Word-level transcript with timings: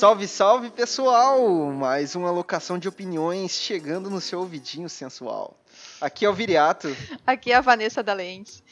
Salve, 0.00 0.26
salve, 0.26 0.70
pessoal! 0.70 1.46
Mais 1.72 2.14
uma 2.14 2.30
locação 2.30 2.78
de 2.78 2.88
opiniões 2.88 3.50
chegando 3.50 4.08
no 4.08 4.18
seu 4.18 4.38
ouvidinho 4.38 4.88
sensual. 4.88 5.60
Aqui 6.00 6.24
é 6.24 6.30
o 6.30 6.32
Viriato. 6.32 6.88
Aqui 7.26 7.52
é 7.52 7.56
a 7.56 7.60
Vanessa 7.60 8.02
da 8.02 8.14
Lentes. 8.14 8.62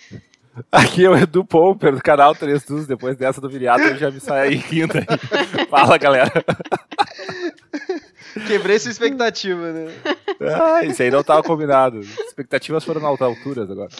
Aqui 0.72 1.04
é 1.04 1.10
o 1.10 1.14
Edu 1.14 1.44
Pouper, 1.44 1.94
do 1.94 2.00
canal 2.00 2.34
3 2.34 2.64
Tuz. 2.64 2.86
Depois 2.86 3.14
dessa 3.14 3.42
do 3.42 3.50
Viriato, 3.50 3.82
eu 3.82 3.98
já 3.98 4.10
me 4.10 4.20
saí 4.20 4.54
rindo 4.54 4.94
aí. 4.96 5.04
Fala, 5.68 5.98
galera. 5.98 6.32
Quebrei 8.46 8.78
sua 8.78 8.90
expectativa, 8.90 9.70
né? 9.70 9.94
Ah, 10.40 10.82
isso 10.82 11.02
aí 11.02 11.10
não 11.10 11.20
estava 11.20 11.42
combinado. 11.42 12.00
Expectativas 12.00 12.82
foram 12.82 13.02
na 13.02 13.08
alturas 13.08 13.70
agora. 13.70 13.90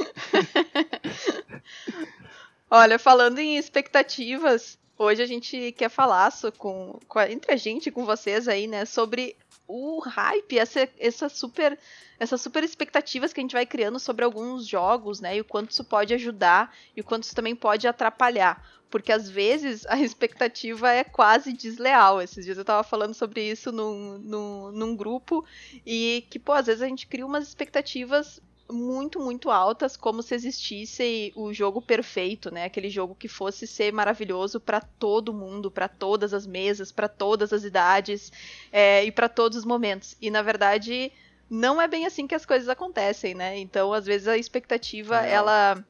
Olha, 2.71 2.99
falando 2.99 3.39
em 3.39 3.59
expectativas, 3.59 4.79
hoje 4.99 5.23
a 5.23 5.27
gente 5.27 5.73
quer 5.73 5.89
falar 5.89 6.33
com, 6.59 6.99
com 7.07 7.19
a, 7.19 7.31
entre 7.31 7.53
a 7.53 7.57
gente 7.57 7.91
com 7.91 8.05
vocês 8.05 8.49
aí, 8.49 8.67
né, 8.67 8.85
sobre 8.85 9.37
o 9.67 10.01
hype, 10.01 10.59
essa, 10.59 10.89
essa 10.99 11.29
super 11.29 11.79
essas 12.19 12.41
super 12.41 12.65
expectativas 12.65 13.33
que 13.33 13.39
a 13.39 13.43
gente 13.43 13.53
vai 13.53 13.65
criando 13.65 13.99
sobre 14.01 14.25
alguns 14.25 14.67
jogos, 14.67 15.21
né? 15.21 15.37
E 15.37 15.41
o 15.41 15.45
quanto 15.45 15.71
isso 15.71 15.85
pode 15.85 16.13
ajudar 16.15 16.75
e 16.97 17.01
o 17.01 17.05
quanto 17.05 17.23
isso 17.23 17.35
também 17.35 17.55
pode 17.55 17.87
atrapalhar. 17.87 18.67
Porque 18.91 19.13
às 19.13 19.29
vezes 19.31 19.87
a 19.87 19.99
expectativa 20.01 20.91
é 20.91 21.05
quase 21.05 21.53
desleal. 21.53 22.21
Esses 22.21 22.45
dias 22.45 22.59
eu 22.59 22.65
tava 22.65 22.83
falando 22.83 23.15
sobre 23.15 23.43
isso 23.43 23.71
num, 23.71 24.19
num, 24.19 24.73
num 24.73 24.97
grupo 24.97 25.45
e 25.87 26.27
que, 26.29 26.39
pô, 26.41 26.53
às 26.53 26.67
vezes 26.67 26.83
a 26.83 26.89
gente 26.89 27.07
cria 27.07 27.25
umas 27.25 27.47
expectativas 27.47 28.41
muito, 28.71 29.19
muito 29.19 29.51
altas, 29.51 29.97
como 29.97 30.23
se 30.23 30.35
existisse 30.35 31.33
o 31.35 31.53
jogo 31.53 31.81
perfeito, 31.81 32.51
né? 32.51 32.65
Aquele 32.65 32.91
jogo 32.91 33.15
que 33.15 33.29
fosse 33.29 33.67
ser 33.67 33.93
maravilhoso 33.93 34.61
para 34.61 34.81
todo 34.81 35.33
mundo, 35.33 35.71
para 35.71 35.89
todas 35.89 36.35
as 36.35 36.47
mesas, 36.47 36.93
para 36.93 37.09
todas 37.09 37.53
as 37.53 37.65
idades 37.65 38.31
é, 38.71 39.05
e 39.05 39.11
para 39.11 39.29
todos 39.29 39.59
os 39.59 39.65
momentos. 39.65 40.17
E 40.21 40.31
na 40.31 40.43
verdade, 40.43 41.11
não 41.49 41.81
é 41.81 41.89
bem 41.89 42.07
assim 42.07 42.27
que 42.27 42.35
as 42.35 42.45
coisas 42.45 42.69
acontecem, 42.69 43.35
né? 43.35 43.59
Então, 43.59 43.93
às 43.93 44.05
vezes 44.05 44.29
a 44.29 44.37
expectativa 44.37 45.25
é. 45.25 45.33
ela 45.33 45.85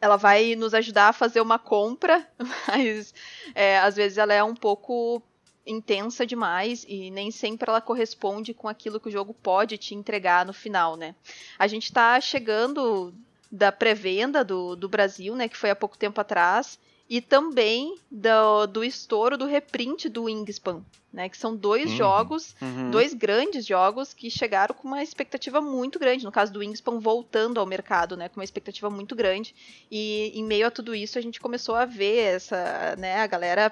ela 0.00 0.16
vai 0.16 0.56
nos 0.56 0.74
ajudar 0.74 1.10
a 1.10 1.12
fazer 1.12 1.40
uma 1.40 1.60
compra, 1.60 2.28
mas 2.66 3.14
é, 3.54 3.78
às 3.78 3.94
vezes 3.94 4.18
ela 4.18 4.34
é 4.34 4.42
um 4.42 4.54
pouco 4.54 5.22
intensa 5.66 6.26
demais 6.26 6.84
e 6.88 7.10
nem 7.10 7.30
sempre 7.30 7.68
ela 7.68 7.80
corresponde 7.80 8.52
com 8.52 8.68
aquilo 8.68 8.98
que 8.98 9.08
o 9.08 9.12
jogo 9.12 9.34
pode 9.34 9.78
te 9.78 9.94
entregar 9.94 10.44
no 10.44 10.52
final, 10.52 10.96
né? 10.96 11.14
A 11.58 11.66
gente 11.66 11.84
está 11.84 12.20
chegando 12.20 13.14
da 13.50 13.70
pré-venda 13.70 14.42
do, 14.42 14.74
do 14.74 14.88
Brasil, 14.88 15.34
né, 15.36 15.46
que 15.46 15.56
foi 15.56 15.70
há 15.70 15.76
pouco 15.76 15.98
tempo 15.98 16.20
atrás, 16.20 16.78
e 17.08 17.20
também 17.20 17.98
do, 18.10 18.66
do 18.66 18.82
estouro 18.82 19.36
do 19.36 19.44
reprint 19.44 20.08
do 20.08 20.24
Wingspan, 20.24 20.82
né? 21.12 21.28
Que 21.28 21.36
são 21.36 21.54
dois 21.54 21.90
uhum, 21.90 21.96
jogos, 21.96 22.56
uhum. 22.62 22.90
dois 22.90 23.12
grandes 23.12 23.66
jogos 23.66 24.14
que 24.14 24.30
chegaram 24.30 24.74
com 24.74 24.88
uma 24.88 25.02
expectativa 25.02 25.60
muito 25.60 25.98
grande. 25.98 26.24
No 26.24 26.32
caso 26.32 26.50
do 26.50 26.60
Wingspan 26.60 26.98
voltando 26.98 27.60
ao 27.60 27.66
mercado, 27.66 28.16
né? 28.16 28.30
Com 28.30 28.40
uma 28.40 28.44
expectativa 28.44 28.88
muito 28.88 29.14
grande. 29.14 29.54
E 29.90 30.32
em 30.34 30.42
meio 30.42 30.68
a 30.68 30.70
tudo 30.70 30.94
isso 30.94 31.18
a 31.18 31.20
gente 31.20 31.38
começou 31.38 31.74
a 31.74 31.84
ver 31.84 32.16
essa, 32.16 32.96
né? 32.96 33.18
A 33.18 33.26
galera 33.26 33.70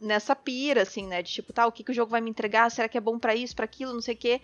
nessa 0.00 0.34
pira, 0.34 0.82
assim, 0.82 1.06
né? 1.06 1.22
De 1.22 1.32
tipo, 1.32 1.52
tá, 1.52 1.66
o 1.66 1.72
que, 1.72 1.84
que 1.84 1.90
o 1.90 1.94
jogo 1.94 2.10
vai 2.10 2.20
me 2.20 2.30
entregar? 2.30 2.70
Será 2.70 2.88
que 2.88 2.98
é 2.98 3.00
bom 3.00 3.18
para 3.18 3.34
isso, 3.34 3.54
para 3.54 3.64
aquilo, 3.64 3.92
não 3.92 4.00
sei 4.00 4.14
o 4.14 4.18
quê. 4.18 4.40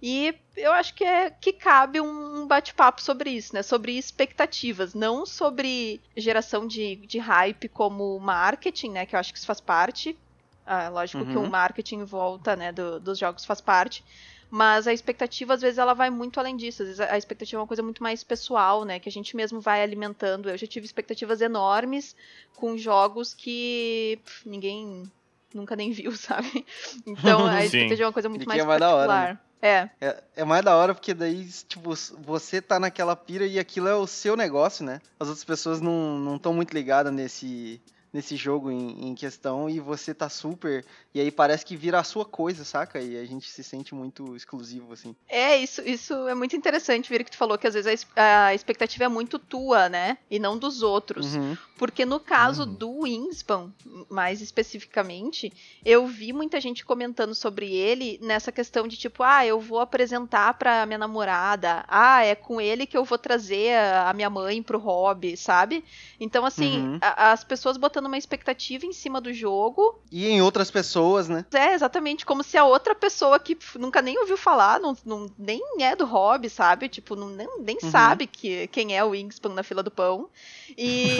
E 0.00 0.32
eu 0.56 0.72
acho 0.72 0.94
que 0.94 1.02
é 1.02 1.28
que 1.30 1.52
cabe 1.52 2.00
um 2.00 2.46
bate-papo 2.46 3.02
sobre 3.02 3.30
isso, 3.30 3.54
né? 3.54 3.62
Sobre 3.62 3.98
expectativas, 3.98 4.94
não 4.94 5.26
sobre 5.26 6.00
geração 6.16 6.66
de, 6.66 6.96
de 6.96 7.18
hype 7.18 7.68
como 7.68 8.18
marketing, 8.20 8.90
né? 8.90 9.06
Que 9.06 9.16
eu 9.16 9.20
acho 9.20 9.32
que 9.32 9.38
isso 9.38 9.46
faz 9.46 9.60
parte. 9.60 10.16
Ah, 10.64 10.88
lógico 10.88 11.24
uhum. 11.24 11.30
que 11.32 11.38
o 11.38 11.50
marketing 11.50 12.00
em 12.00 12.04
volta 12.04 12.54
né, 12.54 12.70
do, 12.70 13.00
dos 13.00 13.18
jogos 13.18 13.44
faz 13.44 13.60
parte. 13.60 14.04
Mas 14.50 14.86
a 14.86 14.92
expectativa, 14.92 15.54
às 15.54 15.60
vezes, 15.60 15.78
ela 15.78 15.94
vai 15.94 16.08
muito 16.10 16.40
além 16.40 16.56
disso. 16.56 16.82
Às 16.82 16.88
vezes 16.88 17.00
a 17.00 17.18
expectativa 17.18 17.60
é 17.60 17.62
uma 17.62 17.66
coisa 17.66 17.82
muito 17.82 18.02
mais 18.02 18.24
pessoal, 18.24 18.84
né? 18.84 18.98
Que 18.98 19.08
a 19.08 19.12
gente 19.12 19.36
mesmo 19.36 19.60
vai 19.60 19.82
alimentando. 19.82 20.48
Eu 20.48 20.56
já 20.56 20.66
tive 20.66 20.86
expectativas 20.86 21.40
enormes 21.40 22.16
com 22.56 22.76
jogos 22.76 23.34
que 23.34 24.18
pff, 24.24 24.48
ninguém 24.48 25.10
nunca 25.54 25.76
nem 25.76 25.90
viu, 25.90 26.12
sabe? 26.16 26.64
Então 27.06 27.46
a 27.46 27.62
expectativa 27.64 28.04
é 28.04 28.06
uma 28.06 28.12
coisa 28.12 28.28
muito 28.28 28.48
mais, 28.48 28.64
mais 28.64 28.78
particular. 28.80 29.06
Da 29.06 29.14
hora, 29.14 29.32
né? 29.32 29.38
É. 29.60 29.90
é. 30.00 30.22
É 30.36 30.44
mais 30.44 30.64
da 30.64 30.76
hora 30.76 30.94
porque 30.94 31.12
daí, 31.12 31.44
tipo, 31.68 31.92
você 32.20 32.62
tá 32.62 32.78
naquela 32.78 33.16
pira 33.16 33.44
e 33.44 33.58
aquilo 33.58 33.88
é 33.88 33.94
o 33.94 34.06
seu 34.06 34.36
negócio, 34.36 34.84
né? 34.84 35.00
As 35.18 35.28
outras 35.28 35.44
pessoas 35.44 35.80
não 35.80 36.36
estão 36.36 36.54
muito 36.54 36.72
ligadas 36.72 37.12
nesse 37.12 37.80
nesse 38.12 38.36
jogo 38.36 38.70
em, 38.70 39.08
em, 39.08 39.14
questão 39.14 39.68
e 39.68 39.80
você 39.80 40.14
tá 40.14 40.28
super. 40.28 40.84
E 41.14 41.20
aí 41.20 41.30
parece 41.30 41.64
que 41.64 41.76
vira 41.76 41.98
a 41.98 42.04
sua 42.04 42.24
coisa, 42.24 42.64
saca? 42.64 43.00
E 43.00 43.18
a 43.18 43.24
gente 43.24 43.48
se 43.50 43.62
sente 43.62 43.94
muito 43.94 44.34
exclusivo, 44.34 44.92
assim. 44.92 45.14
É, 45.28 45.56
isso, 45.56 45.82
isso 45.82 46.14
é 46.28 46.34
muito 46.34 46.56
interessante, 46.56 47.10
ver 47.10 47.24
que 47.24 47.30
tu 47.30 47.36
falou 47.36 47.58
que 47.58 47.66
às 47.66 47.74
vezes 47.74 48.06
a, 48.16 48.46
a 48.46 48.54
expectativa 48.54 49.04
é 49.04 49.08
muito 49.08 49.38
tua, 49.38 49.88
né? 49.88 50.18
E 50.30 50.38
não 50.38 50.56
dos 50.56 50.82
outros. 50.82 51.34
Uhum. 51.34 51.56
Porque 51.76 52.04
no 52.04 52.18
caso 52.18 52.62
uhum. 52.62 52.74
do 52.74 52.90
Wingspan, 53.00 53.72
mais 54.08 54.40
especificamente, 54.40 55.52
eu 55.84 56.06
vi 56.06 56.32
muita 56.32 56.60
gente 56.60 56.84
comentando 56.84 57.34
sobre 57.34 57.72
ele 57.72 58.18
nessa 58.22 58.50
questão 58.50 58.88
de 58.88 58.96
tipo, 58.96 59.22
ah, 59.22 59.44
eu 59.46 59.60
vou 59.60 59.80
apresentar 59.80 60.54
pra 60.54 60.86
minha 60.86 60.98
namorada, 60.98 61.84
ah, 61.86 62.24
é 62.24 62.34
com 62.34 62.60
ele 62.60 62.86
que 62.86 62.96
eu 62.96 63.04
vou 63.04 63.18
trazer 63.18 63.76
a, 63.76 64.10
a 64.10 64.12
minha 64.12 64.30
mãe 64.30 64.62
pro 64.62 64.78
hobby, 64.78 65.36
sabe? 65.36 65.84
Então, 66.18 66.44
assim, 66.44 66.80
uhum. 66.80 66.98
a, 67.00 67.32
as 67.32 67.44
pessoas 67.44 67.76
botando 67.76 67.97
botando 67.98 68.06
uma 68.06 68.16
expectativa 68.16 68.86
em 68.86 68.92
cima 68.92 69.20
do 69.20 69.32
jogo. 69.32 70.00
E 70.10 70.28
em 70.28 70.40
outras 70.40 70.70
pessoas, 70.70 71.28
né? 71.28 71.44
É, 71.52 71.74
exatamente. 71.74 72.24
Como 72.24 72.42
se 72.44 72.56
a 72.56 72.64
outra 72.64 72.94
pessoa 72.94 73.38
que 73.40 73.58
nunca 73.76 74.00
nem 74.00 74.18
ouviu 74.18 74.36
falar, 74.36 74.78
não, 74.78 74.96
não 75.04 75.30
nem 75.36 75.60
é 75.80 75.96
do 75.96 76.06
hobby, 76.06 76.48
sabe? 76.48 76.88
Tipo, 76.88 77.16
não, 77.16 77.28
nem, 77.28 77.48
nem 77.60 77.78
uhum. 77.82 77.90
sabe 77.90 78.26
que, 78.26 78.68
quem 78.68 78.96
é 78.96 79.04
o 79.04 79.10
Wingspan 79.10 79.50
na 79.50 79.62
fila 79.62 79.82
do 79.82 79.90
pão. 79.90 80.28
E, 80.76 81.16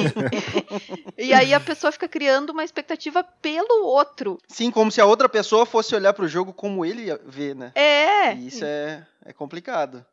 e 1.19 1.33
aí 1.33 1.53
a 1.53 1.61
pessoa 1.61 1.91
fica 1.91 2.09
criando 2.09 2.51
uma 2.51 2.65
expectativa 2.65 3.25
pelo 3.25 3.85
outro. 3.85 4.39
Sim, 4.47 4.71
como 4.71 4.93
se 4.93 5.01
a 5.01 5.07
outra 5.07 5.29
pessoa 5.29 5.67
fosse 5.67 5.95
olhar 5.95 6.13
pro 6.13 6.29
jogo 6.29 6.53
como 6.53 6.85
ele 6.85 7.07
vê, 7.27 7.55
né? 7.55 7.73
É. 7.75 8.35
E 8.35 8.47
isso 8.47 8.65
é, 8.65 9.05
é 9.25 9.33
complicado. 9.33 10.05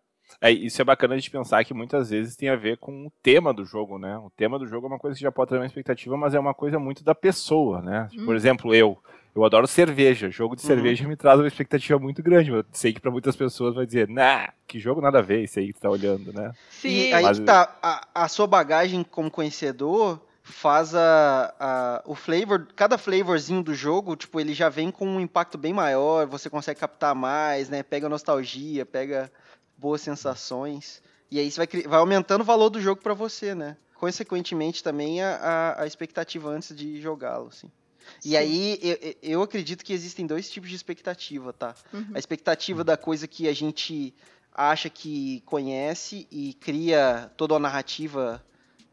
É, 0.42 0.52
isso 0.52 0.82
é 0.82 0.86
bacana 0.86 1.18
de 1.18 1.30
pensar 1.30 1.64
que 1.64 1.74
muitas 1.74 2.10
vezes 2.10 2.36
tem 2.36 2.50
a 2.50 2.56
ver 2.56 2.78
com 2.78 3.08
o 3.08 3.12
tema 3.22 3.54
do 3.54 3.64
jogo, 3.64 3.98
né? 3.98 4.18
O 4.18 4.30
tema 4.30 4.60
do 4.60 4.68
jogo 4.68 4.88
é 4.88 4.90
uma 4.90 5.00
coisa 5.00 5.16
que 5.16 5.24
já 5.24 5.32
pode 5.32 5.50
ter 5.50 5.58
uma 5.58 5.66
expectativa, 5.66 6.18
mas 6.18 6.34
é 6.34 6.40
uma 6.40 6.54
coisa 6.54 6.78
muito 6.78 7.04
da 7.04 7.16
pessoa, 7.16 7.82
né? 7.82 8.08
Hum. 8.18 8.26
Por 8.26 8.36
exemplo, 8.36 8.74
eu. 8.74 8.98
Eu 9.36 9.44
adoro 9.44 9.68
cerveja. 9.68 10.30
Jogo 10.30 10.56
de 10.56 10.62
uhum. 10.62 10.68
cerveja 10.68 11.06
me 11.06 11.18
traz 11.18 11.38
uma 11.38 11.48
expectativa 11.48 12.00
muito 12.00 12.24
grande. 12.24 12.52
Eu 12.52 12.64
sei 12.72 12.94
que 12.94 13.02
para 13.02 13.12
muitas 13.12 13.36
pessoas 13.36 13.76
vai 13.76 13.86
dizer, 13.86 14.08
nah, 14.08 14.54
que 14.66 14.80
jogo 14.80 15.02
nada 15.02 15.20
a 15.20 15.22
ver 15.22 15.44
isso 15.44 15.60
aí 15.60 15.74
que 15.74 15.80
tá 15.80 15.90
olhando, 15.90 16.32
né? 16.32 16.54
Sim. 16.70 17.10
E 17.10 17.14
aí 17.14 17.22
mas... 17.22 17.40
tá, 17.40 17.78
a, 17.84 18.08
a 18.16 18.28
sua 18.30 18.48
bagagem 18.48 19.04
como 19.04 19.30
conhecedor 19.30 20.22
faz 20.42 20.96
a, 20.96 21.54
a, 21.60 22.04
o 22.06 22.16
flavor, 22.16 22.68
cada 22.76 22.98
flavorzinho 22.98 23.64
do 23.64 23.74
jogo, 23.74 24.16
tipo, 24.16 24.40
ele 24.40 24.54
já 24.54 24.70
vem 24.70 24.92
com 24.92 25.06
um 25.06 25.20
impacto 25.20 25.58
bem 25.58 25.74
maior, 25.74 26.28
você 26.28 26.50
consegue 26.52 26.80
captar 26.80 27.16
mais, 27.16 27.68
né? 27.68 27.82
Pega 27.82 28.08
nostalgia, 28.08 28.86
pega 28.86 29.30
boas 29.78 30.02
sensações. 30.02 31.02
E 31.30 31.40
aí 31.40 31.50
você 31.50 31.58
vai, 31.58 31.82
vai 31.84 32.00
aumentando 32.00 32.42
o 32.42 32.46
valor 32.46 32.70
do 32.70 32.82
jogo 32.82 33.02
para 33.02 33.14
você, 33.14 33.56
né? 33.56 33.78
Consequentemente, 33.96 34.84
também 34.84 35.22
a, 35.22 35.36
a, 35.36 35.84
a 35.84 35.88
expectativa 35.88 36.50
antes 36.50 36.76
de 36.76 37.02
jogá-lo, 37.02 37.48
assim. 37.48 37.72
Sim. 38.20 38.30
E 38.30 38.38
aí, 38.38 38.80
eu, 38.82 39.16
eu, 39.22 39.42
acredito 39.42 39.84
que 39.84 39.94
existem 39.94 40.28
dois 40.28 40.50
tipos 40.50 40.70
de 40.70 40.76
expectativa, 40.76 41.52
tá? 41.52 41.74
Uhum. 41.92 42.12
A 42.14 42.20
expectativa 42.20 42.84
da 42.84 42.96
coisa 42.96 43.28
que 43.28 43.48
a 43.48 43.54
gente 43.54 44.14
acha 44.54 44.90
que 44.90 45.42
conhece 45.46 46.28
e 46.32 46.54
cria 46.54 47.32
toda 47.36 47.56
a 47.56 47.60
narrativa 47.60 48.44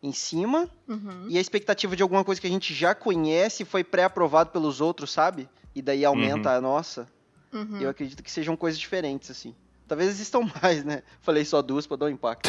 em 0.03 0.13
cima, 0.13 0.69
uhum. 0.89 1.27
e 1.29 1.39
a 1.39 1.41
expectativa 1.41 1.95
de 1.95 2.03
alguma 2.03 2.25
coisa 2.25 2.41
que 2.41 2.47
a 2.47 2.51
gente 2.51 2.75
já 2.75 2.93
conhece 2.95 3.63
e 3.63 3.67
foi 3.67 3.85
pré-aprovado 3.85 4.51
pelos 4.51 4.81
outros, 4.81 5.13
sabe? 5.13 5.49
E 5.75 5.81
daí 5.81 6.05
aumenta 6.05 6.51
uhum. 6.51 6.57
a 6.57 6.61
nossa. 6.61 7.09
Uhum. 7.53 7.81
Eu 7.81 7.89
acredito 7.89 8.23
que 8.23 8.31
sejam 8.31 8.57
coisas 8.57 8.81
diferentes, 8.81 9.31
assim. 9.31 9.55
Talvez 9.93 10.09
existam 10.09 10.41
mais, 10.63 10.83
né? 10.87 11.03
Falei 11.21 11.45
só 11.45 11.61
duas 11.61 11.87
para 11.87 11.99
dar 11.99 12.07
um 12.07 12.09
impacto. 12.09 12.49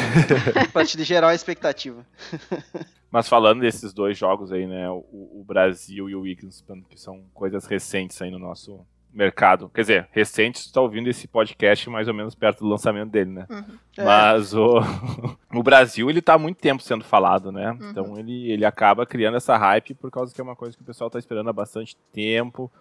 para 0.71 0.85
te 0.85 1.03
gerar 1.03 1.27
uma 1.27 1.35
expectativa. 1.35 2.05
Mas 3.11 3.27
falando 3.27 3.59
desses 3.59 3.91
dois 3.91 4.17
jogos 4.17 4.49
aí, 4.53 4.65
né? 4.65 4.89
O, 4.89 5.03
o 5.11 5.43
Brasil 5.45 6.09
e 6.09 6.15
o 6.15 6.21
Wikingspan, 6.21 6.81
que 6.89 6.97
são 6.97 7.25
coisas 7.33 7.65
recentes 7.65 8.21
aí 8.21 8.31
no 8.31 8.39
nosso 8.39 8.79
mercado. 9.11 9.69
Quer 9.73 9.81
dizer, 9.81 10.07
recentes, 10.13 10.67
tu 10.67 10.73
tá 10.73 10.79
ouvindo 10.79 11.09
esse 11.09 11.27
podcast 11.27 11.89
mais 11.89 12.07
ou 12.07 12.13
menos 12.13 12.33
perto 12.33 12.59
do 12.59 12.69
lançamento 12.69 13.11
dele, 13.11 13.31
né? 13.31 13.45
Uhum. 13.49 13.77
É. 13.97 14.05
Mas 14.05 14.53
o, 14.53 14.79
o 15.53 15.61
Brasil, 15.61 16.09
ele 16.09 16.21
tá 16.21 16.35
há 16.35 16.39
muito 16.39 16.61
tempo 16.61 16.81
sendo 16.81 17.03
falado, 17.03 17.51
né? 17.51 17.71
Uhum. 17.71 17.89
Então 17.89 18.17
ele, 18.17 18.49
ele 18.53 18.63
acaba 18.63 19.05
criando 19.05 19.35
essa 19.35 19.57
hype 19.57 19.95
por 19.95 20.09
causa 20.09 20.33
que 20.33 20.39
é 20.39 20.43
uma 20.43 20.55
coisa 20.55 20.77
que 20.77 20.81
o 20.81 20.85
pessoal 20.85 21.09
tá 21.09 21.19
esperando 21.19 21.49
há 21.49 21.53
bastante 21.53 21.97
tempo 22.13 22.71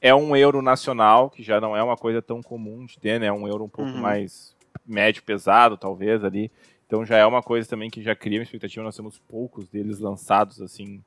é 0.00 0.14
um 0.14 0.34
euro 0.34 0.62
nacional, 0.62 1.30
que 1.30 1.42
já 1.42 1.60
não 1.60 1.76
é 1.76 1.82
uma 1.82 1.96
coisa 1.96 2.20
tão 2.20 2.42
comum 2.42 2.84
de 2.86 2.98
ter, 2.98 3.20
né? 3.20 3.26
É 3.26 3.32
um 3.32 3.46
euro 3.46 3.64
um 3.64 3.68
pouco 3.68 3.90
uhum. 3.90 4.00
mais 4.00 4.54
médio, 4.86 5.22
pesado, 5.22 5.76
talvez, 5.76 6.24
ali. 6.24 6.50
Então 6.86 7.04
já 7.04 7.16
é 7.16 7.24
uma 7.24 7.42
coisa 7.42 7.68
também 7.68 7.88
que 7.88 8.02
já 8.02 8.16
cria 8.16 8.38
uma 8.38 8.42
expectativa. 8.42 8.84
Nós 8.84 8.96
temos 8.96 9.18
poucos 9.18 9.68
deles 9.68 10.00
lançados, 10.00 10.60
assim, 10.60 11.02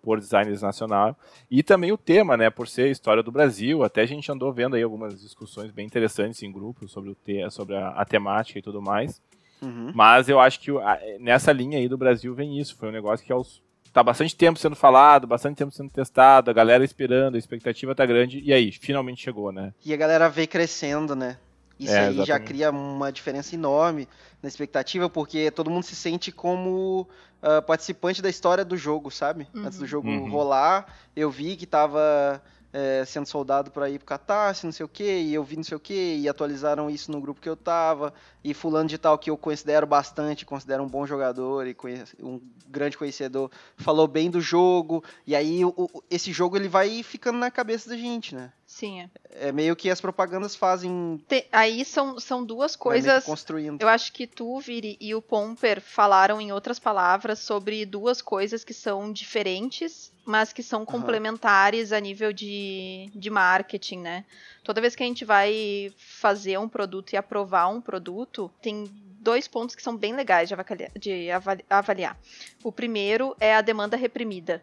por 0.00 0.18
designers 0.18 0.62
nacional. 0.62 1.18
E 1.50 1.62
também 1.62 1.92
o 1.92 1.98
tema, 1.98 2.36
né, 2.36 2.48
por 2.48 2.68
ser 2.68 2.82
a 2.82 2.90
história 2.90 3.22
do 3.22 3.32
Brasil. 3.32 3.82
Até 3.82 4.02
a 4.02 4.06
gente 4.06 4.30
andou 4.30 4.52
vendo 4.52 4.76
aí 4.76 4.82
algumas 4.82 5.20
discussões 5.20 5.70
bem 5.70 5.84
interessantes 5.84 6.42
em 6.42 6.50
grupo 6.50 6.88
sobre, 6.88 7.10
o 7.10 7.14
te 7.14 7.50
sobre 7.50 7.76
a, 7.76 7.88
a 7.88 8.04
temática 8.04 8.58
e 8.58 8.62
tudo 8.62 8.80
mais. 8.80 9.20
Uhum. 9.60 9.90
Mas 9.94 10.28
eu 10.28 10.38
acho 10.38 10.60
que 10.60 10.70
nessa 11.18 11.52
linha 11.52 11.78
aí 11.78 11.88
do 11.88 11.98
Brasil 11.98 12.34
vem 12.34 12.58
isso. 12.58 12.76
Foi 12.76 12.88
um 12.88 12.92
negócio 12.92 13.26
que 13.26 13.32
aos, 13.32 13.62
tá 13.96 14.02
bastante 14.02 14.36
tempo 14.36 14.58
sendo 14.58 14.76
falado, 14.76 15.26
bastante 15.26 15.56
tempo 15.56 15.72
sendo 15.72 15.88
testado, 15.88 16.50
a 16.50 16.52
galera 16.52 16.84
esperando, 16.84 17.36
a 17.36 17.38
expectativa 17.38 17.94
tá 17.94 18.04
grande. 18.04 18.42
E 18.44 18.52
aí, 18.52 18.70
finalmente 18.70 19.22
chegou, 19.22 19.50
né? 19.50 19.72
E 19.82 19.94
a 19.94 19.96
galera 19.96 20.28
vê 20.28 20.46
crescendo, 20.46 21.16
né? 21.16 21.38
Isso 21.80 21.94
é, 21.94 22.00
aí 22.00 22.04
exatamente. 22.08 22.28
já 22.28 22.38
cria 22.38 22.70
uma 22.70 23.10
diferença 23.10 23.54
enorme 23.54 24.06
na 24.42 24.50
expectativa, 24.50 25.08
porque 25.08 25.50
todo 25.50 25.70
mundo 25.70 25.82
se 25.82 25.96
sente 25.96 26.30
como 26.30 27.08
uh, 27.42 27.62
participante 27.62 28.20
da 28.20 28.28
história 28.28 28.66
do 28.66 28.76
jogo, 28.76 29.10
sabe? 29.10 29.48
Uhum. 29.54 29.64
Antes 29.64 29.78
do 29.78 29.86
jogo 29.86 30.08
uhum. 30.08 30.30
rolar, 30.30 30.94
eu 31.16 31.30
vi 31.30 31.56
que 31.56 31.64
tava 31.64 32.42
é, 32.78 33.06
sendo 33.06 33.24
soldado 33.24 33.70
para 33.70 33.88
ir 33.88 33.96
pro 33.98 34.06
Catarse, 34.06 34.66
não 34.66 34.72
sei 34.72 34.84
o 34.84 34.88
que, 34.88 35.02
e 35.02 35.32
eu 35.32 35.42
vi 35.42 35.56
não 35.56 35.64
sei 35.64 35.78
o 35.78 35.80
que, 35.80 36.16
e 36.16 36.28
atualizaram 36.28 36.90
isso 36.90 37.10
no 37.10 37.22
grupo 37.22 37.40
que 37.40 37.48
eu 37.48 37.56
tava, 37.56 38.12
e 38.44 38.52
fulano 38.52 38.86
de 38.86 38.98
tal 38.98 39.16
que 39.16 39.30
eu 39.30 39.36
considero 39.38 39.86
bastante, 39.86 40.44
considero 40.44 40.82
um 40.82 40.86
bom 40.86 41.06
jogador 41.06 41.66
e 41.66 41.74
um 42.22 42.38
grande 42.68 42.98
conhecedor, 42.98 43.50
falou 43.78 44.06
bem 44.06 44.30
do 44.30 44.42
jogo, 44.42 45.02
e 45.26 45.34
aí 45.34 45.64
o, 45.64 46.04
esse 46.10 46.32
jogo 46.32 46.54
ele 46.54 46.68
vai 46.68 47.02
ficando 47.02 47.38
na 47.38 47.50
cabeça 47.50 47.88
da 47.88 47.96
gente, 47.96 48.34
né? 48.34 48.52
Sim. 48.76 49.00
É. 49.00 49.48
é 49.48 49.52
meio 49.52 49.74
que 49.74 49.88
as 49.88 50.02
propagandas 50.02 50.54
fazem. 50.54 51.18
Te, 51.26 51.46
aí 51.50 51.82
são, 51.82 52.20
são 52.20 52.44
duas 52.44 52.76
coisas. 52.76 53.24
Construindo. 53.24 53.80
Eu 53.80 53.88
acho 53.88 54.12
que 54.12 54.26
tu, 54.26 54.60
Viri, 54.60 54.98
e 55.00 55.14
o 55.14 55.22
Pomper 55.22 55.80
falaram 55.80 56.38
em 56.42 56.52
outras 56.52 56.78
palavras 56.78 57.38
sobre 57.38 57.86
duas 57.86 58.20
coisas 58.20 58.64
que 58.64 58.74
são 58.74 59.10
diferentes, 59.10 60.12
mas 60.26 60.52
que 60.52 60.62
são 60.62 60.84
complementares 60.84 61.90
uhum. 61.90 61.96
a 61.96 62.00
nível 62.00 62.34
de, 62.34 63.10
de 63.14 63.30
marketing, 63.30 64.00
né? 64.00 64.26
Toda 64.62 64.82
vez 64.82 64.94
que 64.94 65.02
a 65.02 65.06
gente 65.06 65.24
vai 65.24 65.90
fazer 65.96 66.58
um 66.58 66.68
produto 66.68 67.14
e 67.14 67.16
aprovar 67.16 67.68
um 67.68 67.80
produto, 67.80 68.50
tem 68.60 68.84
dois 69.20 69.48
pontos 69.48 69.74
que 69.74 69.82
são 69.82 69.96
bem 69.96 70.14
legais 70.14 70.50
de 70.50 70.54
avaliar. 70.54 70.90
De 70.94 71.28
avaliar. 71.70 72.18
O 72.62 72.70
primeiro 72.70 73.34
é 73.40 73.54
a 73.56 73.62
demanda 73.62 73.96
reprimida, 73.96 74.60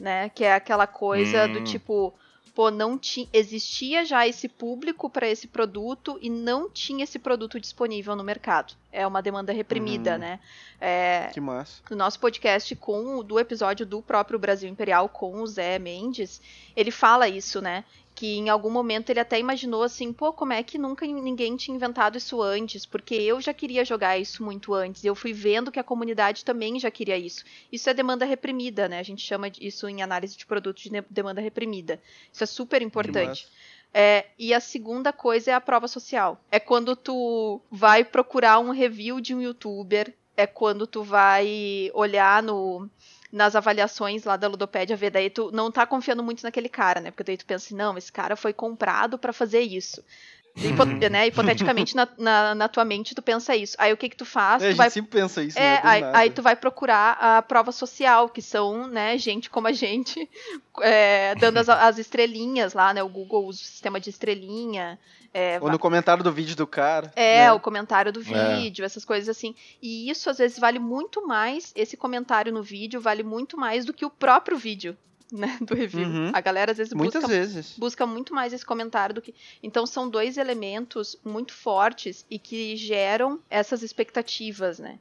né? 0.00 0.30
Que 0.30 0.42
é 0.42 0.52
aquela 0.52 0.88
coisa 0.88 1.44
hum. 1.44 1.52
do 1.52 1.62
tipo 1.62 2.12
pô, 2.54 2.70
não 2.70 2.98
tinha, 2.98 3.28
existia 3.32 4.04
já 4.04 4.26
esse 4.26 4.48
público 4.48 5.08
para 5.08 5.28
esse 5.28 5.46
produto 5.46 6.18
e 6.20 6.28
não 6.28 6.68
tinha 6.68 7.04
esse 7.04 7.18
produto 7.18 7.58
disponível 7.58 8.14
no 8.14 8.22
mercado. 8.22 8.74
É 8.90 9.06
uma 9.06 9.22
demanda 9.22 9.52
reprimida, 9.52 10.12
uhum. 10.12 10.18
né? 10.18 10.40
É, 10.80 11.30
que 11.32 11.40
massa. 11.40 11.82
No 11.90 11.96
nosso 11.96 12.20
podcast 12.20 12.74
com 12.76 13.22
do 13.22 13.38
episódio 13.38 13.86
do 13.86 14.02
próprio 14.02 14.38
Brasil 14.38 14.68
Imperial 14.68 15.08
com 15.08 15.40
o 15.40 15.46
Zé 15.46 15.78
Mendes, 15.78 16.42
ele 16.76 16.90
fala 16.90 17.28
isso, 17.28 17.60
né? 17.60 17.84
Que 18.14 18.36
em 18.36 18.48
algum 18.48 18.70
momento 18.70 19.10
ele 19.10 19.20
até 19.20 19.38
imaginou 19.38 19.82
assim, 19.82 20.12
pô, 20.12 20.32
como 20.32 20.52
é 20.52 20.62
que 20.62 20.78
nunca 20.78 21.06
ninguém 21.06 21.56
tinha 21.56 21.74
inventado 21.74 22.18
isso 22.18 22.40
antes? 22.42 22.84
Porque 22.84 23.14
eu 23.14 23.40
já 23.40 23.52
queria 23.54 23.84
jogar 23.84 24.18
isso 24.18 24.44
muito 24.44 24.74
antes. 24.74 25.04
Eu 25.04 25.14
fui 25.14 25.32
vendo 25.32 25.72
que 25.72 25.80
a 25.80 25.84
comunidade 25.84 26.44
também 26.44 26.78
já 26.78 26.90
queria 26.90 27.16
isso. 27.16 27.44
Isso 27.70 27.88
é 27.88 27.94
demanda 27.94 28.24
reprimida, 28.24 28.88
né? 28.88 28.98
A 28.98 29.02
gente 29.02 29.22
chama 29.22 29.50
isso 29.60 29.88
em 29.88 30.02
análise 30.02 30.36
de 30.36 30.46
produtos 30.46 30.84
de 30.84 31.04
demanda 31.10 31.40
reprimida. 31.40 32.00
Isso 32.32 32.44
é 32.44 32.46
super 32.46 32.82
importante. 32.82 33.46
É, 33.94 34.26
e 34.38 34.54
a 34.54 34.60
segunda 34.60 35.12
coisa 35.12 35.50
é 35.50 35.54
a 35.54 35.60
prova 35.60 35.86
social. 35.86 36.40
É 36.50 36.58
quando 36.58 36.96
tu 36.96 37.60
vai 37.70 38.04
procurar 38.04 38.58
um 38.58 38.70
review 38.70 39.20
de 39.20 39.34
um 39.34 39.40
youtuber, 39.42 40.14
é 40.36 40.46
quando 40.46 40.86
tu 40.86 41.02
vai 41.02 41.90
olhar 41.92 42.42
no 42.42 42.88
nas 43.32 43.56
avaliações 43.56 44.24
lá 44.24 44.36
da 44.36 44.48
Ludopédia 44.48 44.96
ver, 44.96 45.10
daí 45.10 45.30
tu 45.30 45.50
não 45.52 45.72
tá 45.72 45.86
confiando 45.86 46.22
muito 46.22 46.42
naquele 46.42 46.68
cara, 46.68 47.00
né? 47.00 47.10
Porque 47.10 47.24
daí 47.24 47.36
tu 47.36 47.46
pensa 47.46 47.66
assim, 47.66 47.74
não, 47.74 47.96
esse 47.98 48.12
cara 48.12 48.36
foi 48.36 48.52
comprado 48.52 49.18
para 49.18 49.32
fazer 49.32 49.60
isso. 49.60 50.04
Hipo, 50.54 50.84
né, 50.84 51.28
hipoteticamente 51.28 51.96
na, 51.96 52.06
na, 52.18 52.54
na, 52.54 52.68
tua 52.68 52.84
mente 52.84 53.14
tu 53.14 53.22
pensa 53.22 53.56
isso. 53.56 53.74
Aí 53.78 53.90
o 53.92 53.96
que 53.96 54.08
que 54.08 54.16
tu 54.16 54.26
faz? 54.26 54.62
É, 54.62 54.70
tu 54.72 54.76
vai, 54.76 54.90
sempre 54.90 55.10
pensa 55.10 55.42
isso, 55.42 55.58
é, 55.58 55.62
né? 55.62 55.80
aí, 55.82 56.04
aí, 56.12 56.30
tu 56.30 56.42
vai 56.42 56.54
procurar 56.54 57.12
a 57.12 57.40
prova 57.40 57.72
social, 57.72 58.28
que 58.28 58.42
são, 58.42 58.86
né, 58.86 59.16
gente 59.16 59.48
como 59.48 59.66
a 59.66 59.72
gente, 59.72 60.28
é, 60.82 61.34
dando 61.36 61.56
as, 61.56 61.68
as, 61.70 61.98
estrelinhas 61.98 62.74
lá, 62.74 62.92
né? 62.92 63.02
O 63.02 63.08
Google 63.08 63.46
usa 63.46 63.62
o 63.62 63.64
sistema 63.64 63.98
de 63.98 64.10
estrelinha. 64.10 64.98
É, 65.32 65.58
Ou 65.58 65.70
no 65.70 65.78
comentário 65.78 66.22
do 66.22 66.30
vídeo 66.30 66.54
do 66.54 66.66
cara. 66.66 67.10
É, 67.16 67.46
né? 67.46 67.52
o 67.52 67.58
comentário 67.58 68.12
do 68.12 68.20
é. 68.20 68.56
vídeo, 68.56 68.82
é. 68.82 68.86
essas 68.86 69.06
coisas 69.06 69.30
assim. 69.30 69.54
E 69.80 70.10
isso 70.10 70.28
às 70.28 70.36
vezes 70.36 70.58
vale 70.58 70.78
muito 70.78 71.26
mais, 71.26 71.72
esse 71.74 71.96
comentário 71.96 72.52
no 72.52 72.62
vídeo 72.62 73.00
vale 73.00 73.22
muito 73.22 73.56
mais 73.56 73.86
do 73.86 73.94
que 73.94 74.04
o 74.04 74.10
próprio 74.10 74.58
vídeo. 74.58 74.96
Né, 75.32 75.56
do 75.64 75.74
review. 75.74 76.06
Uhum. 76.06 76.30
A 76.34 76.40
galera 76.42 76.72
às 76.72 76.76
vezes 76.76 76.92
Muitas 76.92 77.22
busca, 77.22 77.34
vezes. 77.34 77.78
busca 77.78 78.06
muito 78.06 78.34
mais 78.34 78.52
esse 78.52 78.66
comentário 78.66 79.14
do 79.14 79.22
que. 79.22 79.34
Então 79.62 79.86
são 79.86 80.06
dois 80.06 80.36
elementos 80.36 81.16
muito 81.24 81.54
fortes 81.54 82.26
e 82.30 82.38
que 82.38 82.76
geram 82.76 83.40
essas 83.48 83.82
expectativas, 83.82 84.78
né? 84.78 84.98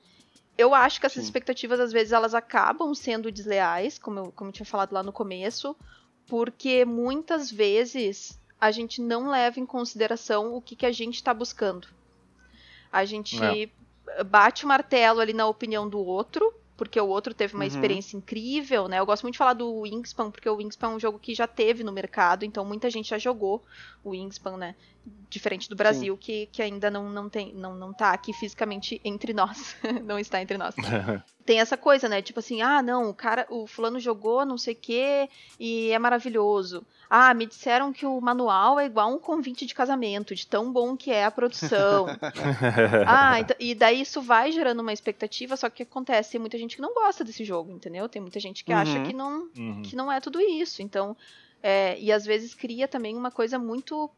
Eu 0.57 0.73
acho 0.73 0.99
que 0.99 1.05
essas 1.05 1.23
Sim. 1.23 1.27
expectativas, 1.27 1.79
às 1.79 1.91
vezes, 1.91 2.13
elas 2.13 2.33
acabam 2.33 2.93
sendo 2.93 3.31
desleais, 3.31 3.97
como 3.97 4.19
eu, 4.19 4.31
como 4.35 4.49
eu 4.49 4.53
tinha 4.53 4.65
falado 4.65 4.93
lá 4.93 5.01
no 5.01 5.11
começo, 5.11 5.75
porque 6.27 6.85
muitas 6.85 7.51
vezes 7.51 8.39
a 8.59 8.69
gente 8.69 9.01
não 9.01 9.29
leva 9.29 9.59
em 9.59 9.65
consideração 9.65 10.53
o 10.53 10.61
que, 10.61 10.75
que 10.75 10.85
a 10.85 10.91
gente 10.91 11.15
está 11.15 11.33
buscando. 11.33 11.87
A 12.91 13.03
gente 13.05 13.43
é. 13.43 14.23
bate 14.23 14.65
o 14.65 14.67
martelo 14.67 15.19
ali 15.19 15.33
na 15.33 15.47
opinião 15.47 15.89
do 15.89 15.99
outro, 15.99 16.53
porque 16.81 16.99
o 16.99 17.07
outro 17.07 17.31
teve 17.31 17.53
uma 17.53 17.61
uhum. 17.61 17.67
experiência 17.67 18.17
incrível, 18.17 18.87
né? 18.87 18.97
Eu 18.97 19.05
gosto 19.05 19.21
muito 19.21 19.33
de 19.33 19.37
falar 19.37 19.53
do 19.53 19.71
Wingspan, 19.81 20.31
porque 20.31 20.49
o 20.49 20.55
Wingspan 20.55 20.87
é 20.87 20.95
um 20.95 20.99
jogo 20.99 21.19
que 21.19 21.35
já 21.35 21.45
teve 21.45 21.83
no 21.83 21.91
mercado, 21.91 22.43
então 22.43 22.65
muita 22.65 22.89
gente 22.89 23.07
já 23.07 23.19
jogou 23.19 23.63
o 24.03 24.09
Wingspan, 24.09 24.57
né? 24.57 24.75
Diferente 25.29 25.69
do 25.69 25.75
Brasil, 25.75 26.17
que, 26.17 26.47
que 26.51 26.61
ainda 26.61 26.91
não, 26.91 27.09
não, 27.09 27.29
tem, 27.29 27.53
não, 27.53 27.73
não 27.73 27.93
tá 27.93 28.11
aqui 28.11 28.33
fisicamente 28.33 28.99
entre 29.03 29.33
nós. 29.33 29.77
não 30.03 30.19
está 30.19 30.41
entre 30.41 30.57
nós. 30.57 30.75
tem 31.45 31.59
essa 31.59 31.77
coisa, 31.77 32.09
né? 32.09 32.21
Tipo 32.21 32.39
assim, 32.39 32.61
ah, 32.61 32.81
não, 32.81 33.09
o 33.09 33.13
cara, 33.13 33.45
o 33.49 33.65
fulano 33.65 33.99
jogou 33.99 34.45
não 34.45 34.57
sei 34.57 34.73
o 34.73 34.77
quê 34.77 35.29
e 35.59 35.89
é 35.91 35.97
maravilhoso. 35.97 36.85
Ah, 37.09 37.33
me 37.33 37.45
disseram 37.45 37.91
que 37.91 38.05
o 38.05 38.21
manual 38.21 38.79
é 38.79 38.85
igual 38.85 39.13
um 39.13 39.19
convite 39.19 39.65
de 39.65 39.73
casamento, 39.73 40.35
de 40.35 40.47
tão 40.47 40.71
bom 40.71 40.95
que 40.95 41.11
é 41.11 41.25
a 41.25 41.31
produção. 41.31 42.07
ah, 43.07 43.39
então, 43.39 43.55
e 43.59 43.75
daí 43.75 44.01
isso 44.01 44.21
vai 44.21 44.51
gerando 44.51 44.79
uma 44.79 44.93
expectativa, 44.93 45.57
só 45.57 45.69
que 45.69 45.83
acontece, 45.83 46.31
tem 46.31 46.39
muita 46.39 46.57
gente 46.57 46.75
que 46.75 46.81
não 46.81 46.93
gosta 46.93 47.23
desse 47.23 47.43
jogo, 47.43 47.71
entendeu? 47.71 48.07
Tem 48.07 48.21
muita 48.21 48.39
gente 48.39 48.63
que 48.63 48.71
uhum. 48.71 48.79
acha 48.79 49.01
que 49.01 49.13
não, 49.13 49.49
uhum. 49.57 49.81
que 49.81 49.95
não 49.95 50.11
é 50.11 50.21
tudo 50.21 50.39
isso. 50.39 50.81
Então, 50.81 51.17
é, 51.61 51.99
e 51.99 52.11
às 52.11 52.25
vezes 52.25 52.55
cria 52.55 52.87
também 52.87 53.15
uma 53.15 53.29
coisa 53.29 53.59
muito 53.59 54.09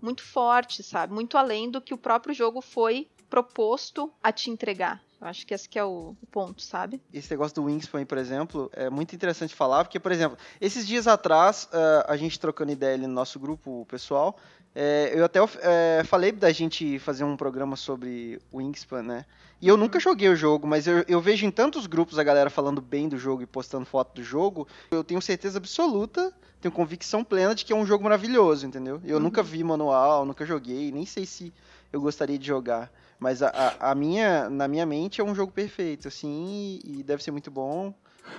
muito 0.00 0.22
forte, 0.22 0.82
sabe? 0.82 1.12
Muito 1.12 1.36
além 1.36 1.70
do 1.70 1.80
que 1.80 1.94
o 1.94 1.98
próprio 1.98 2.34
jogo 2.34 2.60
foi 2.60 3.08
proposto 3.28 4.12
a 4.22 4.32
te 4.32 4.50
entregar. 4.50 5.00
Eu 5.20 5.26
acho 5.26 5.46
que 5.46 5.52
esse 5.52 5.68
que 5.68 5.78
é 5.78 5.84
o, 5.84 6.16
ponto, 6.30 6.62
sabe? 6.62 7.00
Esse 7.12 7.30
negócio 7.30 7.54
do 7.54 7.64
Wingspan, 7.64 8.06
por 8.06 8.16
exemplo, 8.16 8.70
é 8.72 8.88
muito 8.88 9.14
interessante 9.14 9.54
falar, 9.54 9.84
porque, 9.84 10.00
por 10.00 10.10
exemplo, 10.10 10.38
esses 10.58 10.86
dias 10.86 11.06
atrás, 11.06 11.68
uh, 11.72 12.04
a 12.08 12.16
gente 12.16 12.40
trocando 12.40 12.72
ideia 12.72 12.94
ali 12.94 13.06
no 13.06 13.12
nosso 13.12 13.38
grupo 13.38 13.84
pessoal, 13.86 14.38
é, 14.74 15.12
eu 15.14 15.24
até 15.24 15.40
é, 15.62 16.02
falei 16.04 16.30
da 16.30 16.52
gente 16.52 16.98
fazer 16.98 17.24
um 17.24 17.36
programa 17.36 17.74
sobre 17.76 18.40
o 18.52 18.58
Wingspan, 18.58 19.02
né? 19.02 19.24
E 19.60 19.68
eu 19.68 19.76
nunca 19.76 19.98
uhum. 19.98 20.00
joguei 20.00 20.28
o 20.28 20.36
jogo, 20.36 20.66
mas 20.66 20.86
eu, 20.86 21.04
eu, 21.08 21.20
vejo 21.20 21.44
em 21.44 21.50
tantos 21.50 21.86
grupos 21.86 22.18
a 22.18 22.22
galera 22.22 22.48
falando 22.48 22.80
bem 22.80 23.08
do 23.08 23.18
jogo 23.18 23.42
e 23.42 23.46
postando 23.46 23.84
foto 23.84 24.14
do 24.14 24.22
jogo, 24.22 24.66
eu 24.90 25.04
tenho 25.04 25.20
certeza 25.20 25.58
absoluta, 25.58 26.32
tenho 26.60 26.72
convicção 26.72 27.24
plena 27.24 27.54
de 27.54 27.64
que 27.64 27.72
é 27.72 27.76
um 27.76 27.84
jogo 27.84 28.04
maravilhoso, 28.04 28.66
entendeu? 28.66 29.00
Eu 29.04 29.16
uhum. 29.16 29.24
nunca 29.24 29.42
vi 29.42 29.62
manual, 29.64 30.24
nunca 30.24 30.46
joguei, 30.46 30.90
nem 30.92 31.04
sei 31.04 31.26
se 31.26 31.52
eu 31.92 32.00
gostaria 32.00 32.38
de 32.38 32.46
jogar. 32.46 32.90
Mas 33.18 33.42
a, 33.42 33.48
a, 33.48 33.90
a, 33.90 33.94
minha, 33.94 34.48
na 34.48 34.66
minha 34.66 34.86
mente 34.86 35.20
é 35.20 35.24
um 35.24 35.34
jogo 35.34 35.52
perfeito, 35.52 36.08
assim, 36.08 36.80
e 36.82 37.02
deve 37.02 37.22
ser 37.22 37.32
muito 37.32 37.50
bom, 37.50 37.92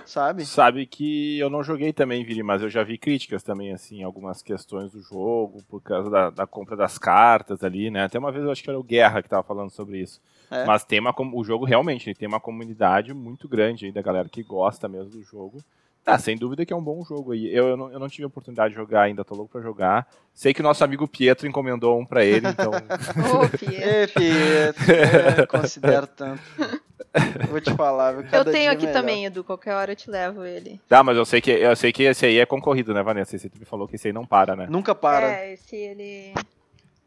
sabe? 0.04 0.44
Sabe 0.44 0.86
que 0.86 1.38
eu 1.38 1.50
não 1.50 1.62
joguei 1.62 1.92
também, 1.92 2.24
Viri, 2.24 2.42
mas 2.42 2.62
eu 2.62 2.68
já 2.68 2.82
vi 2.82 2.98
críticas 2.98 3.42
também, 3.42 3.72
assim, 3.72 4.02
algumas 4.02 4.42
questões 4.42 4.92
do 4.92 5.00
jogo, 5.00 5.62
por 5.68 5.82
causa 5.82 6.10
da, 6.10 6.30
da 6.30 6.46
compra 6.46 6.76
das 6.76 6.98
cartas 6.98 7.62
ali, 7.62 7.90
né? 7.90 8.04
Até 8.04 8.18
uma 8.18 8.32
vez 8.32 8.44
eu 8.44 8.50
acho 8.50 8.62
que 8.62 8.70
era 8.70 8.78
o 8.78 8.82
Guerra 8.84 9.22
que 9.22 9.28
tava 9.28 9.42
falando 9.42 9.70
sobre 9.70 9.98
isso. 10.00 10.20
É. 10.50 10.64
Mas 10.64 10.84
tem 10.84 11.00
uma, 11.00 11.14
o 11.16 11.44
jogo 11.44 11.64
realmente, 11.64 12.08
ele 12.08 12.14
tem 12.14 12.28
uma 12.28 12.40
comunidade 12.40 13.14
muito 13.14 13.48
grande 13.48 13.86
aí 13.86 13.92
da 13.92 14.02
galera 14.02 14.28
que 14.28 14.42
gosta 14.42 14.88
mesmo 14.88 15.10
do 15.10 15.22
jogo. 15.22 15.62
Ah, 16.04 16.18
sem 16.18 16.36
dúvida 16.36 16.66
que 16.66 16.72
é 16.72 16.76
um 16.76 16.82
bom 16.82 17.04
jogo 17.04 17.32
aí. 17.32 17.46
Eu, 17.54 17.68
eu, 17.68 17.76
não, 17.76 17.92
eu 17.92 17.98
não 17.98 18.08
tive 18.08 18.24
a 18.24 18.26
oportunidade 18.26 18.70
de 18.70 18.80
jogar 18.80 19.02
ainda, 19.02 19.24
tô 19.24 19.36
louco 19.36 19.52
pra 19.52 19.60
jogar. 19.60 20.08
Sei 20.34 20.52
que 20.52 20.60
o 20.60 20.62
nosso 20.62 20.82
amigo 20.82 21.06
Pietro 21.06 21.46
encomendou 21.46 21.98
um 21.98 22.04
pra 22.04 22.24
ele, 22.24 22.48
então. 22.48 22.72
Ô, 23.40 23.48
Pietro. 23.48 23.82
Ê, 23.88 24.06
Pietro. 24.08 24.92
É, 24.92 25.46
considero 25.46 26.06
tanto. 26.08 26.42
Vou 27.50 27.60
te 27.60 27.74
falar. 27.74 28.14
Eu 28.32 28.44
tenho 28.44 28.70
aqui 28.70 28.86
melhor. 28.86 28.92
também, 28.92 29.26
Edu. 29.26 29.44
Qualquer 29.44 29.74
hora 29.74 29.92
eu 29.92 29.96
te 29.96 30.10
levo 30.10 30.44
ele. 30.44 30.80
Tá, 30.88 31.02
mas 31.02 31.16
eu 31.16 31.24
sei 31.24 31.40
que, 31.40 31.50
eu 31.50 31.76
sei 31.76 31.92
que 31.92 32.04
esse 32.04 32.24
aí 32.24 32.38
é 32.38 32.46
concorrido, 32.46 32.94
né, 32.94 33.02
Vanessa? 33.02 33.36
Você 33.36 33.50
me 33.58 33.64
falou 33.64 33.86
que 33.86 33.96
esse 33.96 34.08
aí 34.08 34.12
não 34.12 34.24
para, 34.24 34.56
né? 34.56 34.66
Nunca 34.68 34.94
para. 34.94 35.30
É, 35.30 35.52
esse 35.52 35.76
ele. 35.76 36.34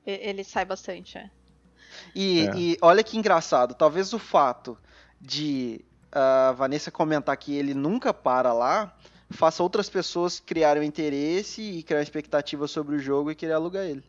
Ele 0.06 0.44
sai 0.44 0.66
bastante, 0.66 1.18
é. 1.18 1.30
E, 2.14 2.48
é. 2.48 2.56
e 2.56 2.78
olha 2.82 3.04
que 3.04 3.18
engraçado. 3.18 3.74
Talvez 3.74 4.14
o 4.14 4.20
fato 4.20 4.78
de 5.20 5.84
a 6.16 6.54
Vanessa 6.54 6.90
comentar 6.90 7.36
que 7.36 7.54
ele 7.54 7.74
nunca 7.74 8.14
para 8.14 8.54
lá, 8.54 8.96
faça 9.30 9.62
outras 9.62 9.90
pessoas 9.90 10.40
criarem 10.40 10.82
um 10.82 10.86
interesse 10.86 11.62
e 11.62 11.84
criar 11.84 12.02
expectativa 12.02 12.68
sobre 12.68 12.96
o 12.96 13.00
jogo 13.00 13.30
e 13.30 13.36
querer 13.36 13.54
alugar 13.54 13.84
ele. 13.84 14.04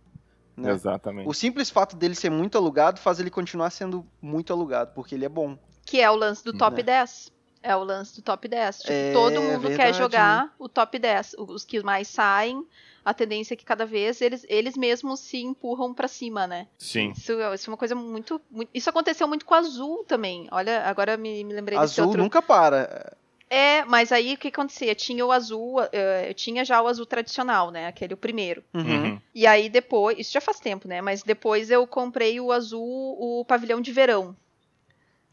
Né? 0.57 0.71
Exatamente. 0.71 1.29
O 1.29 1.35
simples 1.35 1.69
fato 1.69 1.97
dele 1.97 2.15
ser 2.15 2.31
muito 2.31 2.57
alugado 2.57 3.01
faz 3.01 3.19
ele 3.19 3.29
continuar 3.29 3.71
sendo 3.71 4.07
muito 4.23 4.53
alugado, 4.53 4.93
porque 4.95 5.17
ele 5.17 5.25
é 5.25 5.29
bom. 5.29 5.59
Que 5.87 6.01
é 6.01 6.11
o 6.11 6.15
lance 6.17 6.45
do 6.45 6.53
top 6.53 6.77
Né? 6.79 6.83
10. 6.83 7.33
É 7.63 7.75
o 7.75 7.83
lance 7.83 8.15
do 8.17 8.23
top 8.23 8.47
10. 8.47 8.79
Tipo, 8.81 8.93
É 8.93 9.13
todo 9.13 9.41
mundo 9.41 9.63
quer 9.63 9.77
verdade. 9.77 9.99
jogar 9.99 10.55
o 10.59 10.69
top 10.69 10.99
10. 10.99 11.35
Os 11.39 11.65
que 11.65 11.83
mais 11.83 12.07
saem, 12.07 12.65
a 13.05 13.13
tendência 13.15 13.55
é 13.55 13.57
que 13.57 13.65
cada 13.65 13.85
vez 13.87 14.21
eles, 14.21 14.45
eles 14.49 14.77
mesmos 14.77 15.21
se 15.21 15.39
empurram 15.39 15.95
pra 15.95 16.07
cima, 16.07 16.47
né? 16.47 16.67
Sim. 16.79 17.13
Isso, 17.17 17.33
isso 17.55 17.69
é 17.69 17.73
uma 17.73 17.77
coisa 17.77 17.95
muito, 17.95 18.41
muito- 18.51 18.71
Isso 18.75 18.91
aconteceu 18.91 19.27
muito 19.27 19.45
com 19.47 19.55
a 19.55 19.59
Azul 19.59 20.05
também. 20.07 20.47
Olha, 20.53 20.83
agora 20.85 21.17
me, 21.17 21.43
me 21.43 21.55
lembrei 21.55 21.79
desse 21.79 21.95
Azul 22.01 22.07
outro. 22.09 22.23
nunca 22.23 22.41
para. 22.43 23.17
É, 23.49 23.85
mas 23.85 24.11
aí 24.11 24.35
o 24.35 24.39
que 24.39 24.49
acontecia? 24.49 24.93
Tinha 24.93 25.25
o 25.25 25.31
azul, 25.31 25.77
eh, 25.93 26.35
tinha 26.35 26.65
já 26.65 26.83
o 26.83 26.89
azul 26.89 27.07
tradicional, 27.07 27.71
né? 27.71 27.87
Aquele 27.87 28.13
o 28.15 28.17
primeiro. 28.17 28.63
Uhum. 28.75 28.83
Uhum. 29.05 29.21
E 29.33 29.47
aí 29.47 29.69
depois, 29.69 30.19
isso 30.19 30.33
já 30.33 30.41
faz 30.41 30.59
tempo, 30.59 30.89
né? 30.89 31.01
Mas 31.01 31.23
depois 31.23 31.71
eu 31.71 31.87
comprei 31.87 32.41
o 32.41 32.51
azul, 32.51 32.83
o 33.21 33.45
pavilhão 33.45 33.81
de 33.81 33.93
verão. 33.93 34.37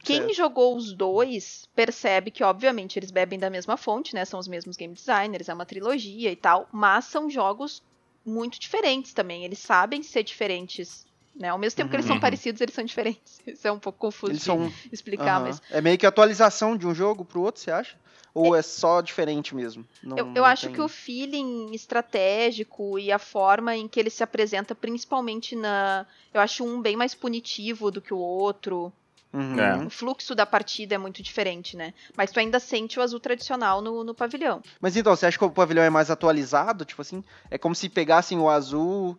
Quem 0.04 0.18
Certo. 0.24 0.36
jogou 0.36 0.76
os 0.76 0.94
dois 0.94 1.66
percebe 1.74 2.30
que, 2.30 2.44
obviamente, 2.44 3.00
eles 3.00 3.10
bebem 3.10 3.40
da 3.40 3.50
mesma 3.50 3.78
fonte, 3.78 4.14
né? 4.14 4.26
São 4.26 4.40
os 4.40 4.48
mesmos 4.48 4.76
game 4.76 4.94
designers, 4.94 5.48
é 5.50 5.54
uma 5.54 5.66
trilogia 5.66 6.30
e 6.32 6.36
tal, 6.36 6.68
mas 6.72 7.06
são 7.06 7.30
jogos 7.30 7.82
muito 8.26 8.60
diferentes 8.60 9.14
também. 9.14 9.46
Eles 9.46 9.60
sabem 9.60 10.04
ser 10.04 10.24
diferentes, 10.24 11.06
né? 11.36 11.50
Ao 11.50 11.58
mesmo 11.58 11.78
tempo 11.78 11.90
que 11.90 11.96
eles 11.96 12.06
são 12.06 12.16
Uhum. 12.16 12.22
parecidos, 12.22 12.60
eles 12.62 12.76
são 12.76 12.84
diferentes. 12.84 13.40
Isso 13.48 13.66
é 13.68 13.72
um 13.72 13.80
pouco 13.80 13.98
confuso 13.98 14.34
Eles 14.34 14.42
de 14.42 14.46
são. 14.46 14.72
explicar, 14.92 15.40
Aham. 15.40 15.46
mas 15.46 15.62
É 15.72 15.82
meio 15.82 15.98
que 15.98 16.06
atualização 16.06 16.76
de 16.76 16.86
um 16.86 16.94
jogo 16.94 17.24
pro 17.24 17.42
outro, 17.42 17.62
você 17.62 17.72
acha? 17.72 17.98
Ou 18.36 18.56
é, 18.56 18.62
só 18.62 19.00
diferente 19.00 19.56
mesmo? 19.56 19.86
Não- 20.04 20.18
Eu, 20.18 20.32
eu 20.36 20.46
acho 20.46 20.66
tem- 20.66 20.74
que 20.76 20.82
o 20.82 20.88
feeling 20.90 21.72
estratégico 21.74 22.98
e 23.00 23.12
a 23.12 23.20
forma 23.20 23.76
em 23.76 23.88
que 23.88 24.00
ele 24.00 24.10
se 24.10 24.24
apresenta, 24.24 24.76
principalmente 24.76 25.56
na. 25.56 26.06
Eu 26.34 26.42
acho 26.42 26.64
um 26.66 26.82
bem 26.82 26.98
mais 26.98 27.14
punitivo 27.16 27.90
do 27.92 28.02
que 28.02 28.14
o 28.14 28.18
outro. 28.18 28.92
Uhum. 29.34 29.60
É. 29.60 29.78
O 29.84 29.90
fluxo 29.90 30.36
da 30.36 30.46
partida 30.46 30.94
é 30.94 30.98
muito 30.98 31.24
diferente, 31.24 31.76
né? 31.76 31.94
Mas 32.16 32.32
tu 32.32 32.40
ainda 32.40 32.60
sente 32.60 33.00
o 33.00 33.02
azul 33.02 33.20
tradicional 33.20 33.82
no, 33.82 34.04
no 34.04 34.14
pavilhão. 34.14 34.62
Mas 34.80 34.96
então, 34.96 35.16
você 35.16 35.26
acha 35.26 35.38
que 35.38 35.44
o 35.44 35.50
pavilhão 35.50 35.84
é 35.84 35.90
mais 35.90 36.12
atualizado? 36.12 36.86
Tipo 36.86 37.02
assim, 37.02 37.24
é 37.50 37.58
como 37.58 37.74
se 37.74 37.90
pegassem 37.90 38.38
o 38.38 38.48
azul 38.48 39.18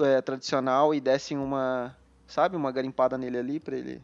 é, 0.00 0.20
tradicional 0.20 0.92
e 0.92 1.00
dessem 1.00 1.38
uma, 1.38 1.96
sabe, 2.26 2.56
uma 2.56 2.72
garimpada 2.72 3.16
nele 3.16 3.38
ali 3.38 3.60
pra 3.60 3.76
ele. 3.76 4.02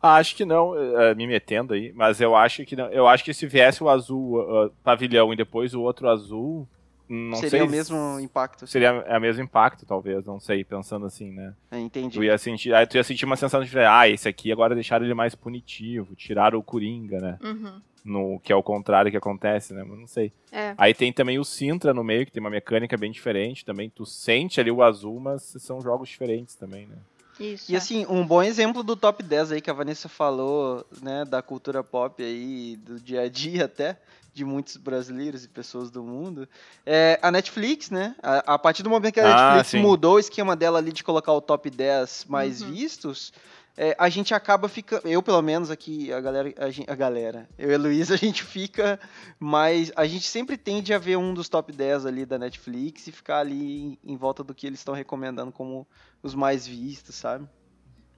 Ah, 0.00 0.14
acho 0.14 0.36
que 0.36 0.44
não, 0.44 0.74
eh, 0.76 1.14
me 1.16 1.26
metendo 1.26 1.74
aí, 1.74 1.92
mas 1.92 2.20
eu 2.20 2.36
acho 2.36 2.64
que 2.64 2.76
não. 2.76 2.86
Eu 2.90 3.08
acho 3.08 3.24
que 3.24 3.34
se 3.34 3.46
viesse 3.46 3.82
o 3.82 3.88
azul 3.88 4.40
ah, 4.40 4.70
pavilhão 4.84 5.32
e 5.32 5.36
depois 5.36 5.74
o 5.74 5.82
outro 5.82 6.08
azul, 6.08 6.66
não 7.08 7.36
Seria 7.36 7.50
sei. 7.50 7.62
o 7.62 7.70
mesmo 7.70 8.20
impacto. 8.20 8.64
assim. 8.64 8.72
Seria 8.72 9.04
o 9.16 9.20
mesmo 9.20 9.42
impacto, 9.42 9.86
talvez, 9.86 10.24
não 10.24 10.38
sei, 10.38 10.62
pensando 10.62 11.06
assim, 11.06 11.32
né? 11.32 11.54
É, 11.70 11.78
entendi. 11.78 12.18
Tu 12.18 12.24
ia 12.24 12.36
sentir, 12.36 12.74
aí 12.74 12.86
tu 12.86 12.96
ia 12.96 13.04
sentir 13.04 13.24
uma 13.24 13.36
sensação 13.36 13.64
de, 13.64 13.78
ah, 13.78 14.08
esse 14.08 14.28
aqui 14.28 14.52
agora 14.52 14.74
deixaram 14.74 15.04
ele 15.04 15.14
mais 15.14 15.34
punitivo, 15.34 16.14
tiraram 16.14 16.58
o 16.58 16.62
Coringa, 16.62 17.18
né? 17.18 17.38
Uhum. 17.42 17.80
No, 18.04 18.40
que 18.40 18.52
é 18.52 18.56
o 18.56 18.62
contrário 18.62 19.10
que 19.10 19.16
acontece, 19.16 19.74
né? 19.74 19.84
Mas 19.86 19.98
não 19.98 20.06
sei. 20.06 20.32
É. 20.52 20.74
Aí 20.78 20.94
tem 20.94 21.12
também 21.12 21.38
o 21.38 21.44
Sintra 21.44 21.92
no 21.92 22.04
meio, 22.04 22.24
que 22.24 22.32
tem 22.32 22.40
uma 22.40 22.50
mecânica 22.50 22.96
bem 22.96 23.10
diferente 23.10 23.64
também. 23.64 23.90
Tu 23.90 24.06
sente 24.06 24.60
ali 24.60 24.70
o 24.70 24.82
azul, 24.82 25.18
mas 25.20 25.42
são 25.58 25.80
jogos 25.80 26.08
diferentes 26.08 26.54
também, 26.54 26.86
né? 26.86 26.96
Isso. 27.38 27.70
E 27.70 27.74
é. 27.74 27.78
assim, 27.78 28.06
um 28.08 28.26
bom 28.26 28.42
exemplo 28.42 28.82
do 28.82 28.96
top 28.96 29.22
10 29.22 29.52
aí 29.52 29.60
que 29.60 29.70
a 29.70 29.74
Vanessa 29.74 30.08
falou, 30.08 30.84
né, 31.00 31.24
da 31.24 31.40
cultura 31.40 31.84
pop 31.84 32.22
aí, 32.22 32.76
do 32.76 32.98
dia 32.98 33.22
a 33.22 33.28
dia 33.28 33.66
até, 33.66 33.96
de 34.38 34.44
muitos 34.44 34.76
brasileiros 34.76 35.44
e 35.44 35.48
pessoas 35.48 35.90
do 35.90 36.00
mundo, 36.02 36.48
é 36.86 37.18
a 37.20 37.30
Netflix, 37.32 37.90
né? 37.90 38.14
A, 38.22 38.54
a 38.54 38.58
partir 38.58 38.84
do 38.84 38.88
momento 38.90 39.12
que 39.14 39.20
a 39.20 39.24
Ah, 39.24 39.54
Netflix 39.56 39.70
sim. 39.72 39.82
mudou 39.82 40.14
o 40.14 40.18
esquema 40.20 40.54
dela 40.54 40.78
ali 40.78 40.92
de 40.92 41.02
colocar 41.02 41.32
o 41.32 41.40
top 41.40 41.68
10 41.68 42.24
mais 42.28 42.62
Uhum. 42.62 42.70
vistos, 42.72 43.32
é, 43.76 43.96
a 43.98 44.08
gente 44.08 44.32
acaba 44.34 44.68
ficando, 44.68 45.06
eu 45.08 45.20
pelo 45.22 45.42
menos 45.42 45.70
aqui, 45.72 46.12
a 46.12 46.20
galera, 46.20 46.52
a, 46.56 46.70
gen- 46.70 46.84
a 46.88 46.94
galera, 46.94 47.48
eu 47.58 47.70
e 47.70 47.74
a 47.74 47.78
Luísa, 47.78 48.14
a 48.14 48.16
gente 48.16 48.42
fica 48.44 48.98
mais, 49.40 49.90
a 49.96 50.06
gente 50.06 50.26
sempre 50.28 50.56
tende 50.56 50.94
a 50.94 50.98
ver 50.98 51.16
um 51.16 51.34
dos 51.34 51.48
top 51.48 51.72
10 51.72 52.06
ali 52.06 52.24
da 52.24 52.38
Netflix 52.38 53.06
e 53.08 53.12
ficar 53.12 53.38
ali 53.40 53.98
em, 54.04 54.12
em 54.12 54.16
volta 54.16 54.44
do 54.44 54.54
que 54.54 54.66
eles 54.68 54.78
estão 54.80 54.94
recomendando 54.94 55.50
como 55.50 55.84
os 56.22 56.34
mais 56.34 56.64
vistos, 56.66 57.16
sabe? 57.16 57.44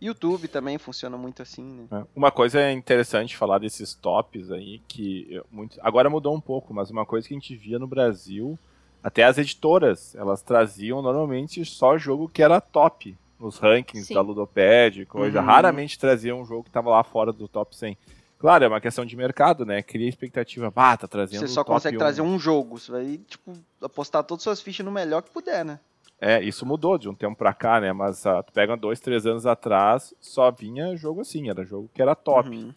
YouTube 0.00 0.48
também 0.48 0.78
funciona 0.78 1.16
muito 1.16 1.42
assim, 1.42 1.62
né? 1.62 1.86
É. 1.90 2.04
Uma 2.14 2.30
coisa 2.30 2.70
interessante 2.72 3.36
falar 3.36 3.58
desses 3.58 3.94
tops 3.94 4.50
aí, 4.50 4.80
que 4.88 5.40
muito, 5.50 5.78
agora 5.82 6.08
mudou 6.08 6.34
um 6.34 6.40
pouco, 6.40 6.72
mas 6.72 6.90
uma 6.90 7.04
coisa 7.04 7.28
que 7.28 7.34
a 7.34 7.38
gente 7.38 7.54
via 7.54 7.78
no 7.78 7.86
Brasil, 7.86 8.58
até 9.02 9.24
as 9.24 9.36
editoras, 9.38 10.14
elas 10.14 10.42
traziam 10.42 11.02
normalmente 11.02 11.64
só 11.64 11.98
jogo 11.98 12.28
que 12.28 12.42
era 12.42 12.60
top 12.60 13.16
nos 13.38 13.58
rankings 13.58 14.08
Sim. 14.08 14.14
da 14.14 14.20
Ludopad, 14.20 15.06
coisa. 15.06 15.40
Uhum. 15.40 15.46
Raramente 15.46 15.98
traziam 15.98 16.40
um 16.40 16.44
jogo 16.44 16.64
que 16.64 16.70
tava 16.70 16.90
lá 16.90 17.02
fora 17.02 17.32
do 17.32 17.48
top 17.48 17.74
100. 17.74 17.96
Claro, 18.38 18.64
é 18.64 18.68
uma 18.68 18.80
questão 18.80 19.04
de 19.04 19.14
mercado, 19.16 19.66
né? 19.66 19.82
Cria 19.82 20.08
expectativa, 20.08 20.70
bah, 20.70 20.96
tá 20.96 21.06
trazendo 21.06 21.40
Você 21.40 21.48
só 21.48 21.62
top 21.62 21.76
consegue 21.76 21.96
1. 21.96 21.98
trazer 21.98 22.22
um 22.22 22.38
jogo, 22.38 22.78
você 22.78 22.90
vai, 22.90 23.18
tipo, 23.18 23.52
apostar 23.82 24.24
todas 24.24 24.40
as 24.40 24.44
suas 24.44 24.60
fichas 24.62 24.84
no 24.84 24.90
melhor 24.90 25.22
que 25.22 25.30
puder, 25.30 25.64
né? 25.64 25.78
É, 26.20 26.42
isso 26.42 26.66
mudou 26.66 26.98
de 26.98 27.08
um 27.08 27.14
tempo 27.14 27.36
pra 27.36 27.54
cá, 27.54 27.80
né? 27.80 27.92
Mas 27.92 28.26
ah, 28.26 28.42
tu 28.42 28.52
pega 28.52 28.76
dois, 28.76 29.00
três 29.00 29.24
anos 29.24 29.46
atrás, 29.46 30.14
só 30.20 30.50
vinha 30.50 30.94
jogo 30.94 31.22
assim, 31.22 31.48
era 31.48 31.64
jogo 31.64 31.90
que 31.94 32.02
era 32.02 32.14
top. 32.14 32.50
Uhum. 32.50 32.72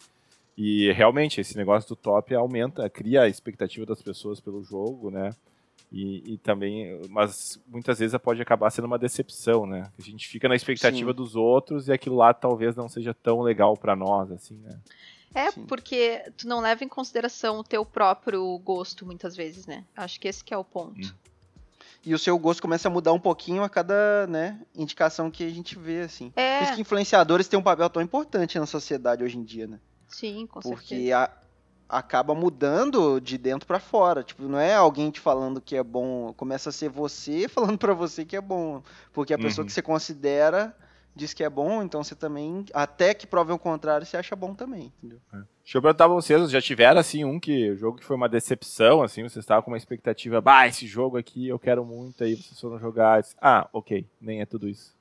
E 0.56 0.90
realmente, 0.92 1.40
esse 1.40 1.56
negócio 1.56 1.88
do 1.88 1.96
top 1.96 2.34
aumenta, 2.34 2.88
cria 2.88 3.22
a 3.22 3.28
expectativa 3.28 3.84
das 3.84 4.00
pessoas 4.00 4.40
pelo 4.40 4.62
jogo, 4.62 5.10
né? 5.10 5.34
E, 5.92 6.34
e 6.34 6.38
também, 6.38 7.00
mas 7.10 7.60
muitas 7.68 7.98
vezes 7.98 8.18
pode 8.18 8.40
acabar 8.40 8.70
sendo 8.70 8.86
uma 8.86 8.98
decepção, 8.98 9.66
né? 9.66 9.92
A 9.98 10.02
gente 10.02 10.26
fica 10.26 10.48
na 10.48 10.56
expectativa 10.56 11.10
Sim. 11.10 11.16
dos 11.16 11.36
outros 11.36 11.86
e 11.86 11.92
aquilo 11.92 12.16
lá 12.16 12.32
talvez 12.32 12.74
não 12.74 12.88
seja 12.88 13.12
tão 13.12 13.42
legal 13.42 13.76
pra 13.76 13.94
nós, 13.94 14.32
assim, 14.32 14.56
né? 14.56 14.80
É, 15.34 15.50
Sim. 15.50 15.66
porque 15.66 16.22
tu 16.36 16.48
não 16.48 16.60
leva 16.60 16.82
em 16.82 16.88
consideração 16.88 17.58
o 17.58 17.64
teu 17.64 17.84
próprio 17.84 18.56
gosto, 18.58 19.04
muitas 19.04 19.36
vezes, 19.36 19.66
né? 19.66 19.84
Acho 19.96 20.18
que 20.18 20.28
esse 20.28 20.42
que 20.42 20.54
é 20.54 20.56
o 20.56 20.64
ponto. 20.64 21.08
Hum. 21.08 21.12
E 22.06 22.14
o 22.14 22.18
seu 22.18 22.38
gosto 22.38 22.60
começa 22.60 22.88
a 22.88 22.90
mudar 22.90 23.12
um 23.12 23.20
pouquinho 23.20 23.62
a 23.62 23.68
cada, 23.68 24.26
né, 24.26 24.60
indicação 24.74 25.30
que 25.30 25.44
a 25.44 25.50
gente 25.50 25.78
vê, 25.78 26.02
assim. 26.02 26.30
Por 26.30 26.40
É, 26.42 26.62
isso 26.64 26.74
que 26.74 26.80
influenciadores 26.82 27.48
têm 27.48 27.58
um 27.58 27.62
papel 27.62 27.88
tão 27.88 28.02
importante 28.02 28.58
na 28.58 28.66
sociedade 28.66 29.24
hoje 29.24 29.38
em 29.38 29.42
dia, 29.44 29.66
né? 29.66 29.80
sim, 30.08 30.46
com 30.46 30.60
Porque 30.60 31.10
certeza. 31.10 31.16
a- 31.18 31.30
acaba 31.98 32.34
mudando 32.34 33.20
de 33.20 33.38
dentro 33.38 33.66
pra 33.66 33.78
fora. 33.80 34.22
Tipo, 34.22 34.42
não 34.44 34.58
é 34.58 34.74
alguém 34.74 35.10
te 35.10 35.20
falando 35.20 35.60
que 35.60 35.76
é 35.76 35.82
bom, 35.82 36.32
começa 36.34 36.68
a 36.70 36.72
ser 36.72 36.88
você 36.88 37.48
falando 37.48 37.78
pra 37.78 37.94
você 37.94 38.24
que 38.24 38.36
é 38.36 38.40
bom. 38.40 38.82
Porque 39.12 39.32
a 39.34 39.38
pessoa 39.38 39.62
Uhum. 39.62 39.66
que 39.66 39.72
você 39.72 39.82
considera 39.82 40.76
diz 41.14 41.32
que 41.32 41.44
é 41.44 41.48
bom, 41.50 41.82
então 41.82 42.02
você 42.02 42.14
também, 42.14 42.64
até 42.74 43.14
que 43.14 43.26
prove 43.26 43.52
o 43.52 43.58
contrário, 43.58 44.06
você 44.06 44.16
acha 44.16 44.34
bom 44.34 44.54
também, 44.54 44.92
entendeu? 44.98 45.18
Deixa 45.62 45.78
eu 45.78 45.82
perguntar 45.82 46.06
pra 46.06 46.14
vocês, 46.14 46.50
já 46.50 46.60
tiveram 46.60 47.00
assim 47.00 47.24
um 47.24 47.38
que 47.40 47.70
o 47.70 47.76
jogo 47.76 47.98
que 47.98 48.04
foi 48.04 48.16
uma 48.16 48.28
decepção, 48.28 49.02
assim, 49.02 49.22
vocês 49.22 49.42
estavam 49.42 49.62
com 49.62 49.70
uma 49.70 49.76
expectativa, 49.78 50.40
bah, 50.40 50.66
esse 50.66 50.86
jogo 50.86 51.16
aqui 51.16 51.48
eu 51.48 51.58
quero 51.58 51.84
muito, 51.84 52.22
aí 52.24 52.34
vocês 52.34 52.58
foram 52.60 52.78
jogar, 52.78 53.20
e- 53.20 53.24
ah, 53.40 53.68
ok, 53.72 54.06
nem 54.20 54.40
é 54.40 54.46
tudo 54.46 54.68
isso. 54.68 54.92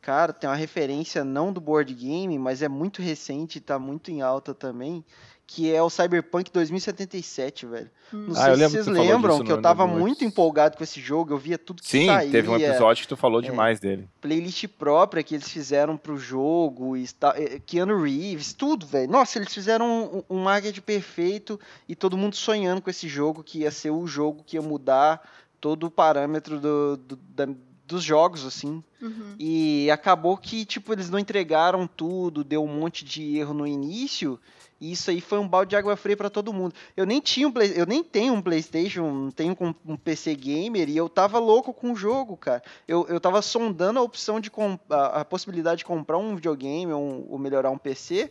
Cara, 0.00 0.32
tem 0.32 0.48
uma 0.48 0.54
referência 0.54 1.24
não 1.24 1.52
do 1.52 1.60
board 1.60 1.92
game, 1.92 2.38
mas 2.38 2.62
é 2.62 2.68
muito 2.68 3.02
recente 3.02 3.58
e 3.58 3.60
tá 3.60 3.76
muito 3.76 4.10
em 4.10 4.22
alta 4.22 4.54
também, 4.54 5.04
que 5.46 5.72
é 5.72 5.80
o 5.80 5.88
Cyberpunk 5.88 6.50
2077, 6.50 7.66
velho. 7.66 7.90
Hum. 8.12 8.26
Não 8.28 8.32
Ah, 8.36 8.42
sei 8.42 8.50
eu 8.52 8.56
se 8.56 8.60
lembro 8.60 8.84
vocês 8.84 9.08
lembram 9.08 9.44
que 9.44 9.52
eu 9.52 9.62
tava 9.62 9.86
muito 9.86 10.24
empolgado 10.24 10.76
com 10.76 10.82
esse 10.82 11.00
jogo, 11.00 11.32
eu 11.34 11.38
via 11.38 11.56
tudo 11.56 11.82
que 11.82 11.88
Sim, 11.88 12.06
saía. 12.06 12.30
teve 12.30 12.48
um 12.48 12.56
episódio 12.56 13.02
que 13.02 13.08
tu 13.08 13.16
falou 13.16 13.40
demais 13.40 13.78
dele. 13.80 14.08
playlist 14.20 14.66
própria 14.66 15.22
que 15.22 15.34
eles 15.34 15.48
fizeram 15.48 15.96
pro 15.96 16.16
jogo, 16.18 16.96
e 16.96 17.02
está, 17.04 17.34
eh, 17.36 17.60
Keanu 17.64 18.02
Reeves, 18.02 18.52
tudo, 18.52 18.86
velho. 18.86 19.10
Nossa, 19.10 19.38
eles 19.38 19.52
fizeram 19.54 20.24
um, 20.28 20.36
um 20.36 20.42
marketing 20.42 20.80
perfeito 20.80 21.58
e 21.88 21.94
todo 21.94 22.16
mundo 22.16 22.34
sonhando 22.36 22.82
com 22.82 22.90
esse 22.90 23.08
jogo 23.08 23.42
que 23.44 23.60
ia 23.60 23.70
ser 23.70 23.90
o 23.90 24.06
jogo 24.06 24.42
que 24.44 24.56
ia 24.56 24.62
mudar 24.62 25.22
todo 25.60 25.86
o 25.86 25.90
parâmetro 25.90 26.60
do, 26.60 26.96
do- 26.96 27.16
da- 27.16 27.48
dos 27.86 28.02
jogos, 28.02 28.44
assim. 28.44 28.82
Uhum. 29.00 29.36
E 29.38 29.88
acabou 29.92 30.36
que, 30.36 30.64
tipo, 30.64 30.92
eles 30.92 31.08
não 31.08 31.20
entregaram 31.20 31.86
tudo, 31.86 32.42
deu 32.42 32.64
um 32.64 32.66
monte 32.66 33.04
de 33.04 33.36
erro 33.38 33.54
no 33.54 33.64
início. 33.64 34.40
E 34.80 34.92
isso 34.92 35.10
aí 35.10 35.20
foi 35.20 35.38
um 35.38 35.48
balde 35.48 35.70
de 35.70 35.76
água 35.76 35.96
fria 35.96 36.16
pra 36.16 36.28
todo 36.28 36.52
mundo. 36.52 36.74
Eu 36.96 37.06
nem 37.06 37.20
tinha 37.20 37.48
um 37.48 37.52
Play, 37.52 37.72
eu 37.74 37.86
nem 37.86 38.04
tenho 38.04 38.34
um 38.34 38.42
PlayStation, 38.42 39.10
não 39.10 39.30
tenho 39.30 39.56
um 39.86 39.96
PC 39.96 40.34
gamer 40.34 40.88
e 40.88 40.96
eu 40.96 41.08
tava 41.08 41.38
louco 41.38 41.72
com 41.72 41.92
o 41.92 41.96
jogo, 41.96 42.36
cara. 42.36 42.62
Eu, 42.86 43.06
eu 43.08 43.18
tava 43.18 43.40
sondando 43.40 43.98
a 43.98 44.02
opção 44.02 44.38
de 44.38 44.50
a, 44.90 45.20
a 45.20 45.24
possibilidade 45.24 45.78
de 45.78 45.84
comprar 45.84 46.18
um 46.18 46.36
videogame 46.36 46.92
ou, 46.92 47.26
ou 47.30 47.38
melhorar 47.38 47.70
um 47.70 47.78
PC 47.78 48.30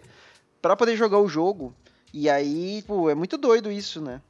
pra 0.62 0.76
poder 0.76 0.96
jogar 0.96 1.20
o 1.20 1.28
jogo. 1.28 1.74
E 2.14 2.30
aí, 2.30 2.84
pô, 2.88 3.10
é 3.10 3.16
muito 3.16 3.38
doido 3.38 3.72
isso, 3.72 4.00
né? 4.00 4.22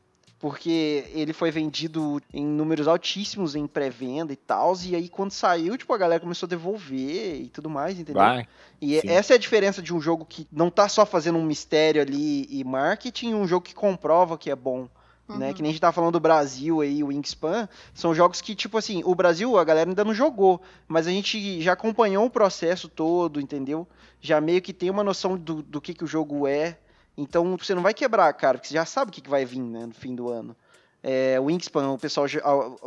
Porque 0.45 1.05
ele 1.15 1.33
foi 1.33 1.49
vendido 1.49 2.21
em 2.31 2.45
números 2.45 2.87
altíssimos 2.87 3.55
em 3.55 3.65
pré-venda 3.65 4.31
e 4.31 4.35
tal. 4.35 4.75
E 4.85 4.95
aí, 4.95 5.09
quando 5.09 5.31
saiu, 5.31 5.75
tipo, 5.75 5.91
a 5.91 5.97
galera 5.97 6.19
começou 6.19 6.45
a 6.45 6.49
devolver 6.51 7.41
e 7.41 7.49
tudo 7.49 7.67
mais, 7.67 7.99
entendeu? 7.99 8.21
Vai. 8.21 8.47
E 8.79 9.01
sim. 9.01 9.09
essa 9.09 9.33
é 9.33 9.37
a 9.37 9.39
diferença 9.39 9.81
de 9.81 9.91
um 9.91 9.99
jogo 9.99 10.23
que 10.23 10.47
não 10.51 10.69
tá 10.69 10.87
só 10.87 11.03
fazendo 11.03 11.39
um 11.39 11.43
mistério 11.43 11.99
ali 11.99 12.45
e 12.47 12.63
marketing, 12.63 13.29
e 13.29 13.33
um 13.33 13.47
jogo 13.47 13.65
que 13.65 13.73
comprova 13.73 14.37
que 14.37 14.51
é 14.51 14.55
bom, 14.55 14.87
né? 15.27 15.47
Uhum. 15.47 15.53
Que 15.55 15.61
nem 15.63 15.69
a 15.69 15.71
gente 15.73 15.81
tá 15.81 15.91
falando 15.91 16.11
do 16.11 16.19
Brasil 16.19 16.79
aí, 16.79 17.03
o 17.03 17.07
Wingspan, 17.07 17.67
são 17.91 18.13
jogos 18.13 18.39
que, 18.39 18.53
tipo 18.53 18.77
assim, 18.77 19.01
o 19.03 19.15
Brasil, 19.15 19.57
a 19.57 19.63
galera 19.63 19.89
ainda 19.89 20.05
não 20.05 20.13
jogou, 20.13 20.61
mas 20.87 21.07
a 21.07 21.09
gente 21.09 21.59
já 21.59 21.73
acompanhou 21.73 22.23
o 22.23 22.29
processo 22.29 22.87
todo, 22.87 23.41
entendeu? 23.41 23.87
Já 24.21 24.39
meio 24.39 24.61
que 24.61 24.73
tem 24.73 24.91
uma 24.91 25.03
noção 25.03 25.35
do, 25.35 25.63
do 25.63 25.81
que, 25.81 25.95
que 25.95 26.03
o 26.03 26.07
jogo 26.07 26.45
é. 26.45 26.77
Então 27.17 27.55
você 27.57 27.73
não 27.73 27.81
vai 27.81 27.93
quebrar, 27.93 28.31
cara, 28.33 28.57
porque 28.57 28.67
você 28.67 28.73
já 28.73 28.85
sabe 28.85 29.09
o 29.09 29.13
que, 29.13 29.27
vai 29.29 29.45
vir, 29.45 29.59
né, 29.61 29.85
no 29.85 29.93
fim 29.93 30.13
do 30.15 30.29
ano. 30.29 30.55
É, 31.01 31.39
o 31.39 31.43
Wingspan, 31.43 31.91
o 31.91 31.99
pessoal, 31.99 32.27
já- 32.27 32.41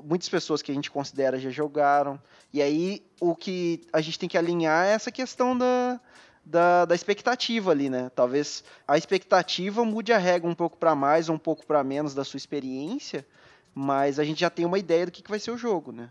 muitas 0.05 0.29
pessoas 0.29 0.61
que 0.61 0.73
a 0.73 0.75
gente 0.75 0.91
considera 0.91 1.39
já 1.39 1.51
jogaram. 1.51 2.21
E 2.53 2.61
aí 2.61 3.03
o 3.21 3.35
que 3.35 3.87
a 3.93 4.01
gente 4.01 4.19
tem 4.19 4.29
que 4.29 4.37
alinhar 4.37 4.87
é 4.87 4.91
essa 4.91 5.13
questão 5.13 5.57
da, 5.57 6.01
da, 6.45 6.85
da 6.85 6.95
expectativa 6.95 7.71
ali, 7.71 7.89
né? 7.89 8.11
Talvez 8.15 8.65
a 8.89 8.99
expectativa 8.99 9.85
mude 9.85 10.13
a 10.13 10.19
regra 10.19 10.51
um 10.51 10.55
pouco 10.55 10.77
para 10.77 10.95
mais 10.97 11.29
ou 11.29 11.37
um 11.37 11.39
pouco 11.39 11.65
para 11.65 11.85
menos 11.85 12.13
da 12.13 12.25
sua 12.25 12.39
experiência, 12.39 13.25
mas 13.73 14.19
a 14.19 14.25
gente 14.25 14.41
já 14.41 14.51
tem 14.51 14.67
uma 14.67 14.79
ideia 14.81 15.07
do 15.07 15.13
que, 15.13 15.23
que 15.23 15.31
vai 15.31 15.39
ser 15.39 15.53
o 15.53 15.57
jogo, 15.57 15.93
né? 15.93 16.09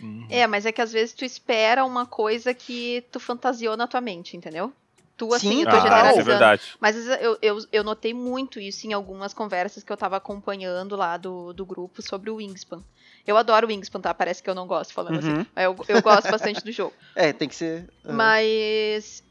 Uhum. 0.00 0.26
É, 0.28 0.46
mas 0.48 0.66
é 0.66 0.72
que 0.72 0.82
às 0.82 0.90
vezes 0.92 1.14
tu 1.14 1.24
espera 1.24 1.84
uma 1.84 2.04
coisa 2.04 2.52
que 2.52 3.04
tu 3.12 3.20
fantasiou 3.20 3.76
na 3.76 3.86
tua 3.86 4.00
mente, 4.00 4.36
entendeu? 4.36 4.72
Tu, 5.16 5.32
assim, 5.32 5.48
Sim, 5.48 5.60
eu 5.62 5.70
tô. 5.70 5.76
Ah, 5.76 6.10
isso 6.10 6.20
é 6.20 6.24
verdade. 6.24 6.62
Mas 6.80 6.96
eu, 7.20 7.38
eu, 7.40 7.58
eu 7.70 7.84
notei 7.84 8.12
muito 8.12 8.58
isso 8.58 8.86
em 8.86 8.92
algumas 8.92 9.32
conversas 9.32 9.84
que 9.84 9.92
eu 9.92 9.96
tava 9.96 10.16
acompanhando 10.16 10.96
lá 10.96 11.16
do, 11.16 11.52
do 11.52 11.64
grupo 11.64 12.02
sobre 12.02 12.30
o 12.30 12.36
Wingspan. 12.36 12.82
Eu 13.26 13.36
adoro 13.36 13.66
o 13.66 13.70
Wingspan, 13.70 14.00
tá? 14.00 14.12
Parece 14.12 14.42
que 14.42 14.50
eu 14.50 14.54
não 14.54 14.66
gosto 14.66 14.92
falando 14.92 15.18
assim. 15.20 15.32
Uhum. 15.32 15.46
Eu, 15.56 15.76
eu 15.88 16.02
gosto 16.02 16.30
bastante 16.30 16.62
do 16.64 16.72
jogo. 16.72 16.92
É, 17.14 17.32
tem 17.32 17.48
que 17.48 17.54
ser. 17.54 17.88
ah, 18.04 18.12
Mas, 18.12 19.22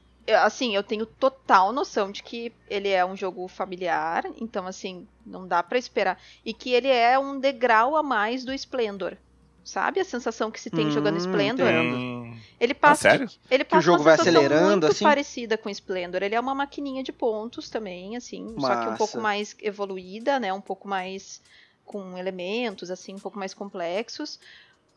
assim, 0.41 0.73
eu 0.73 0.83
tenho 0.83 1.05
total 1.05 1.73
noção 1.73 2.11
de 2.11 2.23
que 2.23 2.53
ele 2.69 2.87
é 2.87 3.05
um 3.05 3.15
jogo 3.15 3.45
familiar, 3.49 4.23
então, 4.39 4.65
assim, 4.65 5.05
não 5.25 5.45
dá 5.45 5.61
pra 5.61 5.77
esperar. 5.77 6.17
E 6.45 6.53
que 6.53 6.71
ele 6.73 6.87
é 6.87 7.19
um 7.19 7.39
degrau 7.39 7.97
a 7.97 8.01
mais 8.01 8.45
do 8.45 8.53
Splendor. 8.53 9.17
Sabe 9.63 9.99
a 9.99 10.05
sensação 10.05 10.51
que 10.51 10.59
se 10.59 10.69
tem 10.69 10.87
Hum, 10.87 10.91
jogando 10.91 11.17
Splendor? 11.17 11.67
entendo. 11.69 12.37
Ele 12.59 12.73
passa, 12.73 13.01
sério? 13.11 13.29
ele 13.49 13.63
passa 13.63 13.81
jogo 13.81 13.99
uma 13.99 14.03
vai 14.03 14.17
sensação 14.17 14.39
acelerando, 14.41 14.69
muito 14.71 14.85
assim? 14.87 15.03
parecida 15.03 15.57
com 15.57 15.69
Splendor. 15.69 16.21
Ele 16.21 16.35
é 16.35 16.39
uma 16.39 16.53
maquininha 16.53 17.01
de 17.03 17.11
pontos 17.13 17.69
também, 17.69 18.15
assim, 18.17 18.55
só 18.59 18.75
que 18.75 18.89
um 18.89 18.97
pouco 18.97 19.17
Massa. 19.17 19.21
mais 19.21 19.55
evoluída, 19.61 20.39
né? 20.39 20.51
Um 20.53 20.61
pouco 20.61 20.87
mais 20.87 21.41
com 21.85 22.17
elementos, 22.17 22.91
assim, 22.91 23.15
um 23.15 23.19
pouco 23.19 23.39
mais 23.39 23.53
complexos. 23.53 24.39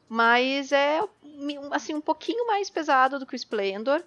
Mas 0.08 0.72
é, 0.72 1.00
assim, 1.72 1.94
um 1.94 2.00
pouquinho 2.00 2.46
mais 2.46 2.70
pesado 2.70 3.18
do 3.18 3.26
que 3.26 3.34
o 3.34 3.36
Splendor. 3.36 4.02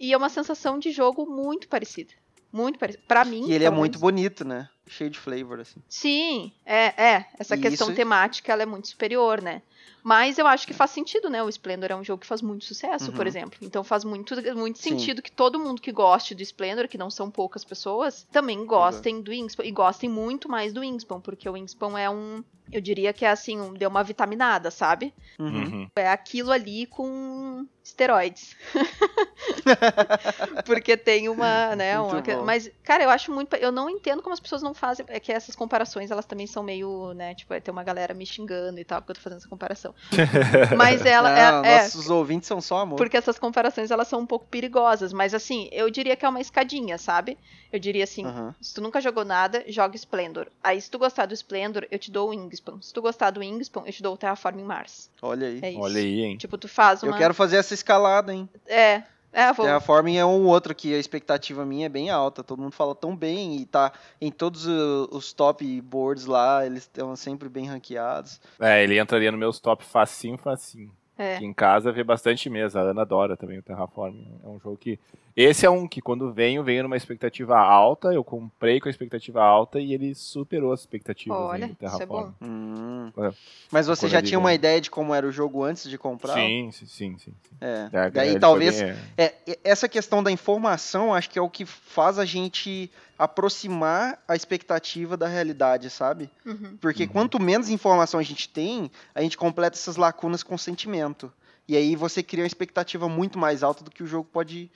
E 0.00 0.12
é 0.12 0.16
uma 0.16 0.28
sensação 0.28 0.78
de 0.78 0.90
jogo 0.92 1.26
muito 1.26 1.68
parecida. 1.68 2.12
Muito 2.52 2.78
parecida. 2.78 3.02
Pra 3.08 3.24
mim, 3.24 3.46
E 3.48 3.52
ele 3.52 3.64
é 3.64 3.70
muito 3.70 3.92
menos. 3.94 4.00
bonito, 4.00 4.44
né? 4.44 4.68
Cheio 4.86 5.10
de 5.10 5.18
flavor, 5.18 5.60
assim. 5.60 5.80
Sim, 5.88 6.52
é, 6.64 6.86
é. 7.02 7.26
Essa 7.38 7.56
E 7.56 7.60
questão 7.60 7.88
isso- 7.88 7.96
temática 7.96 8.52
ela 8.52 8.62
é 8.62 8.66
muito 8.66 8.88
superior, 8.88 9.42
né? 9.42 9.60
Mas 10.02 10.38
eu 10.38 10.46
acho 10.46 10.66
que 10.66 10.72
faz 10.72 10.90
sentido, 10.90 11.28
né? 11.28 11.42
O 11.42 11.48
Splendor 11.48 11.90
é 11.90 11.96
um 11.96 12.04
jogo 12.04 12.20
que 12.20 12.26
faz 12.26 12.40
muito 12.40 12.64
sucesso, 12.64 13.12
por 13.12 13.22
Uhum. 13.22 13.26
exemplo. 13.26 13.58
Então 13.60 13.84
faz 13.84 14.04
muito, 14.04 14.34
muito 14.56 14.78
Sim. 14.78 14.90
sentido 14.90 15.20
que 15.20 15.30
todo 15.30 15.58
mundo 15.58 15.82
que 15.82 15.92
goste 15.92 16.34
do 16.34 16.42
Splendor, 16.42 16.88
que 16.88 16.96
não 16.96 17.10
são 17.10 17.30
poucas 17.30 17.64
pessoas, 17.64 18.26
também 18.32 18.64
gostem 18.64 19.20
do 19.20 19.30
Wingspan. 19.30 19.64
E 19.64 19.70
gostem 19.70 20.08
muito 20.08 20.48
mais 20.48 20.72
do 20.72 20.80
Wingspan, 20.80 21.20
porque 21.20 21.48
o 21.48 21.52
Wingspan 21.52 21.98
é 21.98 22.08
um. 22.08 22.42
Eu 22.70 22.80
diria 22.82 23.12
que 23.14 23.24
é 23.24 23.30
assim, 23.30 23.58
um, 23.58 23.72
deu 23.72 23.88
uma 23.88 24.04
vitaminada, 24.04 24.70
sabe? 24.70 25.14
Uhum. 25.38 25.48
uhum. 25.48 25.90
É 25.96 26.08
aquilo 26.08 26.52
ali 26.52 26.84
com 26.86 27.47
esteroides. 27.82 28.54
Porque 30.64 30.96
tem 30.96 31.28
uma, 31.28 31.74
né, 31.74 31.98
uma, 31.98 32.22
mas 32.44 32.70
cara, 32.82 33.04
eu 33.04 33.10
acho 33.10 33.32
muito, 33.32 33.54
eu 33.56 33.72
não 33.72 33.88
entendo 33.88 34.22
como 34.22 34.32
as 34.32 34.40
pessoas 34.40 34.62
não 34.62 34.74
fazem, 34.74 35.06
é 35.08 35.18
que 35.18 35.32
essas 35.32 35.56
comparações, 35.56 36.10
elas 36.10 36.26
também 36.26 36.46
são 36.46 36.62
meio, 36.62 37.12
né, 37.14 37.34
tipo, 37.34 37.48
vai 37.48 37.60
ter 37.60 37.70
uma 37.70 37.82
galera 37.82 38.12
me 38.12 38.26
xingando 38.26 38.78
e 38.78 38.84
tal, 38.84 39.00
porque 39.00 39.12
eu 39.12 39.16
tô 39.16 39.20
fazendo 39.22 39.38
essa 39.38 39.48
comparação. 39.48 39.94
Mas 40.76 41.04
ela 41.04 41.30
Não, 41.30 41.64
é, 41.64 41.72
é, 41.72 41.82
nossos 41.82 42.10
ouvintes 42.10 42.46
são 42.46 42.60
só 42.60 42.80
amor. 42.80 42.96
porque 42.96 43.16
essas 43.16 43.38
comparações 43.38 43.90
elas 43.90 44.08
são 44.08 44.20
um 44.20 44.26
pouco 44.26 44.46
perigosas, 44.46 45.12
mas 45.12 45.34
assim, 45.34 45.68
eu 45.72 45.90
diria 45.90 46.16
que 46.16 46.24
é 46.24 46.28
uma 46.28 46.40
escadinha, 46.40 46.98
sabe? 46.98 47.38
Eu 47.72 47.78
diria 47.78 48.04
assim, 48.04 48.24
Aham. 48.24 48.54
se 48.60 48.74
tu 48.74 48.80
nunca 48.80 49.00
jogou 49.00 49.24
nada, 49.24 49.64
joga 49.68 49.94
Splendor. 49.96 50.48
Aí 50.62 50.80
se 50.80 50.90
tu 50.90 50.98
gostar 50.98 51.26
do 51.26 51.34
Splendor, 51.34 51.86
eu 51.90 51.98
te 51.98 52.10
dou 52.10 52.28
o 52.28 52.30
Wingspan. 52.30 52.80
Se 52.80 52.92
tu 52.92 53.02
gostar 53.02 53.30
do 53.30 53.40
Wingspan, 53.40 53.82
eu 53.84 53.92
te 53.92 54.02
dou 54.02 54.14
o 54.14 54.16
Terraforming 54.16 54.64
Mars. 54.64 55.10
Olha 55.20 55.48
aí. 55.48 55.60
É 55.62 55.70
isso. 55.70 55.80
Olha 55.80 56.00
aí, 56.00 56.20
hein? 56.20 56.36
Tipo, 56.38 56.56
tu 56.56 56.68
faz 56.68 57.02
uma 57.02 57.12
Eu 57.12 57.16
quero 57.16 57.34
fazer 57.34 57.47
essa 57.52 57.74
escalada, 57.74 58.32
hein? 58.32 58.48
É, 58.66 59.02
é, 59.32 59.52
vou. 59.52 59.66
Terraforming 59.66 60.16
é 60.16 60.24
um 60.24 60.46
outro 60.46 60.74
que 60.74 60.94
a 60.94 60.98
expectativa 60.98 61.64
minha 61.64 61.86
é 61.86 61.88
bem 61.88 62.10
alta. 62.10 62.42
Todo 62.42 62.62
mundo 62.62 62.72
fala 62.72 62.94
tão 62.94 63.14
bem 63.14 63.56
e 63.56 63.66
tá 63.66 63.92
em 64.20 64.30
todos 64.30 64.66
os 64.66 65.32
top 65.32 65.80
boards 65.82 66.26
lá, 66.26 66.64
eles 66.64 66.84
estão 66.84 67.14
sempre 67.14 67.48
bem 67.48 67.66
ranqueados. 67.66 68.40
É, 68.58 68.82
ele 68.82 68.98
entraria 68.98 69.30
no 69.30 69.38
meus 69.38 69.60
top 69.60 69.84
facinho, 69.84 70.38
facinho. 70.38 70.90
É. 71.18 71.34
Aqui 71.36 71.44
em 71.44 71.52
casa 71.52 71.90
vê 71.90 72.04
bastante 72.04 72.48
mesa. 72.48 72.80
A 72.80 72.82
Ana 72.84 73.02
adora 73.02 73.36
também 73.36 73.58
o 73.58 73.62
Terraform. 73.62 74.14
É 74.42 74.48
um 74.48 74.60
jogo 74.60 74.76
que. 74.76 74.98
Esse 75.40 75.64
é 75.64 75.70
um 75.70 75.86
que 75.86 76.00
quando 76.02 76.32
venho, 76.32 76.64
venho 76.64 76.82
numa 76.82 76.96
expectativa 76.96 77.56
alta. 77.56 78.08
Eu 78.12 78.24
comprei 78.24 78.80
com 78.80 78.88
a 78.88 78.90
expectativa 78.90 79.40
alta 79.40 79.78
e 79.78 79.94
ele 79.94 80.12
superou 80.12 80.72
as 80.72 80.80
expectativas 80.80 81.38
Olha, 81.38 81.66
isso 81.66 81.74
é 81.74 81.76
Terraform. 81.76 82.30
bom. 82.30 82.34
Hum. 82.44 83.12
É. 83.16 83.30
Mas 83.70 83.86
você 83.86 84.06
Quando 84.06 84.10
já 84.10 84.18
ele 84.18 84.26
tinha 84.26 84.38
uma 84.40 84.52
ideia 84.52 84.80
de 84.80 84.90
como 84.90 85.14
era 85.14 85.24
o 85.24 85.30
jogo 85.30 85.62
antes 85.62 85.88
de 85.88 85.96
comprar? 85.96 86.34
Sim, 86.34 86.70
sim, 86.72 86.86
sim, 86.86 87.18
sim. 87.18 87.32
sim. 87.48 87.56
É. 87.60 87.88
É, 87.92 88.10
Daí 88.10 88.40
talvez 88.40 88.82
bem, 88.82 88.96
É, 89.16 89.32
essa 89.62 89.88
questão 89.88 90.24
da 90.24 90.32
informação, 90.32 91.14
acho 91.14 91.30
que 91.30 91.38
é 91.38 91.42
o 91.42 91.48
que 91.48 91.64
faz 91.64 92.18
a 92.18 92.24
gente 92.24 92.90
aproximar 93.16 94.20
a 94.26 94.34
expectativa 94.34 95.16
da 95.16 95.28
realidade, 95.28 95.88
sabe? 95.88 96.28
Uhum. 96.44 96.76
Porque 96.80 97.04
Uhum. 97.04 97.08
quanto 97.10 97.40
menos 97.40 97.68
informação 97.70 98.18
a 98.18 98.24
gente 98.24 98.48
tem, 98.48 98.90
a 99.14 99.22
gente 99.22 99.38
completa 99.38 99.76
essas 99.76 99.94
lacunas 99.96 100.42
com 100.42 100.58
sentimento. 100.58 101.32
E 101.68 101.76
aí 101.76 101.94
você 101.94 102.24
cria 102.24 102.42
uma 102.42 102.48
expectativa 102.48 103.08
muito 103.08 103.38
mais 103.38 103.62
alta 103.62 103.84
do 103.84 103.90
que 103.92 104.02
o 104.02 104.06
jogo 104.06 104.28
pode 104.32 104.68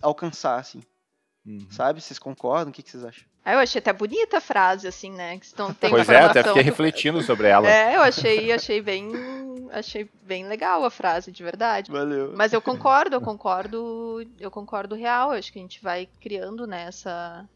alcançar, 0.00 0.58
assim. 0.58 0.82
Uhum. 1.46 1.66
Sabe? 1.70 2.00
Vocês 2.00 2.18
concordam? 2.18 2.70
O 2.70 2.72
que, 2.72 2.82
que 2.82 2.90
vocês 2.90 3.04
acham? 3.04 3.24
Aí 3.44 3.54
eu 3.54 3.58
achei 3.58 3.78
até 3.78 3.92
bonita 3.92 4.36
a 4.36 4.40
frase, 4.40 4.86
assim, 4.86 5.10
né? 5.10 5.38
Que 5.38 5.46
não 5.58 5.72
tem 5.72 5.90
Pois 5.90 6.08
é, 6.08 6.18
até 6.18 6.42
fiquei 6.42 6.62
refletindo 6.62 7.22
sobre 7.22 7.48
ela. 7.48 7.66
É, 7.68 7.96
eu 7.96 8.02
achei, 8.02 8.52
achei 8.52 8.82
bem. 8.82 9.10
Achei 9.72 10.10
bem 10.22 10.46
legal 10.46 10.84
a 10.84 10.90
frase, 10.90 11.30
de 11.30 11.42
verdade. 11.42 11.92
Valeu. 11.92 12.34
Mas 12.36 12.52
eu 12.52 12.60
concordo, 12.60 13.14
eu 13.14 13.20
concordo, 13.20 14.26
eu 14.38 14.50
concordo 14.50 14.96
real. 14.96 15.32
Eu 15.32 15.38
acho 15.38 15.52
que 15.52 15.58
a 15.58 15.62
gente 15.62 15.80
vai 15.80 16.08
criando 16.20 16.66
nessa. 16.66 17.48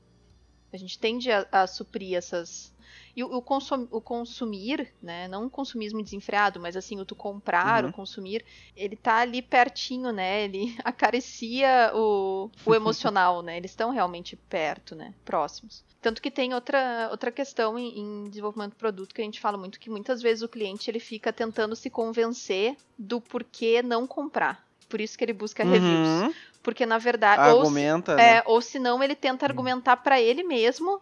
A 0.75 0.79
gente 0.79 0.99
tende 0.99 1.31
a, 1.31 1.47
a 1.53 1.67
suprir 1.67 2.17
essas. 2.17 2.73
E 3.17 3.23
o, 3.23 3.37
o, 3.37 3.41
consum- 3.41 3.87
o 3.93 4.01
consumir, 4.01 4.93
né? 5.01 5.29
Não 5.29 5.45
um 5.45 5.49
consumismo 5.49 6.03
desenfreado, 6.03 6.59
mas 6.61 6.77
assim, 6.77 7.01
o 7.01 7.05
tu 7.05 7.15
comprar, 7.15 7.85
Uhum. 7.85 7.91
o 7.91 7.93
consumir, 7.93 8.45
ele 8.77 8.97
tá 8.97 9.19
ali 9.19 9.41
pertinho, 9.41 10.11
né? 10.13 10.45
Ele 10.45 10.75
acaricia 10.85 11.93
o, 11.95 12.51
o 12.67 12.75
emocional, 12.75 13.41
né? 13.43 13.57
Eles 13.57 13.71
estão 13.71 13.91
realmente 13.91 14.35
perto, 14.37 14.95
né? 14.97 15.15
Próximos. 15.25 15.85
Tanto 16.03 16.21
que 16.21 16.31
tem 16.31 16.53
outra, 16.55 17.09
outra 17.11 17.31
questão 17.33 17.79
em, 17.79 17.99
em 18.01 18.29
desenvolvimento 18.29 18.73
do 18.73 18.77
produto 18.77 19.15
que 19.15 19.23
a 19.23 19.25
gente 19.25 19.41
fala 19.41 19.57
muito 19.57 19.81
que 19.81 19.89
muitas 19.89 20.21
vezes 20.21 20.43
o 20.43 20.49
cliente 20.49 20.91
ele 20.91 21.01
fica 21.01 21.33
tentando 21.33 21.75
se 21.77 21.89
convencer 21.89 22.77
do 22.99 23.21
porquê 23.21 23.81
não 23.83 24.07
comprar. 24.07 24.67
Por 24.89 25.01
isso 25.01 25.17
que 25.19 25.25
ele 25.25 25.33
busca 25.33 25.65
reviews. 25.65 26.09
Uhum. 26.09 26.35
Porque 26.63 26.87
na 26.87 26.99
verdade, 26.99 27.41
ou, 27.43 27.47
se- 27.47 27.59
Argumenta, 27.59 28.17
né? 28.17 28.37
é, 28.39 28.43
ou 28.47 28.61
se 28.61 28.79
não 28.79 29.03
ele 29.03 29.15
tenta 29.15 29.45
argumentar 29.45 29.97
pra 29.99 30.21
ele 30.21 30.43
mesmo 30.43 31.01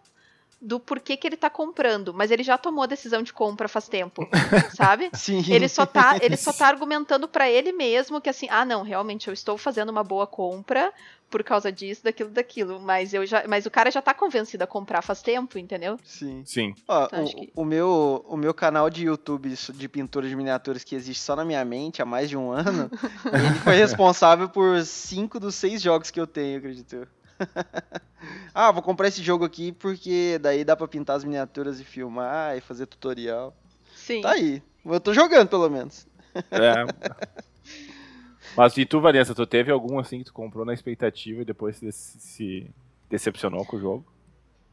do 0.64 0.79
porquê 0.79 1.16
que 1.16 1.27
ele 1.27 1.37
tá 1.37 1.51
comprando, 1.51 2.14
mas 2.14 2.31
ele 2.31 2.44
já 2.44 2.57
tomou 2.57 2.85
a 2.85 2.87
decisão 2.87 3.20
de 3.20 3.33
compra 3.33 3.66
faz 3.68 3.88
tempo, 3.88 4.29
sabe? 4.77 5.11
Sim. 5.12 5.42
Ele 5.48 5.68
só 5.68 5.85
tá, 5.85 6.16
ele 6.22 6.37
só 6.37 6.53
tá 6.53 6.68
argumentando 6.70 7.27
pra 7.27 7.51
ele 7.51 7.72
mesmo 7.72 8.20
que 8.20 8.31
assim, 8.31 8.46
ah, 8.48 8.64
não, 8.64 8.83
realmente 8.83 9.27
eu 9.27 9.35
estou 9.35 9.59
fazendo 9.59 9.88
uma 9.90 10.05
boa 10.05 10.25
compra 10.27 10.92
por 11.29 11.42
causa 11.42 11.72
disso, 11.72 12.05
daquilo, 12.05 12.29
daquilo, 12.31 12.79
mas 12.79 13.12
eu 13.14 13.25
já, 13.27 13.42
mas 13.48 13.64
o 13.66 13.70
cara 13.70 13.90
já 13.90 14.01
tá 14.03 14.12
convencido 14.14 14.62
a 14.62 14.66
comprar 14.66 15.01
faz 15.03 15.20
tempo, 15.22 15.59
entendeu? 15.59 15.98
Sim. 16.05 16.42
Sim. 16.44 16.75
Ó, 16.87 17.07
Então, 17.07 17.25
o, 17.25 17.27
que- 17.35 17.53
o 17.57 17.64
meu, 17.64 18.25
o 18.29 18.37
meu 18.37 18.53
canal 18.55 18.88
de 18.90 19.07
YouTube 19.07 19.48
de 19.75 19.88
pintura 19.88 20.29
de 20.29 20.37
miniaturas 20.37 20.85
que 20.85 20.94
existe 20.94 21.22
só 21.22 21.35
na 21.35 21.44
minha 21.44 21.64
mente 21.64 22.01
há 22.03 22.05
mais 22.05 22.29
de 22.29 22.37
um 22.37 22.53
ano, 22.53 22.88
ele 23.33 23.51
foi 23.64 23.75
responsável 23.77 24.48
por 24.48 24.81
cinco 24.85 25.40
dos 25.40 25.55
seis 25.55 25.81
jogos 25.83 26.11
que 26.11 26.20
eu 26.20 26.27
tenho, 26.27 26.59
acredito 26.59 26.94
eu. 26.96 27.07
ah, 28.55 28.70
vou 28.72 28.83
comprar 28.83 29.09
esse 29.09 29.22
jogo 29.22 29.44
aqui 29.44 29.72
porque 29.72 30.38
daí 30.40 30.64
dá 30.64 30.76
pra 30.76 30.88
pintar 30.88 31.16
as 31.16 31.24
miniaturas 31.24 31.81
e 31.81 31.85
filmar 31.85 32.57
e 32.57 32.61
fazer 32.61 32.87
tutorial. 32.87 33.55
Sim. 33.94 34.20
Tá 34.20 34.33
aí. 34.33 34.62
Eu 34.85 35.00
tô 35.00 35.14
jogando, 35.14 35.48
pelo 35.48 35.68
menos. 35.70 36.07
É. 36.50 37.42
Mas 38.57 38.76
e 38.76 38.85
tu, 38.85 39.00
Vanessa, 39.00 39.35
tu 39.35 39.46
teve 39.46 39.70
algum 39.70 39.98
assim 39.98 40.18
que 40.18 40.24
tu 40.24 40.33
comprou 40.33 40.64
na 40.64 40.74
expectativa 40.74 41.42
e 41.42 41.44
depois 41.44 41.76
se, 41.76 41.92
se 41.92 42.70
decepcionou 43.09 43.64
com 43.64 43.76
o 43.76 43.81
jogo? 43.81 44.12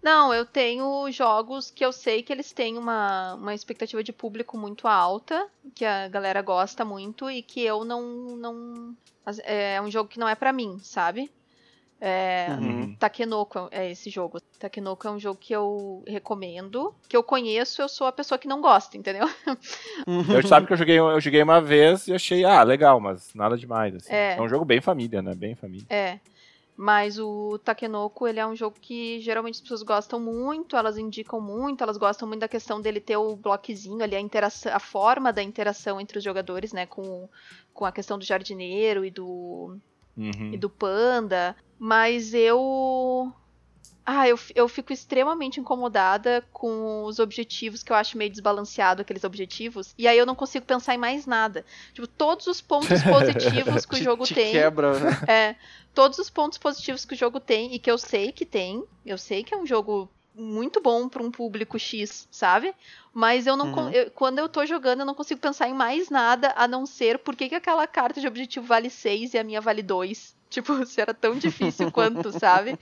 Não, 0.02 0.34
eu 0.34 0.46
tenho 0.46 1.12
jogos 1.12 1.70
que 1.70 1.84
eu 1.84 1.92
sei 1.92 2.24
que 2.24 2.32
eles 2.32 2.54
têm 2.54 2.78
uma, 2.78 3.34
uma 3.36 3.54
expectativa 3.54 4.02
de 4.02 4.14
público 4.14 4.58
muito 4.58 4.88
alta, 4.88 5.48
que 5.76 5.84
a 5.84 6.08
galera 6.08 6.42
gosta 6.42 6.86
muito 6.86 7.30
e 7.30 7.42
que 7.42 7.62
eu 7.62 7.84
não. 7.84 8.02
não 8.38 8.96
é 9.44 9.80
um 9.82 9.92
jogo 9.92 10.10
que 10.10 10.20
não 10.20 10.28
é 10.28 10.36
pra 10.36 10.54
mim, 10.54 10.80
sabe? 10.82 11.30
É, 12.02 12.48
Uhum. 12.60 12.96
Takenoko 12.96 13.68
é 13.72 13.92
esse 13.92 14.10
jogo. 14.10 14.40
Takenoko 14.58 15.08
é 15.08 15.12
um 15.12 15.20
jogo 15.20 15.38
que 15.40 15.54
eu 15.54 16.04
recomendo, 16.08 16.94
que 17.08 17.16
eu 17.18 17.22
conheço, 17.24 17.82
eu 17.82 17.90
sou 17.90 18.08
a 18.08 18.12
pessoa 18.12 18.38
que 18.40 18.48
não 18.48 18.62
gosta, 18.62 18.98
entendeu? 18.98 19.28
Eu 20.08 20.48
sabe 20.48 20.66
que 20.66 20.74
eu 20.74 20.78
joguei, 20.78 20.98
eu 20.98 21.20
joguei 21.20 21.44
uma 21.44 21.60
vez 21.60 22.08
e 22.08 22.14
achei, 22.14 22.46
ah, 22.46 22.64
legal, 22.64 23.00
mas 23.00 23.34
nada 23.34 23.58
demais. 23.58 23.96
Assim. 23.96 24.14
É. 24.14 24.36
É. 24.38 24.42
um 24.42 24.48
jogo 24.48 24.64
bem 24.66 24.80
família, 24.82 25.22
né? 25.22 25.36
Bem 25.36 25.56
família. 25.56 25.86
É. 25.90 26.20
Mas 26.82 27.20
o 27.20 27.60
Takenoko, 27.60 28.26
ele 28.26 28.40
é 28.40 28.48
um 28.48 28.56
jogo 28.56 28.78
que 28.80 29.20
geralmente 29.20 29.56
as 29.56 29.62
pessoas 29.62 29.84
gostam 29.84 30.18
muito, 30.18 30.78
elas 30.78 30.98
indicam 30.98 31.42
muito, 31.42 31.84
elas 31.84 31.98
gostam 31.98 32.26
muito 32.26 32.40
da 32.40 32.48
questão 32.48 32.80
dele 32.80 33.02
ter 33.02 33.18
o 33.18 33.36
bloquezinho 33.36 34.02
ali, 34.02 34.16
a 34.16 34.20
interação, 34.22 34.74
a 34.74 34.80
forma 34.80 35.34
da 35.34 35.44
interação 35.44 36.00
entre 36.00 36.18
os 36.18 36.24
jogadores, 36.24 36.72
né, 36.72 36.86
com, 36.86 37.28
com 37.74 37.84
a 37.84 37.92
questão 37.92 38.18
do 38.18 38.24
jardineiro 38.24 39.04
e 39.04 39.12
do 39.12 39.78
Uhum. 40.20 40.54
e 40.54 40.58
do 40.58 40.70
panda, 40.70 41.56
mas 41.80 42.34
eu 42.34 43.32
ah, 44.06 44.28
eu, 44.28 44.40
eu 44.56 44.68
fico 44.68 44.92
extremamente 44.92 45.60
incomodada 45.60 46.44
com 46.52 47.04
os 47.04 47.20
objetivos 47.20 47.84
que 47.84 47.92
eu 47.92 47.96
acho 47.96 48.18
meio 48.18 48.32
desbalanceado 48.32 49.02
aqueles 49.04 49.24
objetivos, 49.24 49.94
e 49.98 50.08
aí 50.08 50.18
eu 50.18 50.26
não 50.26 50.34
consigo 50.36 50.66
pensar 50.66 50.96
em 50.96 50.98
mais 50.98 51.28
nada. 51.28 51.64
Tipo, 51.94 52.08
todos 52.08 52.48
os 52.48 52.60
pontos 52.60 52.90
positivos 53.04 53.86
que 53.86 53.94
o 53.96 53.98
Te- 53.98 54.04
jogo 54.04 54.26
te 54.26 54.34
tem, 54.34 54.52
quebra, 54.54 55.00
né? 55.00 55.12
é, 55.28 55.56
todos 55.94 56.18
os 56.18 56.30
pontos 56.30 56.58
positivos 56.58 57.06
que 57.06 57.14
o 57.14 57.18
jogo 57.18 57.40
tem 57.40 57.74
e 57.76 57.80
que 57.80 57.92
eu 57.92 58.00
sei 58.00 58.32
que 58.32 58.46
tem, 58.48 58.84
eu 59.06 59.18
sei 59.18 59.44
que 59.44 59.54
é 59.54 59.58
um 59.58 59.66
jogo 59.66 60.10
muito 60.40 60.82
bom 60.82 61.08
para 61.10 61.22
um 61.24 61.30
público 61.32 61.78
X, 61.78 62.28
sabe? 62.32 62.74
Mas 63.14 63.46
eu 63.48 63.56
não 63.58 63.68
Uhum. 63.68 63.90
eu- 63.90 64.12
quando 64.12 64.40
eu 64.40 64.48
tô 64.50 64.66
jogando, 64.66 65.02
eu 65.02 65.06
não 65.06 65.16
consigo 65.16 65.40
pensar 65.42 65.68
em 65.68 65.74
mais 65.74 66.10
nada 66.10 66.54
a 66.56 66.68
não 66.68 66.86
ser 66.86 67.20
por 67.20 67.36
que, 67.36 67.50
que 67.50 67.56
aquela 67.56 67.86
carta 67.88 68.22
de 68.22 68.28
objetivo 68.28 68.66
vale 68.66 68.90
6 68.90 69.34
e 69.34 69.38
a 69.38 69.44
minha 69.44 69.62
vale 69.62 69.84
2. 69.84 70.36
Tipo, 70.50 70.84
se 70.86 71.00
era 71.00 71.14
tão 71.14 71.36
difícil 71.36 71.90
quanto, 71.92 72.32
sabe? 72.32 72.76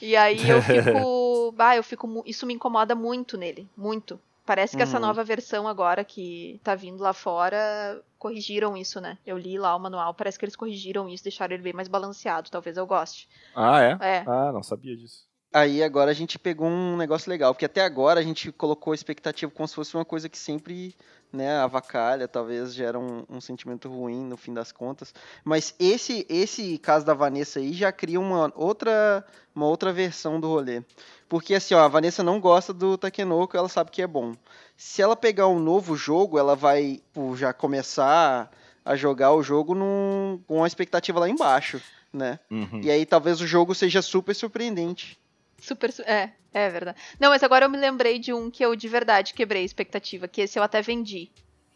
E 0.00 0.14
aí 0.14 0.46
eu 0.48 0.60
fico, 0.60 1.52
bah, 1.56 1.74
eu 1.76 1.82
fico, 1.82 2.22
isso 2.26 2.46
me 2.46 2.52
incomoda 2.54 2.94
muito 2.94 3.38
nele, 3.38 3.66
muito. 3.76 4.20
Parece 4.44 4.76
que 4.76 4.82
essa 4.82 4.98
Uhum. 4.98 5.06
nova 5.06 5.24
versão 5.24 5.66
agora 5.66 6.04
que 6.04 6.60
tá 6.62 6.74
vindo 6.74 7.02
lá 7.02 7.14
fora 7.14 8.02
corrigiram 8.18 8.76
isso, 8.76 9.00
né? 9.00 9.16
Eu 9.26 9.38
li 9.38 9.56
lá 9.58 9.74
o 9.74 9.78
manual, 9.80 10.12
parece 10.12 10.38
que 10.38 10.44
eles 10.44 10.54
corrigiram 10.56 11.08
isso, 11.08 11.24
deixaram 11.24 11.54
ele 11.54 11.62
bem 11.62 11.72
mais 11.72 11.88
balanceado, 11.88 12.50
talvez 12.50 12.76
eu 12.76 12.86
goste. 12.86 13.26
Ah, 13.54 13.80
é? 13.82 13.92
É. 14.00 14.24
Ah, 14.26 14.52
não 14.52 14.62
sabia 14.62 14.94
disso. 14.96 15.26
Aí 15.54 15.84
agora 15.84 16.10
a 16.10 16.14
gente 16.14 16.36
pegou 16.36 16.66
um 16.66 16.96
negócio 16.96 17.30
legal, 17.30 17.54
porque 17.54 17.64
até 17.64 17.80
agora 17.82 18.18
a 18.18 18.22
gente 18.24 18.50
colocou 18.50 18.90
a 18.90 18.94
expectativa 18.96 19.52
como 19.52 19.68
se 19.68 19.74
fosse 19.76 19.94
uma 19.94 20.04
coisa 20.04 20.28
que 20.28 20.36
sempre, 20.36 20.96
né, 21.32 21.58
avacalha, 21.58 22.26
talvez 22.26 22.74
gera 22.74 22.98
um, 22.98 23.24
um 23.30 23.40
sentimento 23.40 23.88
ruim 23.88 24.24
no 24.24 24.36
fim 24.36 24.52
das 24.52 24.72
contas. 24.72 25.14
Mas 25.44 25.72
esse 25.78 26.26
esse 26.28 26.76
caso 26.78 27.06
da 27.06 27.14
Vanessa 27.14 27.60
aí 27.60 27.72
já 27.72 27.92
cria 27.92 28.18
uma 28.18 28.52
outra 28.56 29.24
uma 29.54 29.66
outra 29.66 29.92
versão 29.92 30.40
do 30.40 30.48
rolê. 30.48 30.82
Porque 31.28 31.54
assim, 31.54 31.72
ó, 31.74 31.84
a 31.84 31.88
Vanessa 31.88 32.24
não 32.24 32.40
gosta 32.40 32.72
do 32.72 32.98
Takenoko, 32.98 33.56
ela 33.56 33.68
sabe 33.68 33.92
que 33.92 34.02
é 34.02 34.08
bom. 34.08 34.34
Se 34.76 35.02
ela 35.02 35.14
pegar 35.14 35.46
um 35.46 35.60
novo 35.60 35.94
jogo, 35.94 36.36
ela 36.36 36.56
vai 36.56 37.00
pô, 37.12 37.36
já 37.36 37.52
começar 37.52 38.50
a 38.84 38.96
jogar 38.96 39.32
o 39.32 39.40
jogo 39.40 39.72
num, 39.72 40.42
com 40.48 40.64
a 40.64 40.66
expectativa 40.66 41.20
lá 41.20 41.28
embaixo, 41.28 41.80
né? 42.12 42.40
Uhum. 42.50 42.80
E 42.82 42.90
aí 42.90 43.06
talvez 43.06 43.40
o 43.40 43.46
jogo 43.46 43.72
seja 43.72 44.02
super 44.02 44.34
surpreendente. 44.34 45.16
Super. 45.60 45.92
su- 45.92 46.02
É, 46.02 46.32
é 46.52 46.68
verdade. 46.70 46.98
Não, 47.18 47.30
mas 47.30 47.42
agora 47.42 47.64
eu 47.66 47.70
me 47.70 47.78
lembrei 47.78 48.18
de 48.18 48.32
um 48.32 48.50
que 48.50 48.64
eu 48.64 48.74
de 48.76 48.88
verdade 48.88 49.34
quebrei 49.34 49.62
a 49.62 49.64
expectativa, 49.64 50.28
que 50.28 50.42
esse 50.42 50.58
eu 50.58 50.62
até 50.62 50.82
vendi. 50.82 51.30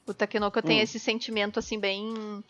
O 0.07 0.15
Takenoko 0.15 0.63
tem 0.63 0.79
Hum. 0.79 0.83
esse 0.83 0.99
sentimento 0.99 1.59
assim, 1.59 1.79
bem. 1.79 2.43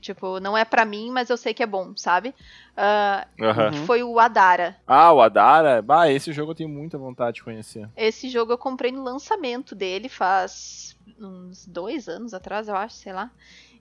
Tipo, 0.00 0.38
não 0.38 0.56
é 0.56 0.64
pra 0.64 0.84
mim, 0.84 1.10
mas 1.10 1.30
eu 1.30 1.36
sei 1.36 1.52
que 1.52 1.64
é 1.64 1.66
bom, 1.66 1.96
sabe? 1.96 2.32
Ah, 2.76 3.26
Aham. 3.40 3.70
que 3.72 3.76
Uhum. 3.80 3.86
foi 3.86 4.02
o 4.04 4.20
Adara. 4.20 4.76
Ah, 4.86 5.12
o 5.12 5.20
Adara. 5.20 5.82
Bah, 5.82 6.08
esse 6.08 6.32
jogo 6.32 6.52
eu 6.52 6.54
tenho 6.54 6.68
muita 6.68 6.96
vontade 6.96 7.36
de 7.36 7.42
conhecer. 7.42 7.88
Esse 7.96 8.28
jogo 8.28 8.52
eu 8.52 8.58
comprei 8.58 8.92
no 8.92 9.02
lançamento 9.02 9.74
dele 9.74 10.08
faz 10.08 10.96
uns 11.18 11.66
dois 11.66 12.08
anos 12.08 12.32
atrás, 12.32 12.68
eu 12.68 12.76
acho, 12.76 12.94
sei 12.94 13.12
lá. 13.12 13.30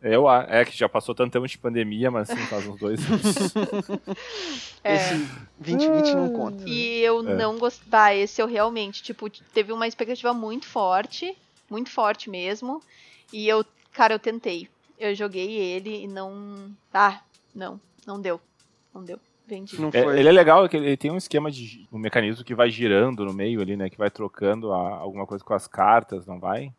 Eu, 0.01 0.29
é 0.29 0.63
que 0.63 0.77
já 0.77 0.87
passou 0.87 1.13
tanto 1.13 1.33
tempo 1.33 1.47
de 1.47 1.57
pandemia, 1.57 2.09
mas 2.09 2.29
sim, 2.29 2.37
faz 2.47 2.65
uns 2.67 2.79
dois 2.79 2.99
anos. 3.11 3.53
É. 4.81 4.95
Esse 4.95 5.27
2020 5.59 6.13
não 6.15 6.29
conta. 6.31 6.63
E 6.65 6.99
eu 7.01 7.19
É. 7.29 7.35
não 7.35 7.57
gostava. 7.57 8.13
esse 8.15 8.41
eu 8.41 8.47
realmente, 8.47 9.03
tipo, 9.03 9.29
teve 9.53 9.73
uma 9.73 9.85
expectativa 9.87 10.33
muito 10.33 10.65
forte. 10.67 11.35
Muito 11.69 11.89
forte 11.89 12.29
mesmo. 12.29 12.81
E 13.33 13.45
eu, 13.47 13.65
cara, 13.91 14.13
eu 14.13 14.19
tentei. 14.19 14.69
Eu 14.97 15.13
joguei 15.13 15.51
ele 15.53 16.03
e 16.03 16.07
não. 16.07 16.71
Ah, 16.93 17.19
não. 17.53 17.79
Não 18.07 18.21
deu. 18.21 18.39
Não 18.95 19.03
deu. 19.03 19.19
Vendi. 19.45 19.79
Não 19.81 19.89
É, 19.93 20.17
ele 20.19 20.29
é 20.29 20.31
legal, 20.31 20.67
que 20.69 20.77
ele 20.77 20.95
tem 20.95 21.11
um 21.11 21.17
esquema 21.17 21.51
de 21.51 21.85
um 21.91 21.97
mecanismo 21.99 22.43
que 22.45 22.55
vai 22.55 22.69
girando 22.69 23.25
no 23.25 23.33
meio 23.33 23.59
ali, 23.61 23.75
né? 23.75 23.89
Que 23.89 23.97
vai 23.97 24.09
trocando 24.09 24.71
a- 24.71 24.95
alguma 24.97 25.25
coisa 25.27 25.43
com 25.43 25.53
as 25.53 25.67
cartas, 25.67 26.25
não 26.25 26.39
vai? 26.39 26.71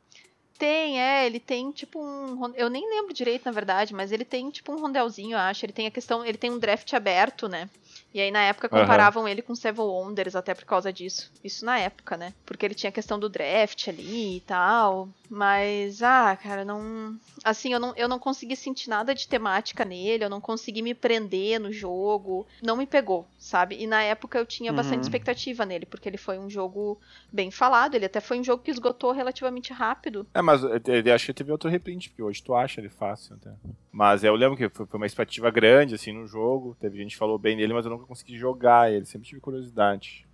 Tem, 0.60 1.00
é, 1.00 1.24
ele 1.24 1.40
tem 1.40 1.70
tipo 1.72 1.98
um. 1.98 2.52
Eu 2.54 2.68
nem 2.68 2.86
lembro 2.86 3.14
direito, 3.14 3.46
na 3.46 3.50
verdade, 3.50 3.94
mas 3.94 4.12
ele 4.12 4.26
tem 4.26 4.50
tipo 4.50 4.70
um 4.70 4.78
rondelzinho, 4.78 5.32
eu 5.32 5.38
acho. 5.38 5.64
Ele 5.64 5.72
tem 5.72 5.86
a 5.86 5.90
questão. 5.90 6.22
Ele 6.22 6.36
tem 6.36 6.50
um 6.50 6.58
draft 6.58 6.92
aberto, 6.92 7.48
né? 7.48 7.70
E 8.12 8.20
aí 8.20 8.30
na 8.30 8.42
época 8.42 8.68
comparavam 8.68 9.28
ele 9.28 9.40
com 9.42 9.54
Seven 9.54 9.84
Wonders 9.84 10.34
até 10.34 10.54
por 10.54 10.64
causa 10.64 10.92
disso. 10.92 11.30
Isso 11.44 11.64
na 11.64 11.78
época, 11.78 12.16
né? 12.16 12.34
Porque 12.44 12.66
ele 12.66 12.74
tinha 12.74 12.90
a 12.90 12.92
questão 12.92 13.18
do 13.18 13.28
draft 13.28 13.88
ali 13.88 14.36
e 14.38 14.40
tal. 14.40 15.08
Mas, 15.28 16.02
ah, 16.02 16.36
cara, 16.36 16.64
não. 16.64 17.16
Assim, 17.44 17.72
eu 17.72 17.78
não, 17.78 17.94
eu 17.96 18.08
não 18.08 18.18
consegui 18.18 18.56
sentir 18.56 18.90
nada 18.90 19.14
de 19.14 19.28
temática 19.28 19.84
nele, 19.84 20.24
eu 20.24 20.28
não 20.28 20.40
consegui 20.40 20.82
me 20.82 20.92
prender 20.92 21.60
no 21.60 21.72
jogo. 21.72 22.46
Não 22.60 22.76
me 22.76 22.84
pegou, 22.84 23.26
sabe? 23.38 23.76
E 23.80 23.86
na 23.86 24.02
época 24.02 24.38
eu 24.38 24.44
tinha 24.44 24.72
bastante 24.72 24.96
Uhum. 24.96 25.02
expectativa 25.02 25.64
nele, 25.64 25.86
porque 25.86 26.08
ele 26.08 26.18
foi 26.18 26.36
um 26.38 26.50
jogo 26.50 26.98
bem 27.32 27.50
falado. 27.50 27.94
Ele 27.94 28.06
até 28.06 28.20
foi 28.20 28.40
um 28.40 28.44
jogo 28.44 28.62
que 28.62 28.72
esgotou 28.72 29.12
relativamente 29.12 29.72
rápido. 29.72 30.26
É, 30.34 30.42
mas 30.42 30.62
eu, 30.64 31.14
acho 31.14 31.26
que 31.26 31.32
teve 31.34 31.52
outro 31.52 31.70
reprint, 31.70 32.08
porque 32.10 32.22
hoje 32.22 32.42
tu 32.42 32.52
acha 32.54 32.80
ele 32.80 32.88
fácil 32.88 33.36
até. 33.36 33.50
Mas 33.92 34.24
eu 34.24 34.34
lembro 34.34 34.56
que 34.56 34.68
foi 34.68 34.86
uma 34.94 35.06
expectativa 35.06 35.50
grande, 35.50 35.94
assim, 35.94 36.12
no 36.12 36.26
jogo. 36.26 36.76
Teve 36.80 36.98
gente 36.98 37.12
que 37.12 37.16
falou 37.18 37.38
bem 37.38 37.56
dele, 37.56 37.72
mas 37.72 37.86
eu 37.86 37.99
nunca 38.00 38.08
consegui 38.08 38.36
jogar 38.36 38.90
ele. 38.92 39.04
Sempre 39.06 39.28
tive 39.28 39.40
curiosidade. 39.40 40.26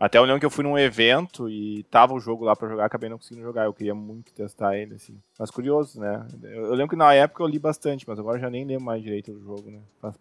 Até 0.00 0.18
eu 0.18 0.24
lembro 0.24 0.40
que 0.40 0.46
eu 0.46 0.50
fui 0.50 0.64
num 0.64 0.76
evento 0.76 1.48
e 1.48 1.84
tava 1.84 2.12
o 2.12 2.18
jogo 2.18 2.44
lá 2.44 2.56
pra 2.56 2.68
jogar, 2.68 2.84
acabei 2.86 3.08
não 3.08 3.18
conseguindo 3.18 3.46
jogar. 3.46 3.66
Eu 3.66 3.72
queria 3.72 3.94
muito 3.94 4.32
testar 4.32 4.76
ele, 4.76 4.96
assim. 4.96 5.16
Mas 5.38 5.48
curioso, 5.48 6.00
né? 6.00 6.26
Eu, 6.42 6.64
eu 6.66 6.70
lembro 6.74 6.88
que 6.88 6.96
na 6.96 7.14
época 7.14 7.40
eu 7.40 7.46
li 7.46 7.56
bastante, 7.56 8.04
mas 8.08 8.18
agora 8.18 8.36
já 8.36 8.50
nem 8.50 8.64
lembro 8.64 8.82
mais 8.84 9.00
direito 9.00 9.30
do 9.32 9.40
jogo, 9.40 9.70
né? 9.70 9.78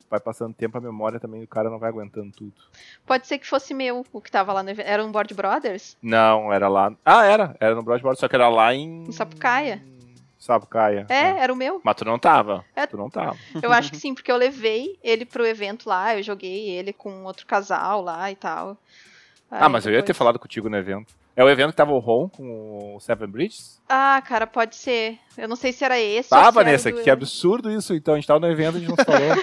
Vai- 0.08 0.20
passando 0.20 0.54
tempo, 0.54 0.78
a 0.78 0.82
memória 0.82 1.20
também, 1.20 1.42
o 1.42 1.48
cara 1.48 1.68
não 1.68 1.80
vai 1.80 1.90
aguentando 1.90 2.32
tudo. 2.32 2.54
Pode 3.08 3.26
ser 3.26 3.40
que 3.40 3.48
fosse 3.48 3.74
meu 3.74 4.06
o 4.14 4.22
que 4.22 4.30
tava 4.30 4.54
lá 4.54 4.62
no 4.62 4.70
evento. 4.70 4.86
Era 4.86 5.04
um 5.04 5.12
Board 5.12 5.34
Brothers? 5.34 5.98
Não, 6.00 6.54
era 6.54 6.68
lá. 6.68 6.96
Ah, 7.04 7.26
era. 7.26 7.56
Era 7.60 7.74
no 7.74 7.82
Broadboard, 7.82 8.20
só 8.20 8.28
que 8.28 8.36
era 8.36 8.50
lá 8.50 8.76
em. 8.76 9.06
Em 9.08 9.12
Sapucaia. 9.12 9.82
Sapucaia. 10.44 11.06
É, 11.08 11.38
era 11.40 11.54
o 11.54 11.56
meu. 11.56 11.80
Mas 11.84 11.96
tu 11.96 12.04
não 12.04 12.18
tava. 12.18 12.66
É. 12.76 12.88
Tu 12.88 12.98
não 12.98 13.10
tava. 13.10 13.38
Eu 13.62 13.72
acho 13.72 13.92
que 13.92 13.98
sim, 13.98 14.14
porque 14.16 14.32
eu 14.32 14.38
levei 14.38 14.98
ele 15.04 15.24
pro 15.24 15.46
evento 15.46 15.88
lá, 15.88 16.16
eu 16.18 16.24
joguei 16.24 16.70
ele 16.70 16.92
com 16.92 17.24
outro 17.26 17.46
casal 17.46 18.02
lá 18.02 18.32
e 18.32 18.36
tal. 18.36 18.76
Ah, 19.50 19.66
Aí 19.66 19.72
mas 19.72 19.86
eu 19.86 19.92
ia 19.92 20.00
ter 20.00 20.08
depois- 20.08 20.18
falado 20.18 20.40
contigo 20.40 20.68
no 20.70 20.78
evento. 20.78 21.14
É 21.36 21.44
o 21.44 21.50
evento 21.50 21.70
que 21.70 21.78
tava 21.78 21.92
o 21.94 22.00
Ron 22.00 22.28
com 22.28 22.96
o 22.96 23.00
Seven 23.00 23.28
Bridges? 23.28 23.80
Ah, 23.88 24.22
cara, 24.28 24.46
pode 24.46 24.76
ser. 24.76 25.18
Eu 25.38 25.48
não 25.48 25.56
sei 25.56 25.72
se 25.72 25.84
era 25.86 25.98
esse 26.00 26.34
Ah, 26.34 26.52
Vanessa, 26.52 26.92
do... 26.92 27.02
que 27.02 27.10
absurdo 27.10 27.72
isso. 27.72 27.94
Então, 27.94 28.14
a 28.16 28.18
gente 28.18 28.28
tava 28.28 28.40
no 28.42 28.52
evento 28.52 28.76
e 28.76 28.78
a 28.78 28.80
gente 28.82 28.90
não 28.90 29.06
falou. 29.06 29.36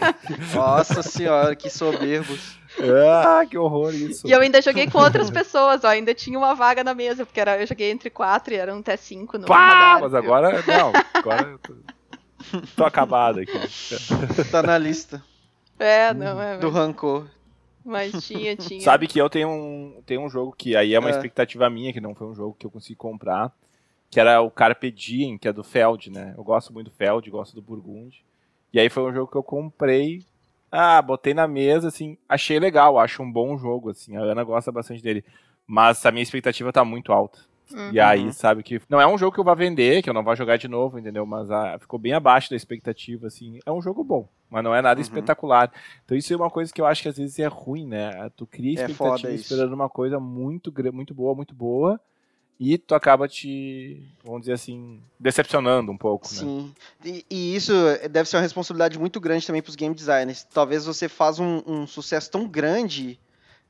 Nossa 0.54 1.02
senhora, 1.02 1.54
que 1.54 1.68
soberbos. 1.68 2.58
Ah, 2.80 3.44
que 3.48 3.56
horror 3.56 3.94
isso. 3.94 4.26
E 4.26 4.30
eu 4.32 4.40
ainda 4.40 4.60
joguei 4.62 4.90
com 4.90 4.98
outras 4.98 5.30
pessoas, 5.30 5.84
ó, 5.84 5.88
ainda 5.88 6.14
tinha 6.14 6.38
uma 6.38 6.54
vaga 6.54 6.82
na 6.82 6.94
mesa, 6.94 7.24
porque 7.24 7.40
era, 7.40 7.60
eu 7.60 7.66
joguei 7.66 7.90
entre 7.90 8.10
quatro 8.10 8.52
e 8.54 8.56
eram 8.56 8.78
até 8.78 8.96
cinco 8.96 9.38
no 9.38 9.46
Pá, 9.46 9.68
radar. 9.68 10.00
mas 10.02 10.14
agora, 10.14 10.62
não. 10.66 10.92
Agora 11.14 11.48
eu 11.50 11.58
tô, 11.58 11.74
tô 12.76 12.84
acabado 12.84 13.40
aqui. 13.40 13.52
Tá 14.50 14.62
na 14.62 14.76
lista 14.78 15.22
É, 15.78 16.12
não, 16.14 16.40
é, 16.40 16.58
do 16.58 16.66
mas, 16.70 16.74
rancor. 16.76 17.26
mas 17.84 18.12
tinha, 18.26 18.56
tinha. 18.56 18.80
Sabe 18.80 19.06
que 19.06 19.18
eu 19.20 19.28
tenho 19.30 19.48
um, 19.48 20.02
tenho 20.04 20.22
um 20.22 20.28
jogo 20.28 20.54
que 20.56 20.76
aí 20.76 20.94
é 20.94 20.98
uma 20.98 21.08
É. 21.08 21.12
expectativa 21.12 21.68
minha, 21.70 21.92
que 21.92 22.00
não 22.00 22.14
foi 22.14 22.26
um 22.26 22.34
jogo 22.34 22.56
que 22.58 22.66
eu 22.66 22.70
consegui 22.70 22.96
comprar, 22.96 23.52
que 24.10 24.18
era 24.20 24.40
o 24.40 24.50
Carpe 24.50 24.90
Diem, 24.90 25.38
que 25.38 25.48
é 25.48 25.52
do 25.52 25.64
Feld, 25.64 26.10
né? 26.10 26.34
Eu 26.36 26.44
gosto 26.44 26.72
muito 26.72 26.90
do 26.90 26.96
Feld, 26.96 27.28
gosto 27.30 27.54
do 27.54 27.62
Burgundy. 27.62 28.24
E 28.72 28.78
aí 28.80 28.88
foi 28.88 29.02
um 29.04 29.12
jogo 29.14 29.30
que 29.30 29.36
eu 29.36 29.42
comprei, 29.42 30.24
ah, 30.76 31.00
botei 31.00 31.32
na 31.34 31.46
mesa, 31.46 31.88
assim, 31.88 32.18
achei 32.28 32.58
legal, 32.58 32.98
acho 32.98 33.22
um 33.22 33.30
bom 33.30 33.56
jogo, 33.56 33.90
assim, 33.90 34.16
a 34.16 34.20
Ana 34.20 34.42
gosta 34.44 34.72
bastante 34.72 35.02
dele. 35.02 35.24
Mas 35.66 36.04
a 36.04 36.10
minha 36.10 36.22
expectativa 36.22 36.72
tá 36.72 36.84
muito 36.84 37.12
alta. 37.12 37.38
Uhum. 37.72 37.90
E 37.92 37.98
aí, 37.98 38.30
sabe 38.34 38.62
que. 38.62 38.80
Não 38.90 39.00
é 39.00 39.06
um 39.06 39.16
jogo 39.16 39.32
que 39.32 39.40
eu 39.40 39.44
vou 39.44 39.56
vender, 39.56 40.02
que 40.02 40.10
eu 40.10 40.14
não 40.14 40.22
vou 40.22 40.36
jogar 40.36 40.58
de 40.58 40.68
novo, 40.68 40.98
entendeu? 40.98 41.24
Mas 41.24 41.50
ah, 41.50 41.78
ficou 41.80 41.98
bem 41.98 42.12
abaixo 42.12 42.50
da 42.50 42.56
expectativa, 42.56 43.26
assim. 43.26 43.58
É 43.64 43.72
um 43.72 43.80
jogo 43.80 44.04
bom, 44.04 44.28
mas 44.50 44.62
não 44.62 44.74
é 44.74 44.82
nada 44.82 44.98
Uhum. 44.98 45.02
espetacular. 45.02 45.72
Então 46.04 46.14
isso 46.16 46.30
é 46.32 46.36
uma 46.36 46.50
coisa 46.50 46.70
que 46.72 46.80
eu 46.80 46.86
acho 46.86 47.02
que 47.02 47.08
às 47.08 47.16
vezes 47.16 47.38
é 47.38 47.46
ruim, 47.46 47.86
né? 47.86 48.30
Tu 48.36 48.46
cria 48.46 48.80
É 48.80 48.84
expectativa 48.84 49.32
isso. 49.32 49.44
esperando 49.44 49.72
uma 49.72 49.88
coisa 49.88 50.20
muito, 50.20 50.70
muito 50.92 51.14
boa, 51.14 51.34
muito 51.34 51.54
boa. 51.54 51.98
E 52.58 52.78
tu 52.78 52.94
acaba 52.94 53.26
te, 53.26 54.02
vamos 54.22 54.42
dizer 54.42 54.52
assim, 54.52 55.00
decepcionando 55.18 55.90
um 55.90 55.96
pouco, 55.96 56.26
né? 56.28 56.38
Sim. 56.40 56.74
E, 57.04 57.26
e 57.28 57.56
isso 57.56 57.72
deve 58.10 58.28
ser 58.28 58.36
uma 58.36 58.42
responsabilidade 58.42 58.98
muito 58.98 59.20
grande 59.20 59.46
também 59.46 59.60
para 59.62 59.70
os 59.70 59.76
game 59.76 59.94
designers. 59.94 60.44
Talvez 60.44 60.86
você 60.86 61.08
faça 61.08 61.42
um, 61.42 61.62
um 61.66 61.86
sucesso 61.86 62.30
tão 62.30 62.46
grande 62.46 63.18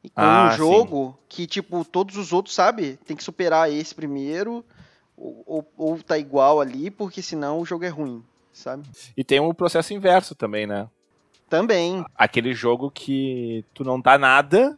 com 0.03 0.20
Ah, 0.20 0.51
um 0.53 0.57
jogo 0.57 1.18
que, 1.29 1.47
tipo, 1.47 1.85
todos 1.85 2.16
os 2.18 2.33
outros, 2.33 2.55
sabe, 2.55 2.99
tem 3.07 3.16
que 3.16 3.25
superar 3.25 3.73
esse 3.73 3.94
primeiro 3.94 4.64
ou, 5.16 5.42
ou, 5.47 5.73
ou 5.77 6.03
tá 6.03 6.18
igual 6.18 6.61
ali, 6.61 6.90
porque 6.90 7.23
senão 7.23 7.61
o 7.61 7.64
jogo 7.64 7.85
é 7.85 7.88
ruim, 7.88 8.23
sabe? 8.53 8.87
E 9.16 9.25
tem 9.25 9.40
o 9.40 9.55
processo 9.55 9.94
inverso 9.94 10.35
também, 10.35 10.66
né? 10.66 10.88
Também. 11.49 12.05
Aquele 12.14 12.53
jogo 12.53 12.90
que 12.90 13.64
tu 13.73 13.83
não 13.83 14.01
dá 14.01 14.18
nada, 14.18 14.70
né, 14.70 14.77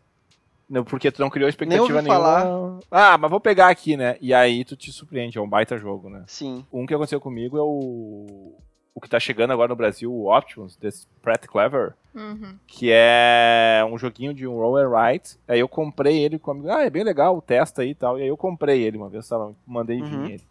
porque 0.84 1.10
tu 1.12 1.20
não 1.20 1.30
criou 1.30 1.48
expectativa 1.48 2.02
nenhuma. 2.02 2.14
falar. 2.14 2.78
Ah, 2.90 3.16
mas 3.18 3.30
vou 3.30 3.40
pegar 3.40 3.68
aqui, 3.68 3.96
né? 3.96 4.16
E 4.20 4.34
aí 4.34 4.64
tu 4.64 4.76
te 4.76 4.90
surpreende, 4.92 5.38
é 5.38 5.40
um 5.40 5.48
baita 5.48 5.78
jogo, 5.78 6.08
né? 6.10 6.24
Sim. 6.26 6.64
Um 6.72 6.84
que 6.86 6.94
aconteceu 6.94 7.20
comigo 7.20 7.56
é 7.56 7.62
o. 7.62 8.54
O 8.94 9.00
que 9.00 9.10
tá 9.10 9.20
chegando 9.20 9.52
agora 9.52 9.68
no 9.68 9.76
Brasil, 9.76 10.10
o 10.10 10.34
Optimus, 10.34 10.74
desse 10.74 11.06
Pratt 11.20 11.44
Clever, 11.46 11.92
Uhum. 12.14 12.56
que 12.66 12.88
é 12.90 13.86
um 13.92 13.98
joguinho 13.98 14.32
de 14.32 14.46
um 14.46 14.54
roll 14.56 14.78
and 14.78 14.88
write. 14.88 15.36
Aí 15.46 15.60
eu 15.60 15.68
comprei 15.68 16.16
ele 16.18 16.38
com 16.38 16.52
amigo, 16.52 16.70
ah, 16.70 16.82
é 16.82 16.88
bem 16.88 17.04
legal, 17.04 17.42
testa 17.42 17.82
aí 17.82 17.90
e 17.90 17.94
tal. 17.94 18.18
E 18.18 18.22
aí 18.22 18.28
eu 18.28 18.38
comprei 18.38 18.82
ele 18.82 18.96
uma 18.96 19.10
vez, 19.10 19.28
tava, 19.28 19.54
mandei 19.66 20.00
vir 20.00 20.14
Uhum. 20.16 20.26
ele. 20.26 20.42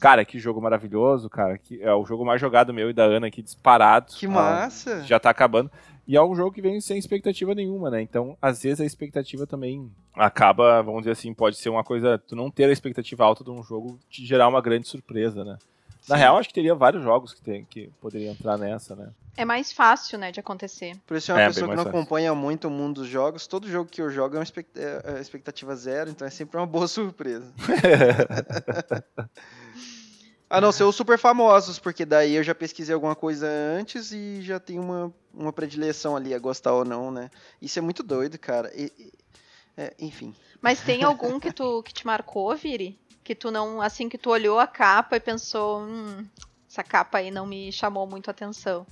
Cara, 0.00 0.24
que 0.24 0.38
jogo 0.38 0.62
maravilhoso, 0.62 1.28
cara. 1.28 1.58
Que 1.58 1.82
é 1.82 1.92
o 1.92 2.06
jogo 2.06 2.24
mais 2.24 2.40
jogado 2.40 2.72
meu 2.72 2.88
e 2.88 2.94
da 2.94 3.04
Ana 3.04 3.26
aqui, 3.26 3.42
disparado. 3.42 4.14
Que 4.14 4.24
Ah, 4.24 4.30
massa. 4.30 5.02
já 5.04 5.20
tá 5.20 5.28
acabando. 5.28 5.70
E 6.10 6.16
é 6.16 6.20
um 6.24 6.34
jogo 6.34 6.50
que 6.50 6.60
vem 6.60 6.80
sem 6.80 6.98
expectativa 6.98 7.54
nenhuma, 7.54 7.88
né? 7.88 8.02
Então, 8.02 8.36
às 8.42 8.64
vezes 8.64 8.80
a 8.80 8.84
expectativa 8.84 9.46
também 9.46 9.88
acaba, 10.12 10.82
vamos 10.82 11.02
dizer 11.02 11.12
assim, 11.12 11.32
pode 11.32 11.56
ser 11.56 11.68
uma 11.68 11.84
coisa, 11.84 12.18
tu 12.18 12.34
não 12.34 12.50
ter 12.50 12.64
a 12.64 12.72
expectativa 12.72 13.24
alta 13.24 13.44
de 13.44 13.50
um 13.52 13.62
jogo 13.62 13.96
te 14.10 14.26
gerar 14.26 14.48
uma 14.48 14.60
grande 14.60 14.88
surpresa, 14.88 15.44
né? 15.44 15.56
Na 16.08 16.16
Sim. 16.16 16.22
real, 16.22 16.36
acho 16.36 16.48
que 16.48 16.54
teria 16.56 16.74
vários 16.74 17.04
jogos 17.04 17.32
que, 17.32 17.40
tem, 17.40 17.64
que 17.64 17.90
poderiam 18.00 18.32
entrar 18.32 18.58
nessa, 18.58 18.96
né? 18.96 19.10
É 19.36 19.44
mais 19.44 19.70
fácil, 19.70 20.18
né, 20.18 20.32
de 20.32 20.40
acontecer. 20.40 20.96
Por 21.06 21.16
isso 21.16 21.30
é 21.30 21.34
uma 21.36 21.42
É, 21.42 21.46
pessoa 21.46 21.68
que 21.68 21.76
não 21.76 21.84
fácil. 21.84 21.96
acompanha 22.00 22.34
muito 22.34 22.66
o 22.66 22.70
mundo 22.72 23.02
dos 23.02 23.08
jogos. 23.08 23.46
Todo 23.46 23.68
jogo 23.68 23.88
que 23.88 24.02
eu 24.02 24.10
jogo 24.10 24.34
é 24.34 24.40
uma 24.40 24.44
é- 24.44 25.16
é 25.16 25.20
expectativa 25.20 25.76
zero, 25.76 26.10
então 26.10 26.26
é 26.26 26.30
sempre 26.30 26.56
uma 26.56 26.66
boa 26.66 26.88
surpresa. 26.90 27.52
A 30.50 30.60
não 30.60 30.72
ser 30.72 30.82
os 30.82 30.96
super 30.96 31.16
famosos, 31.16 31.78
porque 31.78 32.04
daí 32.04 32.34
eu 32.34 32.42
já 32.42 32.54
pesquisei 32.54 32.92
alguma 32.92 33.14
coisa 33.14 33.46
antes 33.48 34.10
e 34.10 34.42
já 34.42 34.58
tenho 34.58 34.82
uma, 34.82 35.14
uma 35.32 35.52
predileção 35.52 36.16
ali 36.16 36.34
a 36.34 36.38
gostar 36.40 36.72
ou 36.74 36.84
não, 36.84 37.10
né? 37.12 37.30
Isso 37.62 37.78
é 37.78 37.82
muito 37.82 38.02
doido, 38.02 38.36
cara. 38.36 38.68
E- 38.74 38.92
e- 38.98 39.12
é, 39.76 39.94
enfim. 40.00 40.34
Mas 40.60 40.82
tem 40.82 41.04
algum 41.04 41.38
que 41.38 41.52
tu 41.52 41.82
que 41.84 41.94
te 41.94 42.04
marcou, 42.04 42.54
Viri? 42.56 42.98
Que 43.22 43.32
tu 43.34 43.50
não, 43.52 43.80
assim, 43.80 44.08
que 44.08 44.18
tu 44.18 44.30
olhou 44.30 44.58
a 44.58 44.66
capa 44.66 45.16
e 45.16 45.20
pensou, 45.20 45.82
hum, 45.82 46.26
essa 46.68 46.82
capa 46.82 47.18
aí 47.18 47.30
não 47.30 47.46
me 47.46 47.70
chamou 47.70 48.04
muito 48.06 48.28
a 48.28 48.32
atenção. 48.32 48.84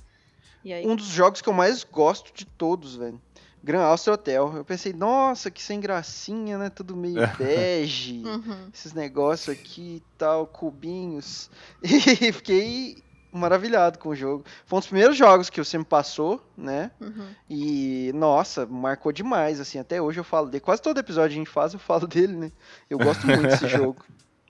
E 0.63 0.71
aí? 0.71 0.87
Um 0.87 0.95
dos 0.95 1.07
jogos 1.07 1.41
que 1.41 1.49
eu 1.49 1.53
mais 1.53 1.83
gosto 1.83 2.33
de 2.33 2.45
todos, 2.45 2.95
velho. 2.95 3.21
Gran 3.63 3.81
Austria 3.83 4.13
Hotel. 4.13 4.53
Eu 4.55 4.65
pensei, 4.65 4.93
nossa, 4.93 5.51
que 5.51 5.61
sem 5.61 5.79
gracinha, 5.79 6.57
né? 6.57 6.69
Tudo 6.69 6.95
meio 6.95 7.15
bege. 7.37 8.23
Uhum. 8.29 8.69
esses 8.73 8.93
negócios 8.93 9.49
aqui 9.49 9.97
e 9.97 10.03
tal, 10.17 10.45
cubinhos. 10.47 11.49
E 11.83 12.31
fiquei 12.31 13.03
maravilhado 13.31 13.99
com 13.99 14.09
o 14.09 14.15
jogo. 14.15 14.43
Foi 14.65 14.77
um 14.77 14.79
dos 14.79 14.87
primeiros 14.87 15.15
jogos 15.15 15.49
que 15.49 15.63
você 15.63 15.77
me 15.77 15.85
passou, 15.85 16.43
né? 16.57 16.91
Uhum. 16.99 17.27
E, 17.49 18.11
nossa, 18.15 18.65
marcou 18.65 19.11
demais, 19.11 19.59
assim. 19.59 19.79
Até 19.79 20.01
hoje 20.01 20.19
eu 20.19 20.23
falo 20.23 20.47
dele. 20.47 20.61
Quase 20.61 20.81
todo 20.81 20.99
episódio 20.99 21.29
que 21.29 21.35
a 21.35 21.43
gente 21.43 21.49
faz, 21.49 21.73
eu 21.73 21.79
falo 21.79 22.05
dele, 22.07 22.35
né? 22.35 22.51
Eu 22.89 22.97
gosto 22.97 23.25
muito 23.27 23.41
desse 23.43 23.67
jogo. 23.67 24.03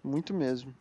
Muito 0.03 0.33
mesmo. 0.33 0.73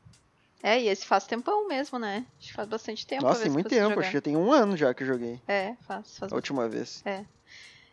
É, 0.63 0.81
e 0.81 0.89
esse 0.89 1.07
faz 1.07 1.25
tempão 1.25 1.69
mesmo, 1.69 1.99
né? 1.99 2.27
Acho 2.39 2.49
que 2.49 2.55
faz 2.55 2.69
bastante 2.69 3.07
tempo. 3.07 3.23
Nossa, 3.23 3.43
tem 3.43 3.51
muito 3.51 3.69
tempo. 3.69 3.91
jogar. 3.91 4.01
Acho 4.01 4.11
que 4.11 4.17
já 4.17 4.21
tem 4.21 4.37
um 4.37 4.53
ano 4.53 4.77
já 4.77 4.93
que 4.93 5.03
eu 5.03 5.07
joguei. 5.07 5.41
É, 5.47 5.75
faz, 5.87 6.19
faz 6.19 6.33
A 6.33 6.37
última 6.37 6.69
vez. 6.69 7.03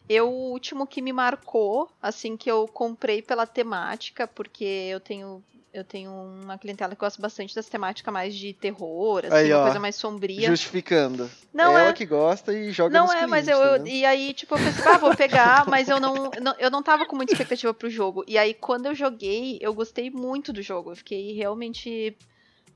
Eu, 0.08 0.30
o 0.30 0.52
último 0.52 0.86
que 0.86 1.02
me 1.02 1.12
marcou, 1.12 1.90
assim, 2.02 2.38
que 2.38 2.50
eu 2.50 2.68
comprei 2.68 3.22
pela 3.22 3.46
temática, 3.48 4.28
porque 4.28 4.64
eu 4.64 5.00
tenho 5.00 5.44
eu 5.74 5.84
tenho 5.84 6.10
uma 6.10 6.58
clientela 6.58 6.96
que 6.96 7.02
gosta 7.02 7.22
bastante 7.22 7.54
das 7.54 7.68
temáticas 7.68 8.14
mais 8.14 8.34
de 8.34 8.54
terror, 8.54 9.26
assim, 9.26 9.36
Aí, 9.36 9.52
uma 9.52 9.60
ó, 9.60 9.64
coisa 9.64 9.80
mais 9.80 9.96
sombria. 9.98 10.48
Justificando. 10.48 11.30
Não 11.54 11.78
é 11.78 11.82
é, 11.82 11.84
ela 11.88 11.94
que 11.94 12.06
gosta 12.06 12.54
e 12.54 12.72
joga 12.72 12.98
não 12.98 13.12
é, 13.12 13.28
mas 13.28 13.46
eu, 13.50 13.58
eu- 13.58 13.86
e 13.86 14.06
aí 14.06 14.34
tipo 14.34 14.56
eu 14.56 14.58
pensei, 14.60 14.86
ah, 14.88 14.98
vou 14.98 15.14
pegar, 15.14 15.66
mas 15.66 15.90
eu 15.90 16.00
não, 16.00 16.32
não- 16.42 16.56
eu 16.60 16.72
não 16.72 16.82
tava 16.82 17.06
com 17.06 17.18
muita 17.18 17.34
expectativa 17.34 17.74
pro 17.74 17.90
jogo. 17.90 18.24
E 18.26 18.38
aí 18.38 18.54
quando 18.54 18.86
eu 18.86 18.96
joguei, 18.96 19.58
eu 19.60 19.74
gostei 19.74 20.10
muito 20.10 20.54
do 20.54 20.62
jogo. 20.62 20.92
Eu 20.92 20.96
fiquei 20.96 21.34
realmente 21.34 22.16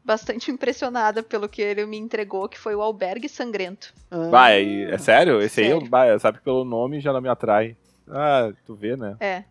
bastante 0.04 0.50
impressionada 0.52 1.22
pelo 1.22 1.48
que 1.50 1.62
ele 1.62 1.86
me 1.86 1.98
entregou, 1.98 2.48
que 2.50 2.58
foi 2.60 2.76
o 2.76 2.82
Albergue 2.82 3.30
Sangrento. 3.30 3.94
Ah, 4.10 4.30
Vai, 4.30 4.84
é 4.86 4.98
sério? 4.98 5.42
Esse 5.42 5.62
aí, 5.62 5.68
Sério. 5.72 5.88
bah, 5.88 6.18
sabe, 6.20 6.40
pelo 6.42 6.64
nome 6.64 7.00
já 7.00 7.14
não 7.14 7.22
me 7.22 7.30
atrai. 7.30 7.76
Ah, 8.08 8.52
tu 8.66 8.74
vê, 8.76 8.96
né? 8.96 9.16
É. 9.20 9.44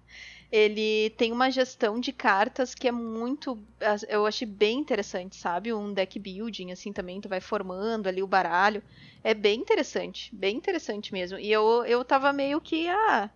Ele 0.51 1.11
tem 1.19 1.31
uma 1.31 1.51
gestão 1.51 2.01
de 2.01 2.11
cartas 2.11 2.75
que 2.75 2.89
é 2.89 2.93
muito. 2.93 3.59
Eu 4.09 4.25
achei 4.25 4.49
bem 4.49 4.79
interessante, 4.79 5.37
sabe? 5.37 5.75
Um 5.75 5.93
deck 5.93 6.19
building, 6.19 6.73
assim, 6.73 6.91
também. 6.91 7.21
Tu 7.21 7.29
vai 7.29 7.39
formando 7.41 8.09
ali 8.09 8.23
o 8.23 8.27
baralho. 8.27 8.83
É 9.23 9.35
bem 9.35 9.61
interessante. 9.61 10.35
Bem 10.35 10.57
interessante 10.57 11.13
mesmo. 11.13 11.39
E 11.39 11.53
eu, 11.53 11.85
eu 11.87 12.03
tava 12.03 12.33
meio 12.33 12.61
que. 12.63 12.89
Ah. 12.89 13.29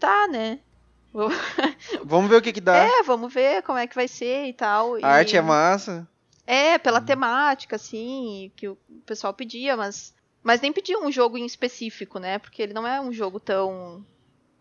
Tá, 0.00 0.26
né? 0.26 0.58
Vamos 2.04 2.28
ver 2.28 2.36
o 2.36 2.42
que 2.42 2.52
que 2.52 2.60
dá. 2.60 2.76
É, 2.76 3.02
vamos 3.04 3.32
ver 3.32 3.62
como 3.62 3.78
é 3.78 3.86
que 3.86 3.94
vai 3.94 4.08
ser 4.08 4.46
e 4.46 4.52
tal. 4.52 4.96
A 4.96 5.00
E- 5.00 5.04
arte 5.04 5.36
é 5.36 5.40
massa. 5.40 6.06
É, 6.46 6.78
pela 6.78 7.00
temática, 7.00 7.76
assim, 7.76 8.52
que 8.56 8.68
o 8.68 8.76
pessoal 9.04 9.34
pedia, 9.34 9.76
mas. 9.76 10.14
Mas 10.42 10.60
nem 10.60 10.72
pedia 10.72 10.96
um 10.98 11.10
jogo 11.10 11.36
em 11.36 11.44
específico, 11.44 12.20
né? 12.20 12.38
Porque 12.38 12.62
ele 12.62 12.72
não 12.72 12.86
é 12.86 13.00
um 13.00 13.12
jogo 13.12 13.40
tão. 13.40 14.04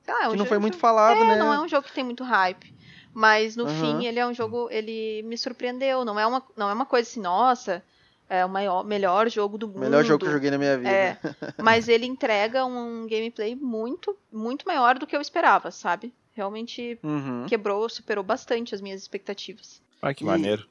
Ah, 0.08 0.24
é 0.24 0.28
um 0.28 0.32
que 0.32 0.38
não 0.38 0.46
jogo- 0.46 0.48
foi 0.50 0.58
muito 0.60 0.78
falado, 0.78 1.16
é, 1.16 1.26
né? 1.26 1.36
não 1.36 1.54
é 1.54 1.60
um 1.62 1.68
jogo 1.68 1.88
que 1.88 1.94
tem 1.94 2.04
muito 2.04 2.24
hype. 2.24 2.74
Mas 3.14 3.56
no 3.56 3.66
Aham. 3.66 3.74
fim 4.00 4.06
ele 4.06 4.20
é 4.20 4.26
um 4.26 4.34
jogo, 4.34 4.68
ele 4.72 5.22
me 5.24 5.38
surpreendeu. 5.38 6.04
Não 6.04 6.20
é 6.20 6.26
uma, 6.26 6.44
não 6.58 6.70
é 6.70 6.74
uma 6.74 6.86
coisa 6.88 7.08
assim, 7.08 7.22
nossa, 7.22 7.84
é 8.28 8.44
o 8.44 8.50
maior, 8.50 8.84
melhor 8.84 9.30
jogo 9.30 9.58
do 9.58 9.68
mundo. 9.68 9.80
Melhor 9.80 10.04
jogo 10.04 10.20
que 10.24 10.28
eu 10.28 10.34
joguei 10.34 10.50
na 10.52 10.58
minha 10.58 10.76
vida. 10.78 10.90
É, 10.90 11.18
mas 11.62 11.88
ele 11.88 12.06
entrega 12.08 12.66
um 12.66 13.06
gameplay 13.08 13.56
muito, 13.56 14.18
muito 14.32 14.66
maior 14.68 14.98
do 14.98 15.06
que 15.08 15.16
eu 15.16 15.22
esperava, 15.22 15.70
sabe? 15.70 16.12
Realmente 16.34 17.00
Uhum. 17.04 17.46
quebrou, 17.48 17.88
superou 17.90 18.24
bastante 18.24 18.74
as 18.76 18.82
minhas 18.82 19.02
expectativas. 19.02 19.82
Ah, 20.02 20.14
que 20.14 20.24
E- 20.24 20.28
maneiro. 20.28 20.68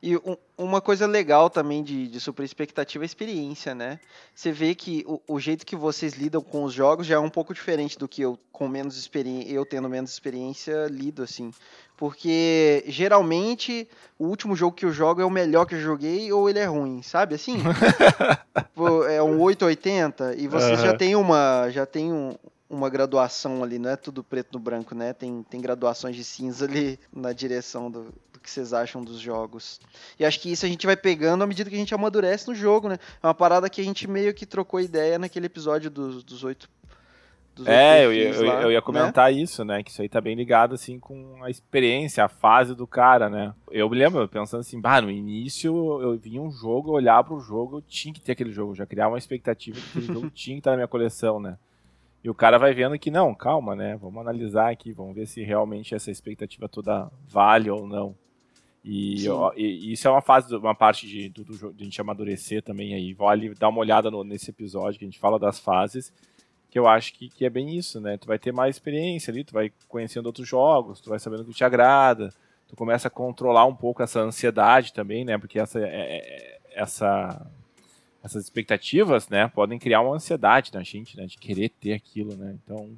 E 0.00 0.16
um- 0.16 0.36
uma 0.56 0.80
coisa 0.80 1.06
legal 1.06 1.50
também 1.50 1.82
de, 1.82 2.06
de 2.06 2.20
super 2.20 2.44
expectativa 2.44 3.02
é 3.02 3.04
a 3.04 3.06
experiência, 3.06 3.74
né? 3.74 3.98
Você 4.34 4.52
vê 4.52 4.74
que 4.74 5.04
o, 5.06 5.20
o 5.26 5.40
jeito 5.40 5.66
que 5.66 5.74
vocês 5.74 6.14
lidam 6.14 6.40
com 6.40 6.62
os 6.64 6.72
jogos 6.72 7.06
já 7.06 7.16
é 7.16 7.18
um 7.18 7.30
pouco 7.30 7.52
diferente 7.52 7.98
do 7.98 8.06
que 8.06 8.22
eu, 8.22 8.38
com 8.52 8.68
menos 8.68 8.96
experiência, 8.96 9.50
eu 9.52 9.66
tendo 9.66 9.88
menos 9.88 10.12
experiência, 10.12 10.86
lido, 10.88 11.22
assim. 11.24 11.52
Porque 11.96 12.84
geralmente 12.86 13.88
o 14.18 14.26
último 14.26 14.54
jogo 14.54 14.76
que 14.76 14.84
eu 14.84 14.92
jogo 14.92 15.20
é 15.20 15.24
o 15.24 15.30
melhor 15.30 15.64
que 15.66 15.74
eu 15.74 15.80
joguei 15.80 16.32
ou 16.32 16.48
ele 16.48 16.60
é 16.60 16.64
ruim, 16.66 17.02
sabe? 17.02 17.34
Assim? 17.34 17.56
É 19.10 19.20
um 19.22 19.40
880 19.40 20.36
e 20.36 20.46
vocês 20.46 20.80
já 20.80 20.90
Aham. 20.90 20.96
tem 20.96 21.16
uma. 21.16 21.68
Já 21.70 21.84
tem 21.84 22.12
um- 22.12 22.36
uma 22.70 22.88
graduação 22.90 23.64
ali, 23.64 23.78
não 23.78 23.88
é 23.90 23.96
tudo 23.96 24.22
preto 24.22 24.52
no 24.52 24.58
branco, 24.60 24.94
né? 24.94 25.12
Tem, 25.14 25.42
tem 25.48 25.58
graduações 25.60 26.14
de 26.14 26.22
cinza 26.22 26.66
ali 26.66 27.00
na 27.12 27.32
direção 27.32 27.90
do, 27.90 28.12
do 28.38 28.42
que 28.42 28.50
vocês 28.50 28.72
acham 28.72 29.02
dos 29.02 29.20
jogos. 29.20 29.80
E 30.18 30.24
acho 30.24 30.40
que 30.40 30.50
isso 30.50 30.64
a 30.64 30.68
gente 30.68 30.86
vai 30.86 30.96
pegando 30.96 31.42
à 31.42 31.46
medida 31.46 31.68
que 31.68 31.76
a 31.76 31.78
gente 31.78 31.94
amadurece 31.94 32.48
no 32.48 32.54
jogo, 32.54 32.88
né? 32.88 32.98
É 33.22 33.26
uma 33.26 33.34
parada 33.34 33.68
que 33.68 33.80
a 33.80 33.84
gente 33.84 34.08
meio 34.08 34.32
que 34.32 34.46
trocou 34.46 34.80
ideia 34.80 35.18
naquele 35.18 35.46
episódio 35.46 35.90
dos, 35.90 36.22
dos 36.22 36.44
oito. 36.44 36.70
Dos 37.54 37.66
oito 37.66 37.76
É, 37.76 38.04
eu 38.04 38.46
lá, 38.46 38.62
eu 38.62 38.70
ia 38.70 38.78
né? 38.78 38.80
comentar 38.80 39.32
isso, 39.32 39.64
né? 39.64 39.82
Que 39.82 39.90
isso 39.90 40.00
aí 40.00 40.08
tá 40.08 40.20
bem 40.20 40.36
ligado, 40.36 40.74
assim, 40.74 40.98
com 40.98 41.42
a 41.42 41.50
experiência, 41.50 42.24
a 42.24 42.28
fase 42.28 42.74
do 42.74 42.86
cara, 42.86 43.28
né? 43.28 43.52
Eu 43.70 43.90
me 43.90 43.98
lembro 43.98 44.26
pensando 44.28 44.60
assim, 44.60 44.80
bah, 44.80 45.02
no 45.02 45.10
início 45.10 46.00
eu 46.00 46.16
vinha 46.16 46.40
um 46.40 46.50
jogo, 46.50 46.90
eu 46.90 46.94
olhava 46.94 47.24
pro 47.28 47.40
jogo, 47.40 47.78
eu 47.78 47.82
tinha 47.82 48.14
que 48.14 48.20
ter 48.20 48.32
aquele 48.32 48.52
jogo, 48.52 48.74
já 48.74 48.86
criava 48.86 49.12
uma 49.12 49.18
expectativa 49.18 49.78
que 49.80 49.98
aquele 49.98 50.14
jogo 50.14 50.30
tinha 50.34 50.54
que 50.54 50.60
estar 50.60 50.70
na 50.70 50.76
minha 50.76 50.88
coleção, 50.88 51.40
né? 51.40 51.58
E 52.22 52.28
o 52.30 52.34
cara 52.34 52.58
vai 52.58 52.74
vendo 52.74 52.98
que, 52.98 53.10
não, 53.10 53.34
calma, 53.34 53.76
né? 53.76 53.96
Vamos 53.96 54.20
analisar 54.20 54.70
aqui, 54.70 54.92
vamos 54.92 55.14
ver 55.14 55.26
se 55.26 55.42
realmente 55.42 55.94
essa 55.94 56.10
expectativa 56.10 56.68
toda 56.68 57.10
vale 57.28 57.70
ou 57.70 57.86
não. 57.86 58.14
E, 58.84 59.28
ó, 59.28 59.52
e- 59.56 59.92
isso 59.92 60.06
é 60.06 60.10
uma 60.10 60.22
fase, 60.22 60.54
uma 60.54 60.74
parte 60.74 61.06
de, 61.06 61.28
do, 61.28 61.44
do 61.44 61.72
de 61.72 61.82
a 61.82 61.84
gente 61.84 62.00
amadurecer 62.00 62.62
também 62.62 62.94
aí. 62.94 63.12
Vale 63.12 63.54
dar 63.54 63.68
uma 63.68 63.80
olhada 63.80 64.10
no- 64.10 64.24
nesse 64.24 64.50
episódio 64.50 64.98
que 64.98 65.04
a 65.04 65.08
gente 65.08 65.18
fala 65.18 65.38
das 65.38 65.58
fases 65.58 66.12
que 66.70 66.78
eu 66.78 66.86
acho 66.86 67.14
que, 67.14 67.30
que 67.30 67.46
é 67.46 67.50
bem 67.50 67.76
isso, 67.76 67.98
né? 67.98 68.18
Tu 68.18 68.26
vai 68.26 68.38
ter 68.38 68.52
mais 68.52 68.76
experiência 68.76 69.30
ali, 69.30 69.42
tu 69.42 69.54
vai 69.54 69.72
conhecendo 69.88 70.26
outros 70.26 70.46
jogos, 70.46 71.00
tu 71.00 71.08
vai 71.08 71.18
sabendo 71.18 71.40
o 71.42 71.46
que 71.46 71.54
te 71.54 71.64
agrada, 71.64 72.28
tu 72.68 72.76
começa 72.76 73.08
a 73.08 73.10
controlar 73.10 73.64
um 73.64 73.74
pouco 73.74 74.02
essa 74.02 74.20
ansiedade 74.20 74.92
também, 74.92 75.24
né? 75.24 75.38
Porque 75.38 75.58
essa, 75.58 75.78
é- 75.80 76.18
é- 76.18 76.58
essa, 76.74 77.46
essas 78.22 78.44
expectativas, 78.44 79.30
né, 79.30 79.48
podem 79.48 79.78
criar 79.78 80.02
uma 80.02 80.14
ansiedade 80.14 80.70
na 80.74 80.82
gente, 80.82 81.16
né? 81.16 81.24
De 81.24 81.38
querer 81.38 81.70
ter 81.70 81.94
aquilo, 81.94 82.36
né? 82.36 82.54
Então, 82.62 82.90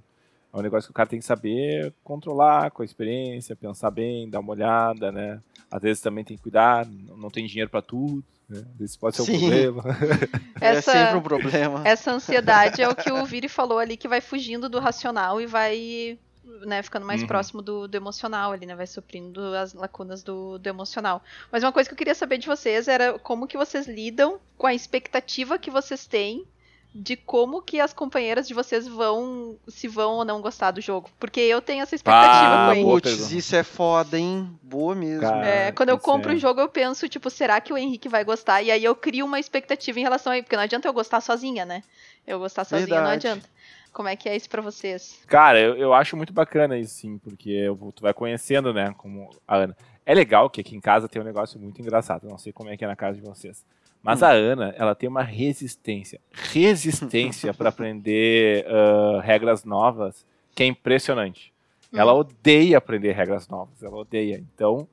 É 0.53 0.57
um 0.57 0.63
negócio 0.63 0.89
que 0.89 0.93
o 0.93 0.95
cara 0.95 1.09
tem 1.09 1.19
que 1.19 1.25
saber 1.25 1.93
controlar 2.03 2.71
com 2.71 2.83
a 2.83 2.85
experiência, 2.85 3.55
pensar 3.55 3.91
bem, 3.91 4.29
dar 4.29 4.41
uma 4.41 4.53
olhada, 4.53 5.13
né? 5.13 5.41
Às 5.71 5.83
vezes 5.83 6.03
também 6.03 6.25
tem 6.25 6.37
que 6.37 6.43
cuidar, 6.43 6.85
não 6.87 7.31
tem 7.31 7.47
dinheiro 7.47 7.71
para 7.71 7.81
tudo. 7.83 8.25
Né? 8.49 8.65
Isso 8.81 8.99
pode 8.99 9.15
ser 9.15 9.23
um 9.23 9.27
Sim. 9.27 9.39
problema. 9.39 9.85
Essa, 10.61 10.91
É 10.91 11.05
sempre 11.05 11.17
um 11.19 11.23
problema. 11.23 11.83
essa 11.87 12.11
ansiedade 12.13 12.83
é 12.83 12.89
o 12.89 12.97
que 12.97 13.13
o 13.13 13.25
Viri 13.25 13.49
falou 13.49 13.79
ali, 13.79 13.97
que 13.97 14.09
vai 14.09 14.21
fugindo 14.21 14.69
do 14.69 14.81
racional 14.81 15.41
e 15.41 15.47
vai 15.47 16.19
né, 16.67 16.83
ficando 16.83 17.07
mais 17.07 17.21
Uhum. 17.23 17.29
próximo 17.29 17.63
do, 17.63 17.87
do 17.87 17.95
emocional 17.97 18.51
ali, 18.51 18.67
né? 18.67 18.75
Vai 18.75 18.89
suprindo 18.89 19.41
as 19.55 19.73
lacunas 19.73 20.23
do, 20.25 20.59
do 20.59 20.67
emocional. 20.69 21.23
Mas 21.53 21.63
uma 21.63 21.71
coisa 21.73 21.89
que 21.89 21.95
eu 21.95 21.97
queria 21.99 22.15
saber 22.15 22.39
de 22.39 22.49
vocês 22.49 22.89
era 22.89 23.19
como 23.21 23.47
que 23.47 23.57
vocês 23.57 23.87
lidam 23.87 24.41
com 24.59 24.67
a 24.67 24.75
expectativa 24.75 25.57
que 25.59 25.71
vocês 25.71 26.07
têm 26.07 26.45
de 26.93 27.17
como 27.17 27.63
que 27.63 27.79
as 27.81 27.93
companheiras 27.93 28.49
de 28.49 28.55
vocês 28.55 28.87
vão, 28.89 29.57
se 29.69 29.87
vão 29.87 30.15
ou 30.15 30.25
não 30.25 30.41
gostar 30.41 30.73
do 30.73 30.81
jogo. 30.81 31.09
Porque 31.21 31.39
eu 31.41 31.63
tenho 31.63 31.83
essa 31.83 31.95
expectativa 31.95 32.33
Ah, 32.33 32.65
com 32.65 32.71
o 32.71 32.73
Henrique. 32.73 32.85
boa 32.87 33.01
Putz, 33.01 33.31
isso 33.31 33.55
é 33.55 33.63
foda, 33.63 34.19
hein? 34.19 34.59
Boa 34.63 34.95
mesmo. 34.95 35.21
Cara, 35.21 35.47
É, 35.47 35.73
quando 35.73 35.91
eu 35.91 35.99
compro 35.99 36.33
é. 36.33 36.35
o 36.35 36.39
jogo, 36.39 36.61
eu 36.61 36.69
penso, 36.69 37.09
tipo, 37.09 37.31
será 37.31 37.61
que 37.61 37.73
o 37.73 37.79
Henrique 37.79 38.09
vai 38.09 38.25
gostar? 38.25 38.61
E 38.63 38.71
aí 38.73 38.83
eu 38.85 38.97
crio 38.97 39.25
uma 39.25 39.39
expectativa 39.39 40.01
em 40.01 40.03
relação 40.03 40.33
a 40.33 40.37
ele, 40.37 40.43
porque 40.43 40.57
não 40.57 40.65
adianta 40.65 40.89
eu 40.89 40.93
gostar 40.93 41.21
sozinha, 41.21 41.65
né? 41.65 41.83
Eu 42.27 42.39
gostar 42.41 42.65
sozinha 42.65 42.89
não 42.89 43.07
Verdade. 43.07 43.27
adianta. 43.29 43.49
Como 43.93 44.09
é 44.09 44.15
que 44.17 44.29
é 44.29 44.37
isso 44.37 44.49
pra 44.49 44.63
vocês? 44.63 45.19
Cara, 45.27 45.59
eu, 45.61 45.77
eu 45.77 45.93
acho 45.95 46.17
muito 46.17 46.33
bacana 46.33 46.79
isso, 46.79 46.95
sim, 46.95 47.19
porque 47.19 47.51
eu- 47.51 47.93
tu 47.95 48.03
vai 48.03 48.15
conhecendo, 48.15 48.73
né, 48.73 48.95
como 48.97 49.31
a 49.49 49.57
Ana. 49.57 49.77
É 50.07 50.15
legal 50.15 50.49
que 50.51 50.61
aqui 50.61 50.77
em 50.77 50.81
casa 50.81 51.09
tem 51.09 51.21
um 51.21 51.25
negócio 51.25 51.59
muito 51.61 51.81
engraçado, 51.81 52.29
não 52.29 52.39
sei 52.39 52.53
como 52.53 52.69
é 52.71 52.77
que 52.77 52.85
é 52.85 52.89
na 52.89 52.95
casa 52.97 53.17
de 53.21 53.23
vocês. 53.27 53.65
Mas 54.03 54.23
Hum. 54.23 54.27
a 54.27 54.31
Ana, 54.31 54.75
ela 54.79 54.95
tem 54.95 55.09
uma 55.09 55.23
resistência, 55.23 56.21
resistência 56.33 57.53
para 57.53 57.69
aprender 57.69 58.67
ah, 58.67 59.21
regras 59.23 59.65
novas, 59.65 60.27
que 60.55 60.63
é 60.63 60.67
impressionante. 60.67 61.53
Ela 61.93 62.15
odeia 62.15 62.79
aprender 62.79 63.13
regras 63.13 63.49
novas, 63.49 63.83
ela 63.83 63.97
odeia. 63.97 64.43
Então, 64.55 64.87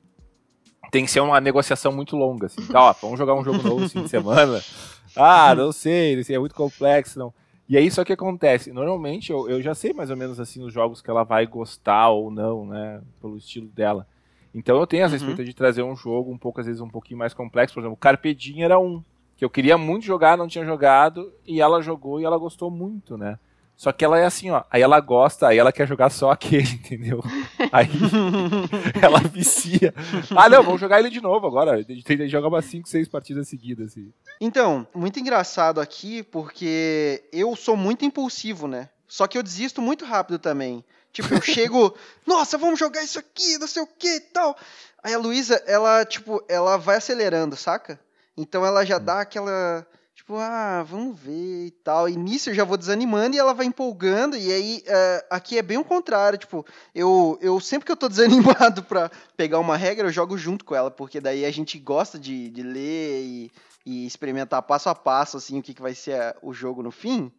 tem 0.90 1.04
que 1.04 1.10
ser 1.10 1.20
uma 1.20 1.40
negociação 1.40 1.92
muito 1.92 2.16
longa, 2.16 2.46
assim. 2.46 2.66
Tá, 2.66 2.82
ó, 2.82 2.92
vamos 3.00 3.18
jogar 3.18 3.34
um 3.34 3.44
jogo 3.44 3.62
novo 3.62 3.84
esse 3.84 3.94
fim 3.94 4.02
de 4.02 4.10
semana. 4.10 4.60
Ah, 5.16 5.54
não 5.54 5.72
sei, 5.72 6.20
é 6.28 6.38
muito 6.38 6.54
complexo, 6.54 7.18
não. 7.18 7.32
E 7.68 7.76
aí, 7.76 7.90
só 7.90 8.02
que 8.02 8.12
acontece, 8.12 8.72
normalmente 8.72 9.30
eu, 9.30 9.48
eu 9.48 9.60
já 9.60 9.74
sei 9.74 9.92
mais 9.92 10.10
ou 10.10 10.16
menos 10.16 10.40
assim 10.40 10.62
os 10.62 10.72
jogos 10.72 11.02
que 11.02 11.10
ela 11.10 11.22
vai 11.22 11.46
gostar 11.46 12.08
ou 12.08 12.30
não, 12.30 12.64
né, 12.66 13.02
pelo 13.20 13.36
estilo 13.36 13.68
dela. 13.68 14.06
Então 14.58 14.76
eu 14.78 14.86
tenho 14.86 15.04
essa 15.04 15.12
Uhum. 15.14 15.16
expectativa 15.16 15.44
de 15.50 15.54
trazer 15.54 15.82
um 15.82 15.94
jogo 15.96 16.32
um 16.32 16.38
pouco, 16.38 16.60
às 16.60 16.66
vezes, 16.66 16.80
um 16.80 16.88
pouquinho 16.88 17.18
mais 17.18 17.32
complexo. 17.32 17.74
Por 17.74 17.80
exemplo, 17.80 17.94
o 17.94 17.96
Carpe 17.96 18.34
Diem 18.34 18.64
era 18.64 18.78
um, 18.78 19.02
que 19.36 19.44
eu 19.44 19.50
queria 19.50 19.78
muito 19.78 20.04
jogar, 20.04 20.36
não 20.36 20.48
tinha 20.48 20.64
jogado, 20.64 21.32
e 21.46 21.60
ela 21.60 21.80
jogou 21.80 22.20
e 22.20 22.24
ela 22.24 22.36
gostou 22.36 22.70
muito, 22.70 23.16
né. 23.16 23.38
Só 23.76 23.92
que 23.92 24.04
ela 24.04 24.18
é 24.18 24.24
assim, 24.24 24.50
ó, 24.50 24.64
aí 24.72 24.82
ela 24.82 24.98
gosta, 24.98 25.46
aí 25.46 25.56
ela 25.56 25.70
quer 25.70 25.86
jogar 25.86 26.10
só 26.10 26.30
aquele, 26.32 26.68
entendeu? 26.68 27.22
Aí 27.70 27.86
ela 29.00 29.20
vicia. 29.20 29.94
Ah, 30.36 30.48
não, 30.48 30.62
vamos 30.64 30.80
jogar 30.80 30.98
ele 30.98 31.10
de 31.10 31.20
novo 31.20 31.46
agora. 31.46 31.72
A 31.74 31.82
gente 31.82 32.02
tem 32.04 32.16
que 32.16 32.26
jogar 32.28 32.48
umas 32.48 32.64
5, 32.64 32.88
6 32.88 33.06
partidas 33.08 33.46
seguidas, 33.48 33.92
assim. 33.92 34.12
Então, 34.40 34.86
muito 34.94 35.20
engraçado 35.20 35.80
aqui, 35.80 36.22
porque 36.24 37.22
eu 37.32 37.54
sou 37.54 37.76
muito 37.76 38.04
impulsivo, 38.04 38.66
né? 38.66 38.88
Só 39.06 39.26
que 39.28 39.38
eu 39.38 39.42
desisto 39.42 39.80
muito 39.80 40.04
rápido 40.04 40.38
também. 40.38 40.84
Tipo, 41.12 41.34
eu 41.34 41.40
chego, 41.42 41.96
nossa, 42.26 42.56
vamos 42.58 42.78
jogar 42.78 43.02
isso 43.02 43.18
aqui, 43.18 43.58
não 43.58 43.66
sei 43.66 43.82
o 43.82 43.86
que 43.86 44.16
e 44.16 44.20
tal. 44.20 44.56
Aí 45.02 45.14
a 45.14 45.18
Luísa, 45.18 45.62
ela, 45.66 46.04
tipo, 46.04 46.42
ela 46.48 46.76
vai 46.76 46.96
acelerando, 46.96 47.56
saca? 47.56 47.98
Então 48.36 48.64
ela 48.64 48.84
já 48.84 48.98
dá 48.98 49.20
aquela, 49.22 49.84
tipo, 50.14 50.36
ah, 50.36 50.84
vamos 50.88 51.18
ver 51.18 51.66
e 51.66 51.70
tal. 51.82 52.08
E 52.08 52.16
nisso 52.16 52.50
eu 52.50 52.54
já 52.54 52.62
vou 52.62 52.76
desanimando 52.76 53.34
e 53.34 53.38
ela 53.38 53.52
vai 53.54 53.66
empolgando. 53.66 54.36
E 54.36 54.52
aí, 54.52 54.82
eh, 54.86 55.26
aqui 55.30 55.58
é 55.58 55.62
bem 55.62 55.76
o 55.78 55.84
contrário, 55.84 56.38
tipo, 56.38 56.64
eu, 56.94 57.36
eu 57.40 57.58
sempre 57.58 57.86
que 57.86 57.90
eu 57.92 57.96
tô 57.96 58.06
desanimado 58.08 58.82
pra 58.84 59.10
pegar 59.36 59.58
uma 59.58 59.76
regra, 59.76 60.06
eu 60.06 60.12
jogo 60.12 60.38
junto 60.38 60.64
com 60.64 60.74
ela, 60.74 60.90
porque 60.90 61.20
daí 61.20 61.44
a 61.44 61.50
gente 61.50 61.78
gosta 61.78 62.16
de, 62.18 62.48
de 62.50 62.62
ler 62.62 63.22
e, 63.24 63.52
e 63.84 64.06
experimentar 64.06 64.62
passo 64.62 64.88
a 64.88 64.94
passo, 64.94 65.36
assim, 65.38 65.58
o 65.58 65.62
que, 65.62 65.74
que 65.74 65.82
vai 65.82 65.94
ser 65.94 66.20
a- 66.20 66.36
o 66.42 66.52
jogo 66.52 66.80
no 66.82 66.90
fim. 66.92 67.32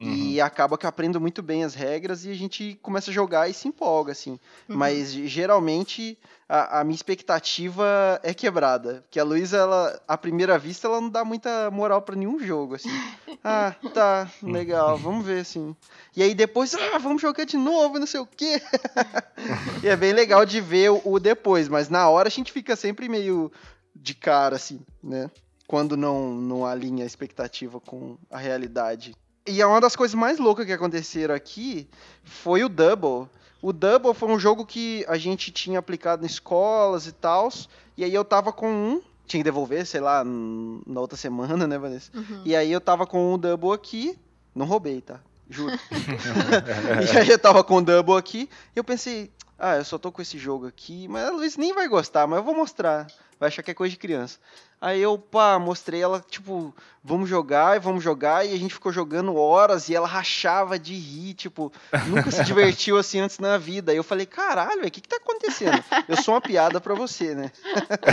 E 0.00 0.40
acaba 0.40 0.78
que 0.78 0.86
eu 0.86 0.88
aprendo 0.88 1.20
muito 1.20 1.42
bem 1.42 1.62
as 1.62 1.74
regras 1.74 2.24
e 2.24 2.30
a 2.30 2.34
gente 2.34 2.78
começa 2.80 3.10
a 3.10 3.14
jogar 3.14 3.50
e 3.50 3.52
se 3.52 3.68
empolga, 3.68 4.12
assim. 4.12 4.38
Uhum. 4.66 4.76
Mas 4.76 5.12
geralmente 5.12 6.18
a, 6.48 6.80
a 6.80 6.84
minha 6.84 6.94
expectativa 6.94 8.18
é 8.22 8.32
quebrada. 8.32 9.02
Porque 9.02 9.20
a 9.20 9.24
Luísa, 9.24 9.58
ela, 9.58 10.00
à 10.08 10.16
primeira 10.16 10.58
vista, 10.58 10.88
ela 10.88 11.00
não 11.00 11.10
dá 11.10 11.22
muita 11.24 11.70
moral 11.70 12.00
pra 12.00 12.16
nenhum 12.16 12.38
jogo, 12.38 12.74
assim. 12.76 12.88
Ah, 13.42 13.74
tá, 13.94 14.30
legal, 14.42 14.98
vamos 14.98 15.24
ver, 15.24 15.40
assim. 15.40 15.74
E 16.14 16.22
aí 16.22 16.34
depois, 16.34 16.74
ah, 16.74 16.98
vamos 16.98 17.22
jogar 17.22 17.44
de 17.44 17.56
novo, 17.56 17.98
não 17.98 18.06
sei 18.06 18.20
o 18.20 18.26
quê. 18.26 18.60
e 19.82 19.88
é 19.88 19.96
bem 19.96 20.12
legal 20.12 20.44
de 20.44 20.60
ver 20.60 20.90
o, 20.90 21.00
o 21.06 21.18
depois, 21.18 21.66
mas 21.66 21.88
na 21.88 22.06
hora 22.06 22.28
a 22.28 22.30
gente 22.30 22.52
fica 22.52 22.76
sempre 22.76 23.08
meio 23.08 23.50
de 23.96 24.14
cara, 24.14 24.56
assim, 24.56 24.80
né? 25.02 25.30
Quando 25.66 25.96
não, 25.96 26.34
não 26.34 26.66
alinha 26.66 27.02
a 27.02 27.06
expectativa 27.06 27.80
com 27.80 28.18
a 28.30 28.36
realidade. 28.36 29.14
E 29.46 29.60
é 29.60 29.66
uma 29.66 29.80
das 29.80 29.96
coisas 29.96 30.14
mais 30.14 30.38
loucas 30.38 30.66
que 30.66 30.72
aconteceram 30.72 31.34
aqui 31.34 31.88
foi 32.24 32.62
o 32.62 32.68
Double. 32.68 33.28
O 33.62 33.72
Double 33.72 34.14
foi 34.14 34.28
um 34.28 34.38
jogo 34.38 34.64
que 34.64 35.04
a 35.08 35.16
gente 35.16 35.50
tinha 35.50 35.78
aplicado 35.78 36.22
em 36.22 36.26
escolas 36.26 37.06
e 37.06 37.12
tal. 37.12 37.48
E 37.96 38.04
aí 38.04 38.14
eu 38.14 38.24
tava 38.24 38.52
com 38.52 38.70
um, 38.70 39.02
tinha 39.26 39.40
que 39.40 39.44
devolver, 39.44 39.86
sei 39.86 40.00
lá, 40.00 40.24
na 40.24 41.00
outra 41.00 41.16
semana, 41.16 41.66
né, 41.66 41.78
Vanessa? 41.78 42.10
Uhum. 42.14 42.42
E 42.44 42.56
aí 42.56 42.70
eu 42.72 42.80
tava 42.80 43.06
com 43.06 43.34
o 43.34 43.38
Double 43.38 43.72
aqui, 43.72 44.18
não 44.54 44.66
roubei, 44.66 45.00
tá? 45.00 45.20
Juro. 45.48 45.78
e 47.12 47.18
aí 47.18 47.28
eu 47.28 47.38
tava 47.38 47.62
com 47.62 47.76
o 47.76 47.82
Double 47.82 48.16
aqui, 48.16 48.48
e 48.74 48.78
eu 48.78 48.84
pensei, 48.84 49.30
ah, 49.58 49.76
eu 49.76 49.84
só 49.84 49.98
tô 49.98 50.10
com 50.10 50.22
esse 50.22 50.38
jogo 50.38 50.66
aqui, 50.66 51.06
mas 51.06 51.28
a 51.28 51.30
Luiz 51.30 51.56
nem 51.56 51.74
vai 51.74 51.86
gostar, 51.86 52.26
mas 52.26 52.38
eu 52.38 52.44
vou 52.44 52.54
mostrar. 52.54 53.06
Vai 53.40 53.48
achar 53.48 53.62
que 53.62 53.70
é 53.70 53.74
coisa 53.74 53.90
de 53.90 53.96
criança. 53.96 54.38
Aí 54.78 55.00
eu, 55.00 55.16
pá, 55.16 55.58
mostrei 55.58 56.02
ela, 56.02 56.22
tipo, 56.28 56.74
vamos 57.02 57.26
jogar 57.28 57.74
e 57.74 57.80
vamos 57.80 58.04
jogar, 58.04 58.46
e 58.46 58.52
a 58.52 58.58
gente 58.58 58.74
ficou 58.74 58.92
jogando 58.92 59.34
horas 59.34 59.88
e 59.88 59.94
ela 59.94 60.06
rachava 60.06 60.78
de 60.78 60.94
rir, 60.94 61.32
tipo, 61.32 61.72
nunca 62.06 62.30
se 62.30 62.44
divertiu 62.44 62.98
assim 62.98 63.18
antes 63.20 63.38
na 63.38 63.56
vida. 63.56 63.92
Aí 63.92 63.96
eu 63.96 64.04
falei, 64.04 64.26
caralho, 64.26 64.86
o 64.86 64.90
que 64.90 65.00
que 65.00 65.08
tá 65.08 65.16
acontecendo? 65.16 65.82
Eu 66.06 66.22
sou 66.22 66.34
uma 66.34 66.40
piada 66.42 66.82
pra 66.82 66.94
você, 66.94 67.34
né? 67.34 67.50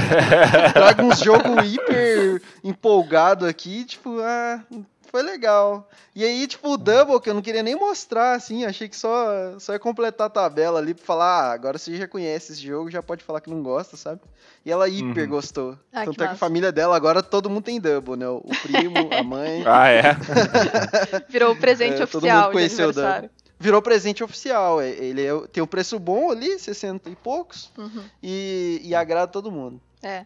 Traga 0.71 1.03
uns 1.03 1.19
jogo 1.19 1.61
hiper 1.61 2.41
empolgado 2.63 3.45
aqui, 3.45 3.83
tipo, 3.83 4.21
ah, 4.21 4.63
foi 5.09 5.21
legal. 5.23 5.89
E 6.15 6.23
aí, 6.23 6.45
tipo, 6.47 6.69
o 6.73 6.77
Double, 6.77 7.19
que 7.19 7.29
eu 7.29 7.33
não 7.33 7.41
queria 7.41 7.63
nem 7.63 7.75
mostrar, 7.75 8.33
assim, 8.35 8.65
achei 8.65 8.87
que 8.89 8.95
só, 8.95 9.57
só 9.59 9.73
ia 9.73 9.79
completar 9.79 10.27
a 10.27 10.29
tabela 10.29 10.79
ali 10.79 10.93
pra 10.93 11.05
falar, 11.05 11.25
ah, 11.49 11.51
agora 11.53 11.77
você 11.77 11.95
já 11.95 12.07
conhece 12.07 12.53
esse 12.53 12.61
jogo, 12.61 12.89
já 12.91 13.01
pode 13.03 13.23
falar 13.23 13.41
que 13.41 13.49
não 13.49 13.61
gosta, 13.63 13.95
sabe? 13.97 14.21
E 14.65 14.71
ela 14.71 14.87
hiper 14.89 15.23
Uhum. 15.23 15.29
gostou. 15.29 15.77
Ah, 15.93 16.01
que 16.01 16.05
Tanto 16.07 16.11
é 16.15 16.17
que 16.17 16.23
a 16.23 16.27
massa. 16.27 16.37
família 16.39 16.71
dela 16.71 16.95
agora 16.95 17.21
todo 17.23 17.49
mundo 17.49 17.63
tem 17.63 17.79
Double, 17.79 18.15
né? 18.17 18.27
O 18.27 18.41
primo, 18.61 19.09
a 19.13 19.23
mãe. 19.23 19.63
Ah, 19.67 19.87
é? 19.89 20.01
Virou 21.29 21.53
o 21.53 21.55
presente 21.55 22.01
É, 22.01 22.05
todo 22.05 22.17
oficial 22.17 22.37
mundo 22.41 22.47
de 22.47 22.53
conheceu 22.53 22.87
o 22.87 22.89
aniversário. 22.89 23.29
Virou 23.59 23.81
presente 23.81 24.23
oficial. 24.23 24.79
é- 24.81 24.89
Ele 24.89 25.25
é- 25.25 25.47
tem 25.51 25.63
um 25.63 25.67
preço 25.67 25.97
bom 25.99 26.29
ali, 26.31 26.59
60 26.59 27.09
e 27.09 27.15
poucos, 27.15 27.71
Uhum. 27.77 28.03
e, 28.21 28.81
e 28.83 28.93
agrada 28.93 29.31
todo 29.31 29.51
mundo. 29.51 29.81
É. 30.03 30.25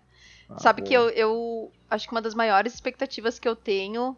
Ah, 0.50 0.60
Sabe 0.60 0.82
boa. 0.82 0.88
que 0.89 0.94
eu, 0.94 1.10
eu 1.10 1.72
acho 1.89 2.08
que 2.08 2.13
uma 2.13 2.22
das 2.22 2.36
maiores 2.36 2.74
expectativas 2.74 3.39
que 3.39 3.48
eu 3.48 3.56
tenho 3.56 4.17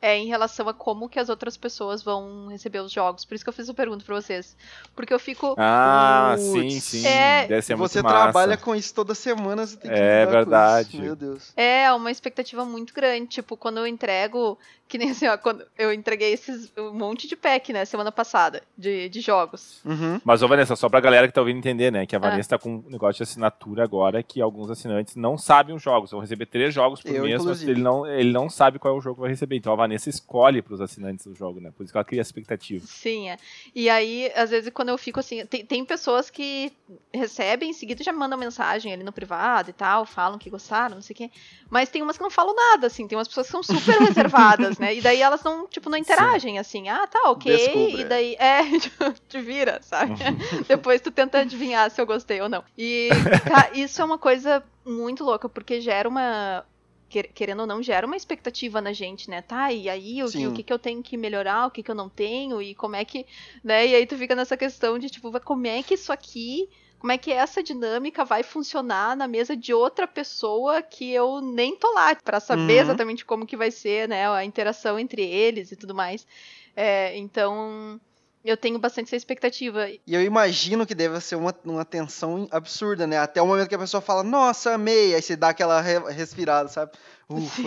é 0.00 0.16
em 0.16 0.26
relação 0.26 0.68
a 0.68 0.74
como 0.74 1.08
que 1.08 1.18
as 1.18 1.28
outras 1.28 1.56
pessoas 1.56 2.02
vão 2.02 2.48
receber 2.48 2.80
os 2.80 2.92
jogos. 2.92 3.24
Por 3.24 3.34
isso 3.34 3.44
que 3.44 3.48
eu 3.48 3.52
fiz 3.54 3.68
a 3.68 3.74
pergunta 3.74 4.04
pra 4.04 4.14
vocês. 4.14 4.56
Porque 4.94 5.12
eu 5.12 5.18
fico. 5.18 5.54
Ah, 5.58 6.34
sim, 6.38 6.78
sim. 6.80 7.06
É- 7.06 7.46
Deve 7.46 7.62
ser 7.62 7.74
muito 7.76 7.90
você 7.90 8.02
massa. 8.02 8.14
trabalha 8.16 8.56
com 8.56 8.74
isso 8.74 8.94
toda 8.94 9.14
semana, 9.14 9.66
você 9.66 9.76
tem 9.76 9.90
que 9.90 9.96
É 9.98 10.24
verdade. 10.26 10.88
isso. 10.90 11.02
Meu 11.02 11.16
Deus. 11.16 11.52
É 11.56 11.92
uma 11.92 12.10
expectativa 12.10 12.64
muito 12.64 12.94
grande. 12.94 13.26
Tipo, 13.28 13.56
quando 13.56 13.78
eu 13.78 13.86
entrego. 13.86 14.58
Que 14.86 14.96
nem 14.96 15.10
assim, 15.10 15.28
ó, 15.28 15.36
quando 15.36 15.62
eu 15.76 15.92
entreguei 15.92 16.32
esses 16.32 16.72
um 16.78 16.94
monte 16.94 17.28
de 17.28 17.36
pack, 17.36 17.74
né, 17.74 17.84
semana 17.84 18.10
passada, 18.10 18.62
de, 18.76 19.10
de 19.10 19.20
jogos. 19.20 19.82
Uhum. 19.84 20.18
Mas, 20.24 20.42
ô 20.42 20.48
Vanessa, 20.48 20.74
só 20.76 20.88
pra 20.88 20.98
galera 20.98 21.28
que 21.28 21.34
tá 21.34 21.42
ouvindo 21.42 21.58
entender, 21.58 21.90
né? 21.92 22.06
Que 22.06 22.16
a 22.16 22.18
Ah. 22.18 22.22
Vanessa 22.22 22.48
tá 22.50 22.58
com 22.58 22.76
um 22.76 22.84
negócio 22.88 23.18
de 23.18 23.22
assinatura 23.24 23.84
agora 23.84 24.22
que 24.22 24.40
alguns 24.40 24.70
assinantes 24.70 25.14
não 25.14 25.36
sabem 25.36 25.74
os 25.76 25.82
jogos. 25.82 26.10
Vão 26.10 26.20
receber 26.20 26.46
três 26.46 26.72
jogos 26.72 27.02
por 27.02 27.10
Eu, 27.14 27.24
mês, 27.24 27.34
inclusive. 27.38 27.66
mas 27.70 27.76
ele 27.76 27.82
não, 27.84 28.06
ele 28.06 28.32
não 28.32 28.48
sabe 28.48 28.78
qual 28.78 28.94
é 28.94 28.96
o 28.96 29.00
jogo 29.02 29.16
que 29.16 29.20
vai 29.20 29.30
receber. 29.30 29.56
Então 29.56 29.74
a 29.74 29.76
Vanessa 29.76 29.87
escolhe 29.94 30.60
pros 30.62 30.80
assinantes 30.80 31.26
o 31.26 31.34
jogo, 31.34 31.60
né? 31.60 31.70
Por 31.76 31.82
isso 31.84 31.92
que 31.92 31.98
ela 31.98 32.04
cria 32.04 32.20
expectativa. 32.22 32.86
Sim, 32.86 33.30
é. 33.30 33.38
E 33.74 33.88
aí, 33.88 34.30
às 34.34 34.50
vezes, 34.50 34.70
quando 34.72 34.88
eu 34.90 34.98
fico 34.98 35.20
assim. 35.20 35.44
Tem, 35.46 35.64
tem 35.64 35.84
pessoas 35.84 36.30
que 36.30 36.72
recebem, 37.12 37.70
em 37.70 37.72
seguida 37.72 38.02
já 38.04 38.12
me 38.12 38.18
mandam 38.18 38.38
mensagem 38.38 38.92
ali 38.92 39.02
no 39.02 39.12
privado 39.12 39.70
e 39.70 39.72
tal, 39.72 40.04
falam 40.06 40.38
que 40.38 40.50
gostaram, 40.50 40.96
não 40.96 41.02
sei 41.02 41.14
o 41.14 41.16
quê. 41.16 41.30
Mas 41.70 41.88
tem 41.88 42.02
umas 42.02 42.16
que 42.16 42.22
não 42.22 42.30
falam 42.30 42.54
nada, 42.54 42.86
assim. 42.86 43.06
Tem 43.06 43.16
umas 43.16 43.28
pessoas 43.28 43.46
que 43.46 43.52
são 43.52 43.62
super 43.62 43.98
reservadas, 44.00 44.78
né? 44.78 44.94
E 44.94 45.00
daí 45.00 45.20
elas 45.20 45.42
não, 45.42 45.66
tipo, 45.66 45.88
não 45.90 45.98
interagem, 45.98 46.58
assim. 46.58 46.88
Ah, 46.88 47.06
tá, 47.06 47.30
ok. 47.30 47.56
Descubra. 47.56 48.00
E 48.00 48.04
daí, 48.04 48.34
é, 48.38 48.62
te 49.28 49.40
vira, 49.40 49.80
sabe? 49.82 50.14
Depois 50.68 51.00
tu 51.00 51.10
tenta 51.10 51.38
adivinhar 51.40 51.90
se 51.90 52.00
eu 52.00 52.06
gostei 52.06 52.40
ou 52.40 52.48
não. 52.48 52.64
E 52.76 53.10
ca- 53.46 53.70
isso 53.74 54.00
é 54.00 54.04
uma 54.04 54.18
coisa 54.18 54.62
muito 54.84 55.22
louca, 55.24 55.48
porque 55.48 55.80
gera 55.80 56.08
uma, 56.08 56.64
querendo 57.08 57.60
ou 57.60 57.66
não, 57.66 57.82
gera 57.82 58.06
uma 58.06 58.16
expectativa 58.16 58.80
na 58.80 58.92
gente, 58.92 59.30
né? 59.30 59.42
Tá, 59.42 59.72
e 59.72 59.88
aí 59.88 60.22
o, 60.22 60.28
e 60.36 60.46
o 60.46 60.52
que, 60.52 60.62
que 60.62 60.72
eu 60.72 60.78
tenho 60.78 61.02
que 61.02 61.16
melhorar, 61.16 61.66
o 61.66 61.70
que, 61.70 61.82
que 61.82 61.90
eu 61.90 61.94
não 61.94 62.08
tenho, 62.08 62.60
e 62.60 62.74
como 62.74 62.96
é 62.96 63.04
que. 63.04 63.26
Né? 63.64 63.88
E 63.88 63.94
aí 63.94 64.06
tu 64.06 64.16
fica 64.16 64.34
nessa 64.34 64.56
questão 64.56 64.98
de, 64.98 65.08
tipo, 65.08 65.30
como 65.40 65.66
é 65.66 65.82
que 65.82 65.94
isso 65.94 66.12
aqui. 66.12 66.68
Como 66.98 67.12
é 67.12 67.16
que 67.16 67.30
essa 67.30 67.62
dinâmica 67.62 68.24
vai 68.24 68.42
funcionar 68.42 69.16
na 69.16 69.28
mesa 69.28 69.56
de 69.56 69.72
outra 69.72 70.04
pessoa 70.04 70.82
que 70.82 71.12
eu 71.12 71.40
nem 71.40 71.76
tô 71.76 71.92
lá 71.92 72.12
para 72.16 72.40
saber 72.40 72.74
uhum. 72.74 72.80
exatamente 72.80 73.24
como 73.24 73.46
que 73.46 73.56
vai 73.56 73.70
ser, 73.70 74.08
né, 74.08 74.28
a 74.28 74.44
interação 74.44 74.98
entre 74.98 75.22
eles 75.22 75.70
e 75.70 75.76
tudo 75.76 75.94
mais. 75.94 76.26
É, 76.74 77.16
então, 77.16 78.00
eu 78.44 78.56
tenho 78.56 78.78
bastante 78.78 79.06
essa 79.06 79.16
expectativa. 79.16 79.88
E 79.88 80.00
eu 80.06 80.22
imagino 80.22 80.86
que 80.86 80.94
deve 80.94 81.20
ser 81.20 81.36
uma, 81.36 81.54
uma 81.64 81.84
tensão 81.84 82.48
absurda, 82.50 83.06
né? 83.06 83.18
Até 83.18 83.42
o 83.42 83.46
momento 83.46 83.68
que 83.68 83.74
a 83.74 83.78
pessoa 83.78 84.00
fala, 84.00 84.22
nossa, 84.22 84.74
amei, 84.74 85.14
aí 85.14 85.22
você 85.22 85.36
dá 85.36 85.50
aquela 85.50 85.80
re 85.80 85.98
respirada, 86.12 86.68
sabe? 86.68 86.92
Ufa. 87.28 87.62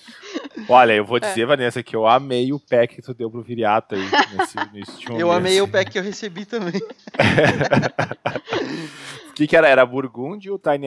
Olha, 0.68 0.94
eu 0.94 1.04
vou 1.04 1.20
dizer, 1.20 1.42
é. 1.42 1.46
Vanessa, 1.46 1.82
que 1.82 1.94
eu 1.94 2.06
amei 2.06 2.52
o 2.52 2.58
pack 2.58 2.96
que 2.96 3.02
tu 3.02 3.12
deu 3.12 3.30
pro 3.30 3.42
Viriato 3.42 3.94
aí 3.94 4.00
nesse, 4.00 4.56
nesse 4.72 5.20
Eu 5.20 5.30
amei 5.30 5.60
o 5.60 5.68
pack 5.68 5.90
que 5.90 5.98
eu 5.98 6.02
recebi 6.02 6.44
também. 6.44 6.80
O 9.30 9.34
que, 9.36 9.46
que 9.46 9.54
era? 9.54 9.68
Era 9.68 9.84
Burgundy, 9.84 10.50
o 10.50 10.58
Tiny 10.58 10.86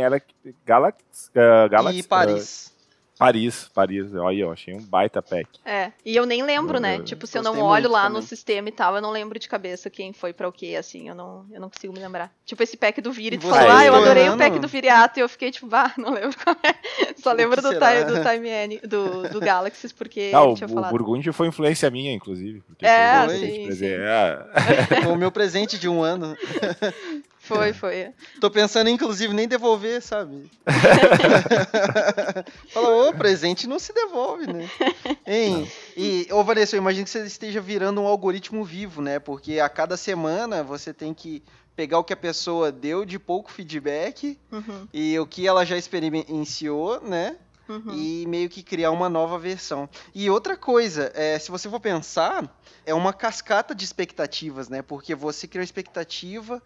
Galaxy, 0.65 1.30
uh, 1.36 1.70
Galaxy 1.70 1.99
e 1.99 2.03
Paris. 2.03 2.67
Uh, 2.67 2.79
Paris, 3.20 3.70
Paris, 3.74 4.15
olha, 4.15 4.43
eu 4.43 4.51
achei 4.51 4.74
um 4.74 4.82
baita 4.82 5.22
pack. 5.22 5.49
É, 5.65 5.91
e 6.05 6.15
eu 6.15 6.26
nem 6.26 6.41
lembro, 6.41 6.80
né? 6.80 7.01
tipo, 7.01 7.28
se 7.28 7.38
eu 7.38 7.43
não 7.43 7.59
olho 7.59 7.89
lá 7.89 8.03
também. 8.03 8.22
no 8.22 8.26
sistema 8.26 8.70
e 8.70 8.72
tal, 8.72 8.95
eu 8.95 9.01
não 9.01 9.11
lembro 9.11 9.38
de 9.38 9.49
cabeça 9.49 9.89
quem 9.89 10.13
foi 10.13 10.32
pra 10.32 10.47
o 10.47 10.53
quê, 10.53 10.78
assim, 10.80 11.09
eu 11.09 11.13
não, 11.13 11.45
eu 11.51 11.59
não 11.59 11.70
consigo 11.70 11.91
me 11.91 11.99
lembrar. 11.99 12.32
Tipo, 12.45 12.63
esse 12.63 12.78
pack 12.78 13.01
do 13.01 13.11
Viri, 13.11 13.38
tu 13.38 13.45
falou, 13.47 13.72
ah, 13.72 13.86
eu 13.86 13.93
adorei 13.93 14.30
o 14.30 14.38
pack 14.38 14.57
do 14.57 14.70
Viriato, 14.70 15.20
e 15.20 15.22
eu 15.22 15.28
fiquei 15.28 15.51
tipo, 15.51 15.67
ah, 15.76 15.91
não 15.97 16.13
lembro 16.13 16.34
qual 16.41 16.55
é. 16.63 16.74
Só 17.22 17.34
lembro 17.34 17.61
do, 17.61 17.72
time, 17.72 18.05
do 18.05 18.24
Time 18.24 18.47
N, 18.47 18.80
do, 18.88 19.28
do 19.28 19.41
Galaxies, 19.41 19.91
porque 19.91 20.32
não, 20.32 20.55
tinha 20.55 20.67
o, 20.67 20.74
falado. 20.74 20.89
o 20.89 20.97
Burgundy 20.97 21.34
foi 21.34 21.47
influência 21.49 21.89
minha, 21.89 22.13
inclusive. 22.13 22.63
é, 22.82 23.28
sim, 23.28 23.72
sim. 23.72 23.86
É. 23.86 24.47
Foi 25.03 25.11
o 25.11 25.17
meu 25.17 25.32
presente 25.32 25.78
de 25.78 25.89
um 25.89 26.01
ano. 26.01 26.38
Foi, 27.50 27.74
foi. 27.74 28.14
Tô 28.39 28.52
pensando, 28.52 28.89
inclusive, 28.89 29.34
nem 29.34 29.47
devolver, 29.47 30.04
sabe? 30.04 30.50
Fala, 32.70 33.10
ô, 33.10 33.14
presente 33.14 33.68
não 33.68 33.80
se 33.80 33.91
devolve, 33.91 34.45
né? 34.45 34.70
Hein? 35.26 35.70
E, 35.97 36.28
ô, 36.32 36.43
Vanessa, 36.43 36.76
eu 36.76 36.78
imagino 36.78 37.06
que 37.06 37.10
você 37.10 37.26
esteja 37.26 37.60
virando 37.60 38.02
um 38.02 38.06
algoritmo 38.06 38.64
vivo, 38.64 39.02
né? 39.02 39.18
Porque 39.18 39.60
a 39.60 39.68
cada 39.68 39.97
semana 39.97 40.64
você 40.64 40.93
tem 40.93 41.12
que 41.12 41.41
pegar 41.76 41.97
o 41.97 42.04
que 42.04 42.14
a 42.14 42.18
pessoa 42.18 42.72
deu 42.72 43.04
de 43.04 43.18
pouco 43.18 43.52
feedback 43.52 44.38
uhum. 44.52 44.88
e 44.93 45.18
o 45.18 45.26
que 45.26 45.47
ela 45.47 45.66
já 45.66 45.78
experienciou, 45.78 47.02
né? 47.02 47.36
Uhum. 47.70 47.93
E 47.93 48.26
meio 48.28 48.50
que 48.50 48.62
criar 48.62 48.91
uma 48.91 49.08
nova 49.08 49.38
versão. 49.38 49.88
E 50.14 50.30
outra 50.30 50.58
coisa, 50.58 51.12
é, 51.16 51.38
se 51.38 51.52
você 51.52 51.70
for 51.70 51.80
pensar, 51.80 52.60
é 52.84 52.93
uma 52.93 53.14
cascata 53.14 53.76
de 53.76 53.86
expectativas, 53.86 54.70
né? 54.70 54.82
Porque 54.82 55.14
você 55.14 55.47
cria 55.47 55.62
uma 55.62 55.66
expectativa 55.66 56.62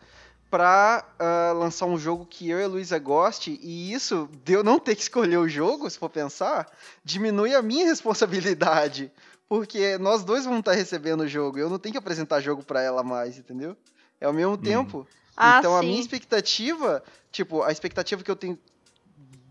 para 0.54 1.04
uh, 1.20 1.58
lançar 1.58 1.88
um 1.88 1.98
jogo 1.98 2.28
que 2.28 2.48
eu 2.48 2.60
e 2.60 2.64
a 2.64 2.68
Luísa 2.68 3.00
goste, 3.00 3.60
e 3.60 3.92
isso, 3.92 4.30
de 4.44 4.54
eu 4.54 4.64
não 4.64 4.78
ter 4.78 4.96
que 4.96 5.02
escolher 5.02 5.38
o 5.38 5.50
jogo, 5.50 5.90
se 5.90 5.98
for 5.98 6.12
pensar, 6.12 6.72
diminui 7.04 7.56
a 7.56 7.62
minha 7.64 7.88
responsabilidade. 7.88 9.12
Porque 9.50 9.98
nós 9.98 10.24
dois 10.24 10.46
vamos 10.46 10.60
estar 10.60 10.74
recebendo 10.74 11.22
o 11.22 11.28
jogo, 11.28 11.58
eu 11.58 11.72
não 11.72 11.80
tenho 11.80 11.94
que 11.94 11.98
apresentar 11.98 12.40
jogo 12.40 12.64
para 12.64 12.84
ela 12.84 13.02
mais, 13.02 13.40
entendeu? 13.40 13.76
É 14.22 14.28
ao 14.28 14.34
mesmo 14.34 14.54
hum. 14.54 14.58
tempo. 14.58 15.08
Ah, 15.36 15.58
então 15.58 15.72
sim. 15.72 15.80
a 15.80 15.82
minha 15.82 16.00
expectativa, 16.00 17.04
tipo, 17.32 17.64
a 17.64 17.72
expectativa 17.72 18.22
que 18.22 18.30
eu 18.30 18.36
tenho 18.36 18.56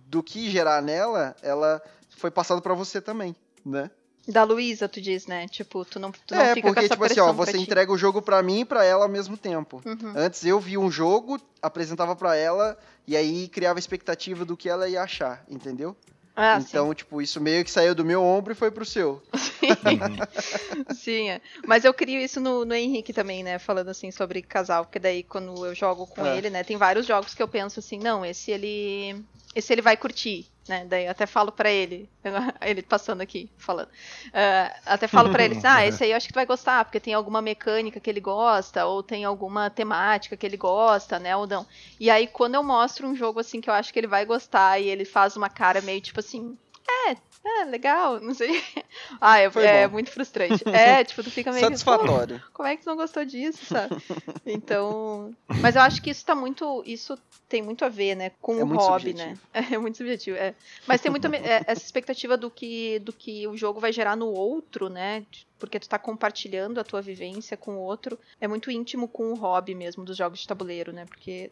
do 0.06 0.22
que 0.22 0.48
gerar 0.48 0.80
nela, 0.80 1.34
ela 1.42 1.82
foi 2.16 2.30
passada 2.30 2.60
para 2.60 2.74
você 2.74 3.00
também, 3.00 3.34
né? 3.66 3.90
Da 4.26 4.44
Luísa, 4.44 4.88
tu 4.88 5.00
diz, 5.00 5.26
né? 5.26 5.48
Tipo, 5.48 5.84
tu 5.84 5.98
não, 5.98 6.12
tu 6.12 6.34
não 6.34 6.40
é, 6.40 6.54
fica 6.54 6.68
porque, 6.68 6.80
com 6.80 6.86
essa 6.86 6.94
tipo 6.94 7.04
assim, 7.04 7.20
ó, 7.20 7.32
você 7.32 7.56
entrega 7.56 7.90
o 7.90 7.98
jogo 7.98 8.22
para 8.22 8.42
mim 8.42 8.60
e 8.60 8.64
pra 8.64 8.84
ela 8.84 9.04
ao 9.04 9.08
mesmo 9.08 9.36
tempo. 9.36 9.82
Uhum. 9.84 10.12
Antes 10.14 10.44
eu 10.44 10.60
via 10.60 10.78
um 10.78 10.90
jogo, 10.90 11.40
apresentava 11.60 12.14
para 12.14 12.36
ela 12.36 12.78
e 13.06 13.16
aí 13.16 13.48
criava 13.48 13.80
expectativa 13.80 14.44
do 14.44 14.56
que 14.56 14.68
ela 14.68 14.88
ia 14.88 15.02
achar, 15.02 15.44
entendeu? 15.48 15.96
Ah, 16.34 16.58
então, 16.58 16.88
sim. 16.88 16.94
tipo, 16.94 17.20
isso 17.20 17.40
meio 17.40 17.62
que 17.62 17.70
saiu 17.70 17.94
do 17.94 18.04
meu 18.04 18.22
ombro 18.22 18.52
e 18.52 18.56
foi 18.56 18.70
pro 18.70 18.86
seu. 18.86 19.22
Sim, 19.36 19.68
sim 20.96 21.30
é. 21.30 21.40
mas 21.66 21.84
eu 21.84 21.92
crio 21.92 22.18
isso 22.18 22.40
no, 22.40 22.64
no 22.64 22.74
Henrique 22.74 23.12
também, 23.12 23.42
né? 23.42 23.58
Falando 23.58 23.88
assim 23.88 24.10
sobre 24.10 24.40
casal, 24.40 24.86
porque 24.86 24.98
daí 24.98 25.22
quando 25.22 25.66
eu 25.66 25.74
jogo 25.74 26.06
com 26.06 26.24
é. 26.24 26.38
ele, 26.38 26.48
né? 26.48 26.64
Tem 26.64 26.76
vários 26.76 27.06
jogos 27.06 27.34
que 27.34 27.42
eu 27.42 27.48
penso 27.48 27.80
assim, 27.80 27.98
não, 27.98 28.24
esse 28.24 28.50
ele. 28.50 29.22
Esse 29.54 29.72
ele 29.72 29.82
vai 29.82 29.96
curtir 29.96 30.52
né? 30.68 30.84
Daí 30.84 31.06
eu 31.06 31.10
até 31.10 31.26
falo 31.26 31.50
para 31.50 31.70
ele, 31.70 32.08
ele 32.62 32.82
passando 32.82 33.20
aqui, 33.20 33.50
falando. 33.56 33.88
Uh, 33.88 34.80
até 34.86 35.08
falo 35.08 35.30
para 35.30 35.44
ele, 35.44 35.56
assim, 35.56 35.66
ah, 35.66 35.84
esse 35.86 36.04
aí 36.04 36.10
eu 36.10 36.16
acho 36.16 36.26
que 36.26 36.32
tu 36.32 36.36
vai 36.36 36.46
gostar, 36.46 36.84
porque 36.84 37.00
tem 37.00 37.14
alguma 37.14 37.42
mecânica 37.42 37.98
que 37.98 38.08
ele 38.08 38.20
gosta, 38.20 38.86
ou 38.86 39.02
tem 39.02 39.24
alguma 39.24 39.70
temática 39.70 40.36
que 40.36 40.46
ele 40.46 40.56
gosta, 40.56 41.18
né, 41.18 41.36
ou 41.36 41.46
não. 41.46 41.66
E 41.98 42.10
aí 42.10 42.26
quando 42.26 42.54
eu 42.54 42.62
mostro 42.62 43.08
um 43.08 43.14
jogo 43.14 43.40
assim 43.40 43.60
que 43.60 43.68
eu 43.68 43.74
acho 43.74 43.92
que 43.92 43.98
ele 43.98 44.06
vai 44.06 44.24
gostar 44.24 44.78
e 44.78 44.88
ele 44.88 45.04
faz 45.04 45.36
uma 45.36 45.48
cara 45.48 45.80
meio 45.80 46.00
tipo 46.00 46.20
assim, 46.20 46.56
é, 46.88 47.16
é, 47.44 47.64
legal, 47.64 48.20
não 48.20 48.34
sei. 48.34 48.62
Ah, 49.20 49.38
é, 49.40 49.50
é 49.82 49.88
muito 49.88 50.10
frustrante. 50.10 50.62
É, 50.68 51.04
tipo, 51.04 51.22
tu 51.22 51.30
fica 51.30 51.50
meio. 51.50 51.64
Satisfatório. 51.64 52.42
como 52.52 52.68
é 52.68 52.76
que 52.76 52.82
tu 52.82 52.86
não 52.86 52.96
gostou 52.96 53.24
disso, 53.24 53.64
sabe? 53.64 53.96
Então. 54.44 55.34
Mas 55.60 55.76
eu 55.76 55.82
acho 55.82 56.02
que 56.02 56.10
isso 56.10 56.24
tá 56.24 56.34
muito. 56.34 56.82
Isso 56.86 57.18
tem 57.48 57.62
muito 57.62 57.84
a 57.84 57.88
ver, 57.88 58.14
né, 58.14 58.32
com 58.40 58.58
é 58.58 58.64
o 58.64 58.66
hobby, 58.66 59.12
né? 59.12 59.36
subjetivo. 59.36 59.40
né? 59.54 59.68
É, 59.74 59.78
muito 59.78 59.98
subjetivo, 59.98 60.36
é. 60.38 60.54
Mas 60.86 61.00
tem 61.00 61.10
muito 61.10 61.26
é, 61.26 61.62
essa 61.66 61.84
expectativa 61.84 62.36
do 62.36 62.50
que, 62.50 62.98
do 63.00 63.12
que 63.12 63.46
o 63.46 63.56
jogo 63.56 63.78
vai 63.78 63.92
gerar 63.92 64.16
no 64.16 64.28
outro, 64.28 64.88
né? 64.88 65.24
Porque 65.58 65.78
tu 65.78 65.88
tá 65.88 65.98
compartilhando 65.98 66.80
a 66.80 66.84
tua 66.84 67.02
vivência 67.02 67.56
com 67.56 67.76
o 67.76 67.80
outro. 67.80 68.18
É 68.40 68.48
muito 68.48 68.70
íntimo 68.70 69.06
com 69.06 69.30
o 69.32 69.34
hobby 69.34 69.74
mesmo 69.74 70.04
dos 70.04 70.16
jogos 70.16 70.40
de 70.40 70.48
tabuleiro, 70.48 70.92
né? 70.92 71.04
Porque 71.04 71.50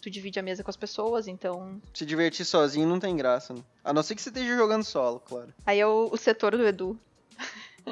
tu 0.00 0.10
divide 0.10 0.38
a 0.38 0.42
mesa 0.42 0.62
com 0.62 0.70
as 0.70 0.76
pessoas, 0.76 1.28
então. 1.28 1.80
Se 1.92 2.06
divertir 2.06 2.44
sozinho 2.44 2.88
não 2.88 2.98
tem 2.98 3.16
graça, 3.16 3.54
né? 3.54 3.60
A 3.84 3.92
não 3.92 4.02
ser 4.02 4.14
que 4.14 4.22
você 4.22 4.30
esteja 4.30 4.56
jogando 4.56 4.84
solo, 4.84 5.20
claro. 5.20 5.52
Aí 5.66 5.80
é 5.80 5.86
o, 5.86 6.08
o 6.12 6.16
setor 6.16 6.56
do 6.56 6.66
Edu. 6.66 6.98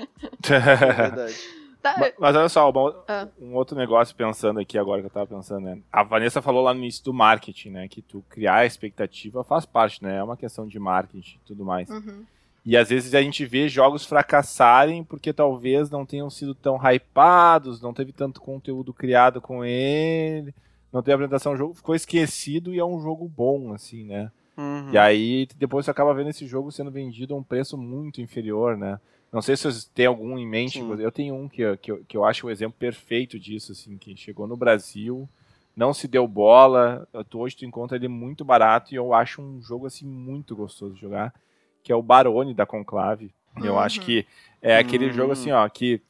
é 0.48 0.94
verdade. 0.94 1.36
Tá. 1.82 1.94
Mas, 1.98 2.14
mas, 2.18 2.36
olha 2.36 2.48
só, 2.48 2.68
um, 2.68 3.02
ah. 3.06 3.28
um, 3.40 3.54
outro 3.54 3.76
negócio 3.76 4.14
pensando 4.16 4.58
aqui 4.58 4.76
agora 4.76 5.00
que 5.00 5.06
eu 5.06 5.10
tava 5.10 5.26
pensando, 5.26 5.64
né? 5.64 5.78
A 5.92 6.02
Vanessa 6.02 6.42
falou 6.42 6.62
lá 6.62 6.74
no 6.74 6.80
início 6.80 7.04
do 7.04 7.14
marketing, 7.14 7.70
né? 7.70 7.88
Que 7.88 8.02
tu 8.02 8.24
criar 8.28 8.56
a 8.56 8.66
expectativa 8.66 9.44
faz 9.44 9.64
parte, 9.64 10.02
né? 10.02 10.16
É 10.16 10.22
uma 10.22 10.36
questão 10.36 10.66
de 10.66 10.78
marketing 10.78 11.36
e 11.36 11.46
tudo 11.46 11.64
mais. 11.64 11.88
Uhum. 11.88 12.24
E 12.64 12.76
às 12.76 12.88
vezes 12.88 13.14
a 13.14 13.22
gente 13.22 13.46
vê 13.46 13.68
jogos 13.68 14.04
fracassarem 14.04 15.04
porque 15.04 15.32
talvez 15.32 15.88
não 15.88 16.04
tenham 16.04 16.28
sido 16.28 16.52
tão 16.52 16.76
hypados, 16.76 17.80
não 17.80 17.94
teve 17.94 18.10
tanto 18.10 18.40
conteúdo 18.40 18.92
criado 18.92 19.40
com 19.40 19.64
ele 19.64 20.52
não 20.96 21.02
tem 21.02 21.12
apresentação 21.12 21.52
do 21.52 21.58
jogo, 21.58 21.74
ficou 21.74 21.94
esquecido 21.94 22.72
e 22.72 22.78
é 22.78 22.84
um 22.84 22.98
jogo 23.00 23.28
bom, 23.28 23.74
assim, 23.74 24.04
né? 24.04 24.32
Uhum. 24.56 24.90
E 24.90 24.96
aí 24.96 25.46
depois 25.58 25.84
você 25.84 25.90
acaba 25.90 26.14
vendo 26.14 26.30
esse 26.30 26.46
jogo 26.46 26.72
sendo 26.72 26.90
vendido 26.90 27.34
a 27.34 27.36
um 27.36 27.42
preço 27.42 27.76
muito 27.76 28.22
inferior, 28.22 28.78
né? 28.78 28.98
Não 29.30 29.42
sei 29.42 29.56
se 29.56 29.64
vocês 29.64 29.84
têm 29.84 30.06
algum 30.06 30.38
em 30.38 30.46
mente, 30.46 30.78
Sim. 30.78 30.90
eu 30.98 31.12
tenho 31.12 31.34
um 31.34 31.48
que, 31.50 31.76
que, 31.76 31.94
que 32.08 32.16
eu 32.16 32.24
acho 32.24 32.46
o 32.46 32.48
um 32.48 32.52
exemplo 32.52 32.76
perfeito 32.78 33.38
disso, 33.38 33.72
assim, 33.72 33.98
que 33.98 34.16
chegou 34.16 34.46
no 34.46 34.56
Brasil, 34.56 35.28
não 35.76 35.92
se 35.92 36.08
deu 36.08 36.26
bola, 36.26 37.06
hoje 37.34 37.56
tu 37.56 37.66
encontra 37.66 37.98
ele 37.98 38.08
muito 38.08 38.42
barato 38.42 38.94
e 38.94 38.96
eu 38.96 39.12
acho 39.12 39.42
um 39.42 39.60
jogo, 39.60 39.84
assim, 39.86 40.06
muito 40.06 40.56
gostoso 40.56 40.94
de 40.94 41.00
jogar, 41.02 41.34
que 41.82 41.92
é 41.92 41.94
o 41.94 42.02
Barone 42.02 42.54
da 42.54 42.64
Conclave. 42.64 43.30
Uhum. 43.54 43.66
Eu 43.66 43.78
acho 43.78 44.00
que 44.00 44.24
é 44.62 44.78
aquele 44.78 45.08
uhum. 45.08 45.12
jogo, 45.12 45.32
assim, 45.32 45.52
ó, 45.52 45.68
que 45.68 46.00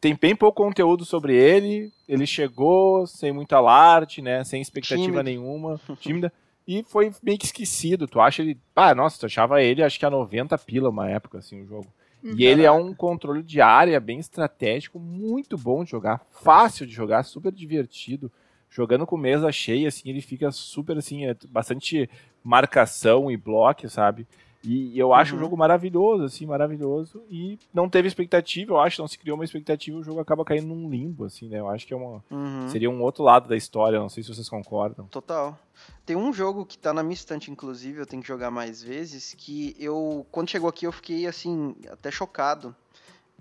tem 0.00 0.16
bem 0.20 0.34
pouco 0.34 0.62
conteúdo 0.62 1.04
sobre 1.04 1.36
ele. 1.36 1.92
Ele 2.08 2.26
chegou 2.26 3.06
sem 3.06 3.32
muito 3.32 3.52
alarde, 3.54 4.22
né? 4.22 4.42
Sem 4.44 4.62
expectativa 4.62 5.04
Tímido. 5.04 5.22
nenhuma, 5.22 5.80
tímida. 6.00 6.32
E 6.66 6.82
foi 6.84 7.12
meio 7.22 7.38
que 7.38 7.44
esquecido. 7.44 8.06
Tu 8.08 8.20
acha 8.20 8.42
ele. 8.42 8.58
Ah, 8.74 8.94
nossa, 8.94 9.20
tu 9.20 9.26
achava 9.26 9.62
ele, 9.62 9.82
acho 9.82 9.98
que 9.98 10.06
a 10.06 10.10
90 10.10 10.56
pila 10.58 10.88
uma 10.88 11.08
época, 11.08 11.38
assim, 11.38 11.62
o 11.62 11.66
jogo. 11.66 11.86
E 12.22 12.44
ele 12.44 12.64
é 12.64 12.70
um 12.70 12.92
controle 12.92 13.42
de 13.42 13.62
área 13.62 13.98
bem 13.98 14.18
estratégico, 14.18 14.98
muito 14.98 15.56
bom 15.56 15.82
de 15.82 15.90
jogar, 15.90 16.20
fácil 16.30 16.86
de 16.86 16.92
jogar, 16.92 17.22
super 17.22 17.50
divertido. 17.50 18.30
Jogando 18.68 19.06
com 19.06 19.16
mesa 19.16 19.50
cheia, 19.50 19.88
assim, 19.88 20.10
ele 20.10 20.20
fica 20.20 20.52
super, 20.52 20.96
assim, 20.98 21.26
é 21.26 21.34
bastante 21.48 22.08
marcação 22.44 23.30
e 23.30 23.36
bloco, 23.36 23.88
sabe? 23.88 24.28
E, 24.62 24.98
eu 24.98 25.14
acho 25.14 25.32
uhum. 25.32 25.38
o 25.38 25.44
jogo 25.44 25.56
maravilhoso, 25.56 26.24
assim, 26.24 26.44
maravilhoso. 26.44 27.22
E 27.30 27.58
não 27.72 27.88
teve 27.88 28.08
expectativa, 28.08 28.72
eu 28.72 28.80
acho, 28.80 29.00
não 29.00 29.08
se 29.08 29.18
criou 29.18 29.36
uma 29.36 29.44
expectativa, 29.44 29.98
o 29.98 30.02
jogo 30.02 30.20
acaba 30.20 30.44
caindo 30.44 30.66
num 30.66 30.90
limbo, 30.90 31.24
assim, 31.24 31.48
né? 31.48 31.58
Eu 31.60 31.68
acho 31.68 31.86
que 31.86 31.94
é 31.94 31.96
uma. 31.96 32.22
Uhum. 32.30 32.68
Seria 32.68 32.90
um 32.90 33.02
outro 33.02 33.24
lado 33.24 33.48
da 33.48 33.56
história, 33.56 33.98
não 33.98 34.08
sei 34.08 34.22
se 34.22 34.34
vocês 34.34 34.48
concordam. 34.48 35.06
Total. 35.06 35.58
Tem 36.04 36.16
um 36.16 36.32
jogo 36.32 36.66
que 36.66 36.76
tá 36.76 36.92
na 36.92 37.02
minha 37.02 37.14
estante, 37.14 37.50
inclusive, 37.50 38.00
eu 38.00 38.06
tenho 38.06 38.22
que 38.22 38.28
jogar 38.28 38.50
mais 38.50 38.82
vezes, 38.82 39.34
que 39.36 39.74
eu. 39.78 40.26
Quando 40.30 40.50
chegou 40.50 40.68
aqui, 40.68 40.86
eu 40.86 40.92
fiquei 40.92 41.26
assim, 41.26 41.74
até 41.90 42.10
chocado. 42.10 42.74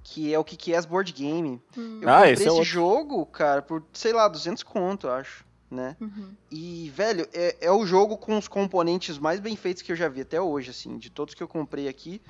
Que 0.01 0.33
é 0.33 0.39
o 0.39 0.45
que 0.45 0.55
que 0.55 0.73
é 0.73 0.77
as 0.77 0.85
board 0.85 1.11
game. 1.11 1.61
Hum. 1.77 1.99
Eu 2.01 2.07
ah, 2.07 2.19
comprei 2.19 2.33
esse, 2.33 2.47
é 2.47 2.51
esse 2.53 2.63
jogo, 2.63 3.25
cara, 3.25 3.61
por, 3.61 3.83
sei 3.91 4.13
lá, 4.13 4.29
200 4.29 4.63
conto, 4.63 5.07
eu 5.07 5.11
acho. 5.11 5.45
Né? 5.69 5.95
Uhum. 5.99 6.31
E, 6.51 6.91
velho, 6.95 7.27
é, 7.33 7.55
é 7.61 7.71
o 7.71 7.85
jogo 7.85 8.17
com 8.17 8.37
os 8.37 8.47
componentes 8.47 9.17
mais 9.17 9.39
bem 9.39 9.55
feitos 9.55 9.81
que 9.81 9.91
eu 9.91 9.95
já 9.95 10.07
vi 10.07 10.21
até 10.21 10.41
hoje, 10.41 10.71
assim, 10.71 10.97
de 10.97 11.09
todos 11.09 11.33
que 11.33 11.43
eu 11.43 11.47
comprei 11.47 11.87
aqui. 11.87 12.21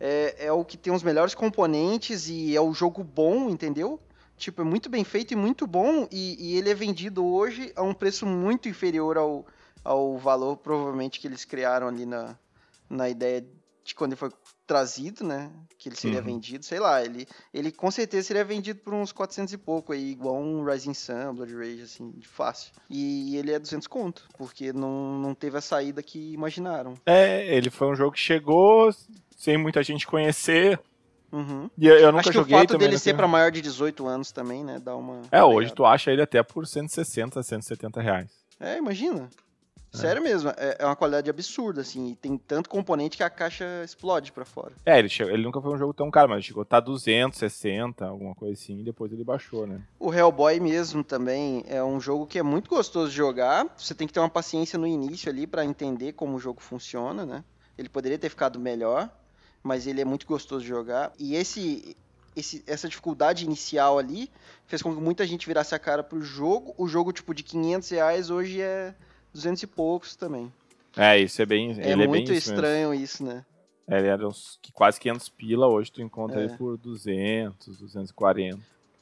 É, 0.00 0.46
é 0.46 0.52
o 0.52 0.64
que 0.64 0.76
tem 0.76 0.92
os 0.92 1.02
melhores 1.02 1.34
componentes 1.34 2.28
e 2.28 2.54
é 2.54 2.60
o 2.60 2.72
jogo 2.72 3.02
bom, 3.02 3.48
entendeu? 3.48 4.00
Tipo, 4.36 4.62
é 4.62 4.64
muito 4.64 4.88
bem 4.88 5.02
feito 5.02 5.32
e 5.32 5.36
muito 5.36 5.66
bom, 5.66 6.06
e, 6.12 6.36
e 6.38 6.56
ele 6.56 6.70
é 6.70 6.74
vendido 6.74 7.26
hoje 7.26 7.72
a 7.74 7.82
um 7.82 7.92
preço 7.92 8.24
muito 8.24 8.68
inferior 8.68 9.18
ao, 9.18 9.44
ao 9.82 10.16
valor, 10.16 10.56
provavelmente, 10.56 11.18
que 11.18 11.26
eles 11.26 11.44
criaram 11.44 11.88
ali 11.88 12.06
na, 12.06 12.38
na 12.88 13.08
ideia 13.08 13.44
de 13.88 13.94
quando 13.94 14.12
ele 14.12 14.18
foi 14.20 14.30
trazido, 14.66 15.24
né? 15.24 15.50
Que 15.78 15.88
ele 15.88 15.96
seria 15.96 16.18
Uhum. 16.18 16.24
vendido, 16.26 16.64
sei 16.64 16.78
lá, 16.78 17.02
ele, 17.02 17.26
ele 17.54 17.72
com 17.72 17.90
certeza 17.90 18.26
seria 18.28 18.44
vendido 18.44 18.80
por 18.80 18.92
uns 18.92 19.12
400 19.12 19.54
e 19.54 19.58
pouco 19.58 19.92
aí, 19.92 20.10
igual 20.10 20.36
um 20.36 20.62
Rising 20.64 20.92
Sun, 20.94 21.34
Blood 21.34 21.54
Rage, 21.56 21.82
assim, 21.82 22.10
de 22.16 22.28
fácil. 22.28 22.70
E 22.90 23.36
ele 23.36 23.50
é 23.52 23.58
200 23.58 23.86
conto, 23.88 24.28
porque 24.36 24.72
não, 24.72 25.18
não 25.18 25.34
teve 25.34 25.56
a 25.56 25.60
saída 25.62 26.02
que 26.02 26.32
imaginaram. 26.34 26.94
É, 27.06 27.46
ele 27.56 27.70
foi 27.70 27.88
um 27.90 27.94
jogo 27.94 28.12
que 28.12 28.20
chegou 28.20 28.90
sem 29.36 29.56
muita 29.56 29.82
gente 29.82 30.06
conhecer. 30.06 30.78
Uhum. 31.32 31.70
E 31.78 31.86
eu, 31.86 31.96
eu 31.96 32.06
nunca 32.12 32.20
Acho 32.20 32.30
que 32.30 32.34
joguei 32.36 32.56
o 32.56 32.60
fato 32.60 32.70
também. 32.72 32.88
dele 32.88 32.98
ser 32.98 33.14
pra 33.16 33.26
maior 33.28 33.50
de 33.50 33.60
18 33.62 34.06
anos 34.06 34.32
também, 34.32 34.62
né, 34.64 34.78
dá 34.78 34.94
uma... 34.96 35.22
É, 35.32 35.42
hoje 35.42 35.72
tu 35.74 35.84
acha 35.84 36.10
ele 36.10 36.22
até 36.22 36.42
por 36.42 36.66
160, 36.66 37.42
170 37.42 38.00
reais. 38.00 38.30
É, 38.60 38.76
imagina. 38.78 39.28
Sério 39.92 40.22
mesmo, 40.22 40.50
é, 40.50 40.76
é 40.80 40.84
uma 40.84 40.94
qualidade 40.94 41.30
absurda, 41.30 41.80
assim, 41.80 42.10
e 42.10 42.14
tem 42.14 42.36
tanto 42.36 42.68
componente 42.68 43.16
que 43.16 43.22
a 43.22 43.30
caixa 43.30 43.64
explode 43.84 44.30
pra 44.32 44.44
fora. 44.44 44.72
É, 44.84 44.98
ele, 44.98 45.08
chegou, 45.08 45.32
ele 45.32 45.42
nunca 45.42 45.60
foi 45.60 45.72
um 45.72 45.78
jogo 45.78 45.94
tão 45.94 46.10
caro, 46.10 46.28
mas 46.28 46.44
chegou 46.44 46.60
a 46.60 46.64
estar 46.64 46.80
260, 46.80 48.04
alguma 48.06 48.34
coisa 48.34 48.54
assim, 48.54 48.80
e 48.80 48.84
depois 48.84 49.12
ele 49.12 49.24
baixou, 49.24 49.66
né? 49.66 49.80
O 49.98 50.12
Hellboy 50.12 50.60
mesmo 50.60 51.02
também 51.02 51.64
é 51.68 51.82
um 51.82 52.00
jogo 52.00 52.26
que 52.26 52.38
é 52.38 52.42
muito 52.42 52.68
gostoso 52.68 53.10
de 53.10 53.16
jogar. 53.16 53.66
Você 53.76 53.94
tem 53.94 54.06
que 54.06 54.12
ter 54.12 54.20
uma 54.20 54.28
paciência 54.28 54.78
no 54.78 54.86
início 54.86 55.30
ali 55.30 55.46
pra 55.46 55.64
entender 55.64 56.12
como 56.12 56.36
o 56.36 56.40
jogo 56.40 56.60
funciona, 56.60 57.24
né? 57.24 57.44
Ele 57.76 57.88
poderia 57.88 58.18
ter 58.18 58.28
ficado 58.28 58.58
melhor, 58.58 59.08
mas 59.62 59.86
ele 59.86 60.00
é 60.00 60.04
muito 60.04 60.26
gostoso 60.26 60.62
de 60.62 60.68
jogar. 60.68 61.12
E 61.18 61.34
esse, 61.34 61.96
esse- 62.36 62.62
essa 62.66 62.88
dificuldade 62.88 63.44
inicial 63.44 63.98
ali 63.98 64.30
fez 64.66 64.82
com 64.82 64.94
que 64.94 65.00
muita 65.00 65.26
gente 65.26 65.46
virasse 65.46 65.74
a 65.74 65.78
cara 65.78 66.02
pro 66.02 66.20
jogo. 66.20 66.74
O 66.76 66.86
jogo 66.88 67.12
tipo 67.12 67.32
de 67.34 67.42
500 67.42 67.88
reais 67.90 68.30
hoje 68.30 68.60
é 68.60 68.94
200 69.32 69.62
e 69.62 69.66
poucos 69.66 70.16
também. 70.16 70.52
É, 70.96 71.18
isso 71.18 71.40
é 71.40 71.46
bem. 71.46 71.70
É 71.80 71.94
muito 71.94 72.02
é 72.02 72.06
bem 72.06 72.22
isso 72.24 72.50
estranho 72.50 72.92
isso, 72.94 73.24
né? 73.24 73.44
Ele 73.86 74.06
era 74.06 74.26
uns, 74.26 74.58
quase 74.74 75.00
500 75.00 75.28
pila, 75.30 75.66
hoje 75.66 75.90
tu 75.90 76.02
encontra 76.02 76.40
É. 76.40 76.44
ele 76.44 76.56
por 76.56 76.76
200, 76.76 77.78
240. 77.78 78.58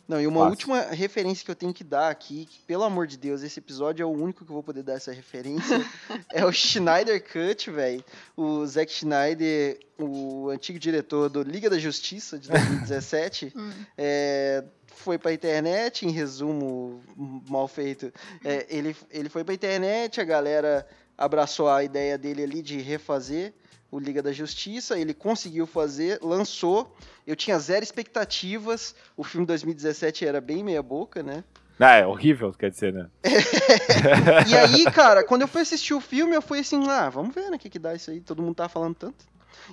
Não, 0.08 0.20
e 0.20 0.26
uma 0.26 0.40
Fácil. 0.40 0.50
última 0.50 0.80
referência 0.94 1.44
que 1.44 1.50
eu 1.50 1.54
tenho 1.56 1.74
que 1.74 1.82
dar 1.82 2.10
aqui, 2.10 2.46
que, 2.46 2.60
pelo 2.60 2.84
amor 2.84 3.06
de 3.06 3.16
Deus, 3.16 3.42
esse 3.42 3.58
episódio 3.58 4.02
é 4.02 4.06
o 4.06 4.10
único 4.10 4.44
que 4.44 4.50
eu 4.50 4.54
vou 4.54 4.62
poder 4.62 4.82
dar 4.82 4.94
essa 4.94 5.10
referência, 5.12 5.76
é 6.32 6.44
o 6.44 6.52
Schneider 6.52 7.22
Cut, 7.22 7.70
velho. 7.70 8.04
O 8.36 8.64
Zack 8.66 8.92
Schneider, 8.92 9.80
o 9.98 10.48
antigo 10.50 10.78
diretor 10.78 11.28
do 11.28 11.42
Liga 11.42 11.68
da 11.68 11.78
Justiça 11.78 12.38
de 12.38 12.48
2017, 12.48 13.52
Hum. 13.56 13.72
é, 13.98 14.62
foi 14.86 15.18
pra 15.18 15.32
internet, 15.32 16.06
em 16.06 16.10
resumo 16.10 17.00
mal 17.48 17.66
feito, 17.68 18.12
é, 18.44 18.66
ele, 18.68 18.94
ele 19.10 19.28
foi 19.28 19.42
pra 19.44 19.54
internet, 19.54 20.20
a 20.20 20.24
galera 20.24 20.86
abraçou 21.18 21.68
a 21.68 21.82
ideia 21.82 22.16
dele 22.18 22.42
ali 22.42 22.62
de 22.62 22.80
refazer 22.80 23.52
o 23.96 23.98
Liga 23.98 24.22
da 24.22 24.30
Justiça, 24.30 24.98
ele 24.98 25.14
conseguiu 25.14 25.66
fazer, 25.66 26.18
lançou, 26.22 26.94
eu 27.26 27.34
tinha 27.34 27.58
zero 27.58 27.82
expectativas, 27.82 28.94
o 29.16 29.24
filme 29.24 29.46
2017 29.46 30.26
era 30.26 30.38
bem 30.40 30.62
meia 30.62 30.82
boca, 30.82 31.22
né? 31.22 31.42
Ah, 31.78 31.96
é 31.96 32.06
horrível, 32.06 32.52
quer 32.52 32.70
dizer, 32.70 32.92
né? 32.92 33.08
E 34.48 34.54
aí, 34.56 34.84
cara, 34.92 35.24
quando 35.24 35.42
eu 35.42 35.48
fui 35.48 35.62
assistir 35.62 35.94
o 35.94 36.00
filme, 36.00 36.34
eu 36.34 36.42
fui 36.42 36.60
assim, 36.60 36.86
ah, 36.88 37.08
vamos 37.08 37.34
ver, 37.34 37.50
né, 37.50 37.56
o 37.56 37.58
que 37.58 37.70
que 37.70 37.78
dá 37.78 37.94
isso 37.94 38.10
aí, 38.10 38.20
todo 38.20 38.42
mundo 38.42 38.54
tá 38.54 38.68
falando 38.68 38.94
tanto. 38.94 39.24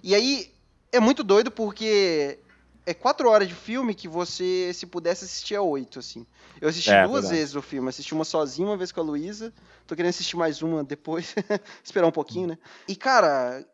E 0.01 0.15
aí, 0.15 0.51
é 0.91 0.99
muito 0.99 1.23
doido 1.23 1.51
porque 1.51 2.39
é 2.85 2.93
quatro 2.93 3.29
horas 3.29 3.47
de 3.47 3.53
filme 3.55 3.93
que 3.93 4.07
você, 4.07 4.71
se 4.73 4.85
pudesse, 4.85 5.25
assistir 5.25 5.55
a 5.55 5.61
oito, 5.61 5.99
assim. 5.99 6.25
Eu 6.61 6.69
assisti 6.69 6.91
É, 6.91 7.03
duas 7.03 7.21
verdade. 7.23 7.35
vezes 7.39 7.55
o 7.55 7.61
filme, 7.61 7.89
assisti 7.89 8.13
uma 8.13 8.25
sozinha, 8.25 8.67
uma 8.67 8.77
vez 8.77 8.91
com 8.91 8.99
a 8.99 9.03
Luísa, 9.03 9.53
tô 9.87 9.95
querendo 9.95 10.09
assistir 10.11 10.35
mais 10.37 10.61
uma 10.61 10.83
depois, 10.83 11.33
esperar 11.83 12.07
um 12.07 12.11
pouquinho, 12.11 12.47
né. 12.47 12.57
E, 12.87 12.95
cara, 12.95 13.65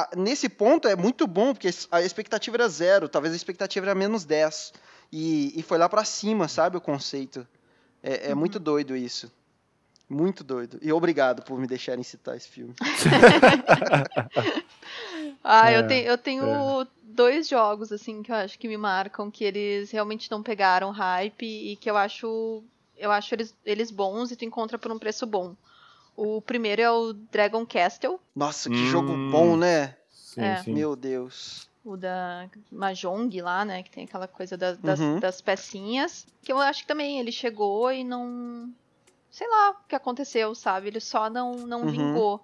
a- 0.00 0.10
nesse 0.16 0.48
ponto 0.48 0.88
é 0.88 0.96
muito 0.96 1.26
bom, 1.26 1.52
porque 1.52 1.68
a 1.90 2.00
expectativa 2.00 2.56
era 2.56 2.68
zero, 2.68 3.08
talvez 3.08 3.32
a 3.32 3.36
expectativa 3.36 3.84
era 3.86 3.94
menos 3.94 4.24
10. 4.24 4.72
E, 5.12 5.52
e 5.58 5.62
foi 5.62 5.76
lá 5.76 5.88
pra 5.88 6.04
cima, 6.04 6.48
sabe, 6.48 6.76
o 6.76 6.80
conceito. 6.80 7.46
É, 8.02 8.30
é 8.30 8.34
muito 8.34 8.58
doido 8.58 8.96
isso. 8.96 9.30
Muito 10.08 10.42
doido. 10.44 10.78
E 10.82 10.92
obrigado 10.92 11.42
por 11.42 11.58
me 11.58 11.66
deixarem 11.66 12.02
citar 12.02 12.36
esse 12.36 12.48
filme. 12.48 12.74
Ah, 15.44 15.70
É, 15.70 15.78
eu, 15.78 15.86
te- 15.88 15.94
eu 16.04 16.18
tenho 16.18 16.86
dois 17.02 17.48
jogos, 17.48 17.92
assim, 17.92 18.22
que 18.22 18.30
eu 18.30 18.36
acho 18.36 18.58
que 18.58 18.68
me 18.68 18.76
marcam, 18.76 19.30
que 19.30 19.44
eles 19.44 19.90
realmente 19.90 20.30
não 20.30 20.42
pegaram 20.42 20.90
hype 20.90 21.44
e 21.44 21.76
que 21.76 21.90
eu 21.90 21.96
acho. 21.96 22.62
Eu 22.96 23.10
acho 23.10 23.34
eles, 23.34 23.54
eles 23.64 23.90
bons 23.90 24.30
e 24.30 24.36
tu 24.36 24.44
encontra 24.44 24.78
por 24.78 24.92
um 24.92 24.98
preço 24.98 25.26
bom. 25.26 25.56
O 26.16 26.40
primeiro 26.42 26.82
é 26.82 26.90
o 26.90 27.12
Dragon 27.12 27.64
Castle, 27.66 28.18
Nossa, 28.36 28.68
que 28.68 28.76
Hum. 28.76 28.86
jogo 28.86 29.16
bom, 29.30 29.56
né? 29.56 29.96
Sim, 30.10 30.40
É. 30.42 30.56
sim. 30.56 30.72
Meu 30.74 30.94
Deus. 30.96 31.70
o 31.84 31.96
da 31.96 32.48
Mahjong 32.70 33.40
lá, 33.40 33.64
né? 33.64 33.82
Que 33.82 33.90
tem 33.90 34.04
aquela 34.04 34.28
coisa 34.28 34.56
da- 34.56 34.74
das, 34.74 35.00
Uhum. 35.00 35.18
das 35.18 35.40
pecinhas. 35.40 36.24
Que 36.40 36.52
eu 36.52 36.58
acho 36.60 36.82
que 36.82 36.86
também 36.86 37.18
ele 37.18 37.32
chegou 37.32 37.90
e 37.90 38.04
não. 38.04 38.72
Sei 39.28 39.48
lá 39.48 39.70
o 39.70 39.88
que 39.88 39.96
aconteceu, 39.96 40.54
sabe? 40.54 40.86
Ele 40.86 41.00
só 41.00 41.28
não, 41.28 41.66
não 41.66 41.80
Uhum. 41.82 41.90
vingou. 41.90 42.40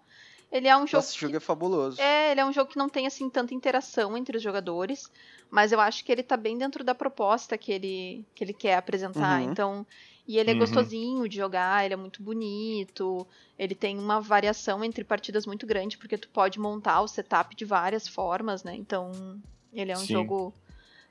Ele 0.50 0.66
é 0.66 0.76
um 0.76 0.86
jogo. 0.88 1.04
Esse 1.04 1.16
jogo 1.16 1.36
é 1.36 1.40
fabuloso. 1.40 2.00
É, 2.00 2.32
ele 2.32 2.40
é 2.40 2.44
um 2.44 2.52
jogo 2.52 2.68
que 2.70 2.76
não 2.78 2.88
tem 2.88 3.06
assim 3.06 3.30
tanta 3.30 3.54
interação 3.54 4.16
entre 4.16 4.36
os 4.38 4.42
jogadores, 4.42 5.08
mas 5.50 5.70
eu 5.70 5.78
acho 5.80 6.04
que 6.04 6.10
ele 6.10 6.24
tá 6.24 6.36
bem 6.36 6.58
dentro 6.58 6.82
da 6.82 6.94
proposta 6.94 7.56
que 7.56 7.70
ele, 7.70 8.24
que 8.34 8.42
ele 8.42 8.52
quer 8.52 8.74
apresentar. 8.76 9.40
Uhum. 9.40 9.50
Então, 9.52 9.86
e 10.28 10.38
ele 10.38 10.50
é 10.50 10.54
Uhum. 10.54 10.54
gostosinho 10.54 11.28
de 11.28 11.36
jogar, 11.38 11.84
ele 11.84 11.94
é 11.94 11.98
muito 11.98 12.22
bonito, 12.22 13.26
ele 13.58 13.74
tem 13.74 13.98
uma 13.98 14.20
variação 14.20 14.84
entre 14.84 15.04
partidas 15.04 15.46
muito 15.46 15.66
grande, 15.66 15.98
porque 15.98 16.18
tu 16.18 16.28
pode 16.30 16.60
montar 16.60 17.00
o 17.02 17.08
setup 17.08 17.56
de 17.56 17.64
várias 17.64 18.06
formas, 18.08 18.62
né? 18.64 18.74
Então, 18.76 19.40
ele 19.72 19.92
é 19.92 19.98
um 19.98 20.06
Sim. 20.06 20.14
jogo 20.14 20.54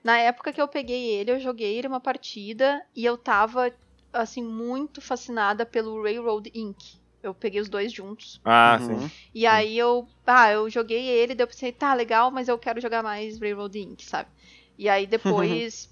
Na 0.04 0.18
época 0.20 0.54
que 0.54 0.62
eu 0.62 0.68
peguei 0.68 1.06
ele, 1.12 1.32
eu 1.32 1.40
joguei 1.40 1.78
ele 1.78 1.88
uma 1.88 2.00
partida 2.00 2.82
e 2.96 3.06
eu 3.06 3.18
tava 3.18 3.72
assim 4.14 4.44
muito 4.44 5.02
fascinada 5.02 5.66
pelo 5.66 6.02
Railroad 6.02 6.50
Inc. 6.56 6.78
Eu 7.22 7.34
peguei 7.34 7.60
os 7.62 7.70
dois 7.70 7.92
juntos. 7.94 8.42
Ah, 8.44 8.80
Uhum. 8.80 8.80
sim. 8.80 9.12
E 9.34 9.46
aí 9.46 9.78
eu, 9.78 10.08
ah, 10.26 10.52
eu 10.52 10.70
joguei 10.70 11.06
ele, 11.08 11.36
daí 11.36 11.44
eu 11.44 11.48
pensei, 11.48 11.72
tá, 11.72 11.94
legal, 11.94 12.32
mas 12.32 12.48
eu 12.48 12.58
quero 12.58 12.82
jogar 12.82 13.04
mais 13.04 13.40
Railroad 13.40 13.78
Inc, 13.80 14.02
sabe? 14.04 14.30
E 14.78 14.88
aí 14.90 15.06
depois, 15.08 15.90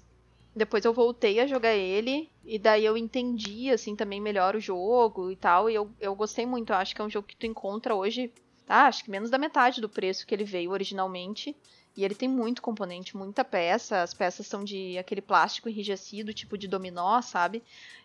depois 0.56 0.84
eu 0.84 0.92
voltei 0.94 1.38
a 1.38 1.46
jogar 1.46 1.74
ele, 1.74 2.30
e 2.44 2.58
daí 2.58 2.84
eu 2.84 2.96
entendi, 2.96 3.70
assim, 3.70 3.94
também 3.94 4.20
melhor 4.20 4.56
o 4.56 4.60
jogo 4.60 5.30
e 5.30 5.36
tal, 5.36 5.68
e 5.70 5.74
eu, 5.74 5.94
eu 6.00 6.14
gostei 6.16 6.46
muito, 6.46 6.72
eu 6.72 6.76
acho 6.76 6.94
que 6.94 7.00
é 7.02 7.04
um 7.04 7.10
jogo 7.10 7.26
que 7.28 7.36
tu 7.36 7.46
encontra 7.46 7.94
hoje, 7.94 8.32
tá, 8.64 8.86
acho 8.86 9.04
que 9.04 9.10
menos 9.10 9.30
da 9.30 9.38
metade 9.38 9.80
do 9.80 9.88
preço 9.88 10.26
que 10.26 10.34
ele 10.34 10.44
veio 10.44 10.70
originalmente, 10.70 11.54
e 11.96 12.04
ele 12.04 12.14
tem 12.14 12.28
muito 12.28 12.62
componente, 12.62 13.16
muita 13.16 13.44
peça, 13.44 14.02
as 14.02 14.14
peças 14.14 14.46
são 14.46 14.64
de 14.64 14.98
aquele 14.98 15.20
plástico 15.22 15.68
enrijecido, 15.68 16.32
tipo 16.34 16.56
de 16.58 16.68
dominó, 16.68 17.20
sabe? 17.22 17.62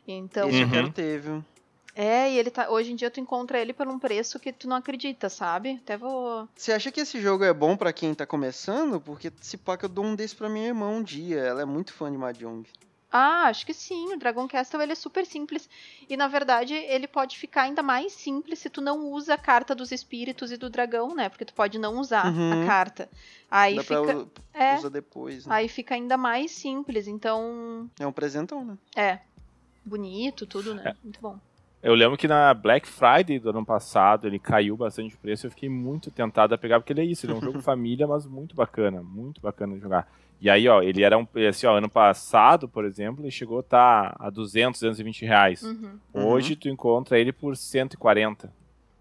Então, 0.07 0.49
Esse 0.49 0.61
eu 0.61 0.65
Uhum. 0.67 0.71
quero 0.73 0.93
ter, 0.93 1.19
viu? 1.21 1.45
É, 1.95 2.31
e 2.31 2.37
ele 2.37 2.49
tá, 2.49 2.69
hoje 2.69 2.91
em 2.91 2.95
dia 2.95 3.09
tu 3.11 3.19
encontra 3.19 3.59
ele 3.59 3.73
por 3.73 3.87
um 3.87 3.99
preço 3.99 4.39
que 4.39 4.51
tu 4.53 4.67
não 4.67 4.77
acredita, 4.77 5.29
sabe? 5.29 5.79
Até 5.83 5.97
vou 5.97 6.47
Você 6.55 6.71
acha 6.71 6.91
que 6.91 7.01
esse 7.01 7.19
jogo 7.21 7.43
é 7.43 7.53
bom 7.53 7.75
pra 7.75 7.91
quem 7.93 8.13
tá 8.13 8.25
começando? 8.25 8.99
Porque 9.01 9.31
se 9.41 9.57
pá 9.57 9.77
que 9.77 9.85
eu 9.85 9.89
dou 9.89 10.05
um 10.05 10.15
desse 10.15 10.35
pra 10.35 10.49
minha 10.49 10.67
irmã 10.67 10.87
um 10.89 11.03
dia. 11.03 11.39
Ela 11.39 11.61
é 11.63 11.65
muito 11.65 11.93
fã 11.93 12.11
de 12.11 12.17
Mahjong. 12.17 12.67
Ah, 13.13 13.47
acho 13.47 13.65
que 13.65 13.73
sim. 13.73 14.13
O 14.13 14.17
Dragon 14.17 14.47
Castle 14.47 14.81
ele 14.81 14.93
é 14.93 14.95
super 14.95 15.25
simples. 15.25 15.69
E 16.09 16.15
na 16.15 16.29
verdade 16.29 16.73
ele 16.73 17.09
pode 17.09 17.37
ficar 17.37 17.63
ainda 17.63 17.83
mais 17.83 18.13
simples 18.13 18.59
se 18.59 18.69
tu 18.69 18.79
não 18.79 19.09
usa 19.11 19.33
a 19.33 19.37
carta 19.37 19.75
dos 19.75 19.91
espíritos 19.91 20.49
e 20.49 20.55
do 20.55 20.69
dragão, 20.69 21.13
né? 21.13 21.27
Porque 21.27 21.43
tu 21.43 21.53
pode 21.53 21.77
não 21.77 21.99
usar 21.99 22.31
Uhum. 22.31 22.63
a 22.63 22.65
carta. 22.65 23.09
Aí 23.49 23.75
Dá 23.75 23.83
fica. 23.83 24.01
pra 24.01 24.27
É, 24.53 24.75
usar 24.77 24.87
depois. 24.89 25.45
Né? 25.45 25.55
aí 25.55 25.67
fica 25.67 25.93
ainda 25.95 26.15
mais 26.15 26.51
simples. 26.51 27.05
Então, 27.05 27.89
É 27.99 28.07
um 28.07 28.13
presentão, 28.13 28.63
né? 28.63 28.77
é. 28.95 29.19
Bonito, 29.83 30.45
tudo, 30.45 30.73
né? 30.75 30.95
Muito 31.03 31.19
bom. 31.19 31.37
Eu 31.83 31.95
lembro 31.95 32.15
que 32.15 32.27
na 32.27 32.53
Black 32.53 32.87
Friday 32.87 33.39
do 33.39 33.49
ano 33.49 33.65
passado 33.65 34.27
ele 34.27 34.37
caiu 34.37 34.77
bastante 34.77 35.09
de 35.09 35.17
preço. 35.17 35.47
Eu 35.47 35.51
fiquei 35.51 35.67
muito 35.67 36.11
tentado 36.11 36.53
a 36.53 36.57
pegar, 36.57 36.79
porque 36.79 36.93
ele 36.93 37.01
é 37.01 37.05
isso, 37.05 37.25
ele 37.25 37.33
é 37.33 37.35
um 37.35 37.41
jogo 37.41 37.59
família, 37.61 38.07
mas 38.07 38.25
muito 38.25 38.55
bacana, 38.55 39.01
muito 39.01 39.41
bacana 39.41 39.73
de 39.73 39.81
jogar. 39.81 40.07
E 40.39 40.49
aí, 40.49 40.67
ó, 40.67 40.81
ele 40.81 41.03
era 41.03 41.17
um. 41.17 41.27
Assim, 41.47 41.67
ó, 41.67 41.77
ano 41.77 41.89
passado, 41.89 42.67
por 42.67 42.85
exemplo, 42.85 43.23
ele 43.23 43.31
chegou 43.31 43.57
a 43.57 43.61
estar 43.61 44.15
a 44.19 44.29
200, 44.29 44.79
220 44.79 45.25
reais. 45.25 45.63
Uhum. 45.63 45.99
Uhum. 46.13 46.27
Hoje 46.27 46.55
tu 46.55 46.69
encontra 46.69 47.19
ele 47.19 47.31
por 47.31 47.55
140. 47.55 48.51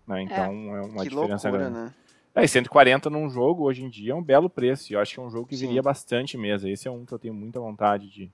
Né? 0.07 0.23
Então 0.23 0.77
é, 0.77 0.81
uma 0.83 1.03
que 1.03 1.09
diferença 1.09 1.49
loucura, 1.49 1.71
grande. 1.71 1.87
né? 1.87 1.95
É, 2.35 2.45
e 2.45 2.49
140 2.49 3.11
num 3.11 3.29
jogo 3.29 3.65
hoje 3.65 3.83
em 3.83 3.89
dia 3.89 4.13
é 4.13 4.15
um 4.15 4.23
belo 4.23 4.49
preço. 4.49 4.93
E 4.93 4.95
eu 4.95 5.01
acho 5.01 5.15
que 5.15 5.21
é 5.21 5.23
um 5.23 5.31
jogo 5.31 5.47
que 5.47 5.57
Sim. 5.57 5.67
viria 5.67 5.83
bastante 5.83 6.37
mesa. 6.37 6.69
Esse 6.69 6.89
é 6.89 6.91
um 6.91 7.05
que 7.05 7.13
eu 7.13 7.19
tenho 7.19 7.35
muita 7.35 7.59
vontade 7.59 8.09
de, 8.09 8.31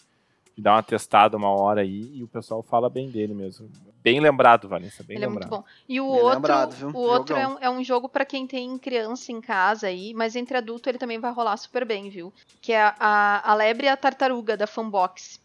dar 0.59 0.75
uma 0.75 0.83
testada 0.83 1.37
uma 1.37 1.51
hora 1.51 1.83
aí 1.83 2.11
e 2.17 2.23
o 2.23 2.29
pessoal 2.29 2.63
fala 2.63 2.89
bem 2.89 3.11
dele 3.11 3.35
mesmo. 3.35 3.69
Bem 4.03 4.21
lembrado, 4.21 4.69
Vanessa, 4.69 5.03
bem 5.03 5.17
Ele 5.17 5.27
lembrado. 5.27 5.49
é 5.49 5.51
muito 5.51 5.63
bom. 5.63 5.69
E 5.89 6.01
o 6.01 6.05
Bem 6.13 6.21
outro, 6.21 6.35
lembrado, 6.37 6.73
viu? 6.73 6.91
o 6.95 6.99
outro 6.99 7.37
é 7.37 7.47
um, 7.47 7.59
é 7.61 7.71
um 7.71 7.83
jogo 7.85 8.09
pra 8.09 8.25
quem 8.25 8.47
tem 8.47 8.79
criança 8.79 9.33
em 9.33 9.41
casa 9.41 9.89
aí, 9.89 10.15
mas 10.15 10.37
entre 10.37 10.57
adulto 10.57 10.89
ele 10.89 10.97
também 10.99 11.19
vai 11.19 11.33
rolar 11.33 11.57
super 11.57 11.85
bem, 11.85 12.09
viu? 12.09 12.33
Que 12.61 12.73
é 12.73 12.81
a, 12.99 13.43
a 13.51 13.55
Lebre 13.55 13.87
e 13.87 13.89
a 13.89 13.97
Tartaruga 13.97 14.57
da 14.57 14.67
Fanbox. 14.67 15.41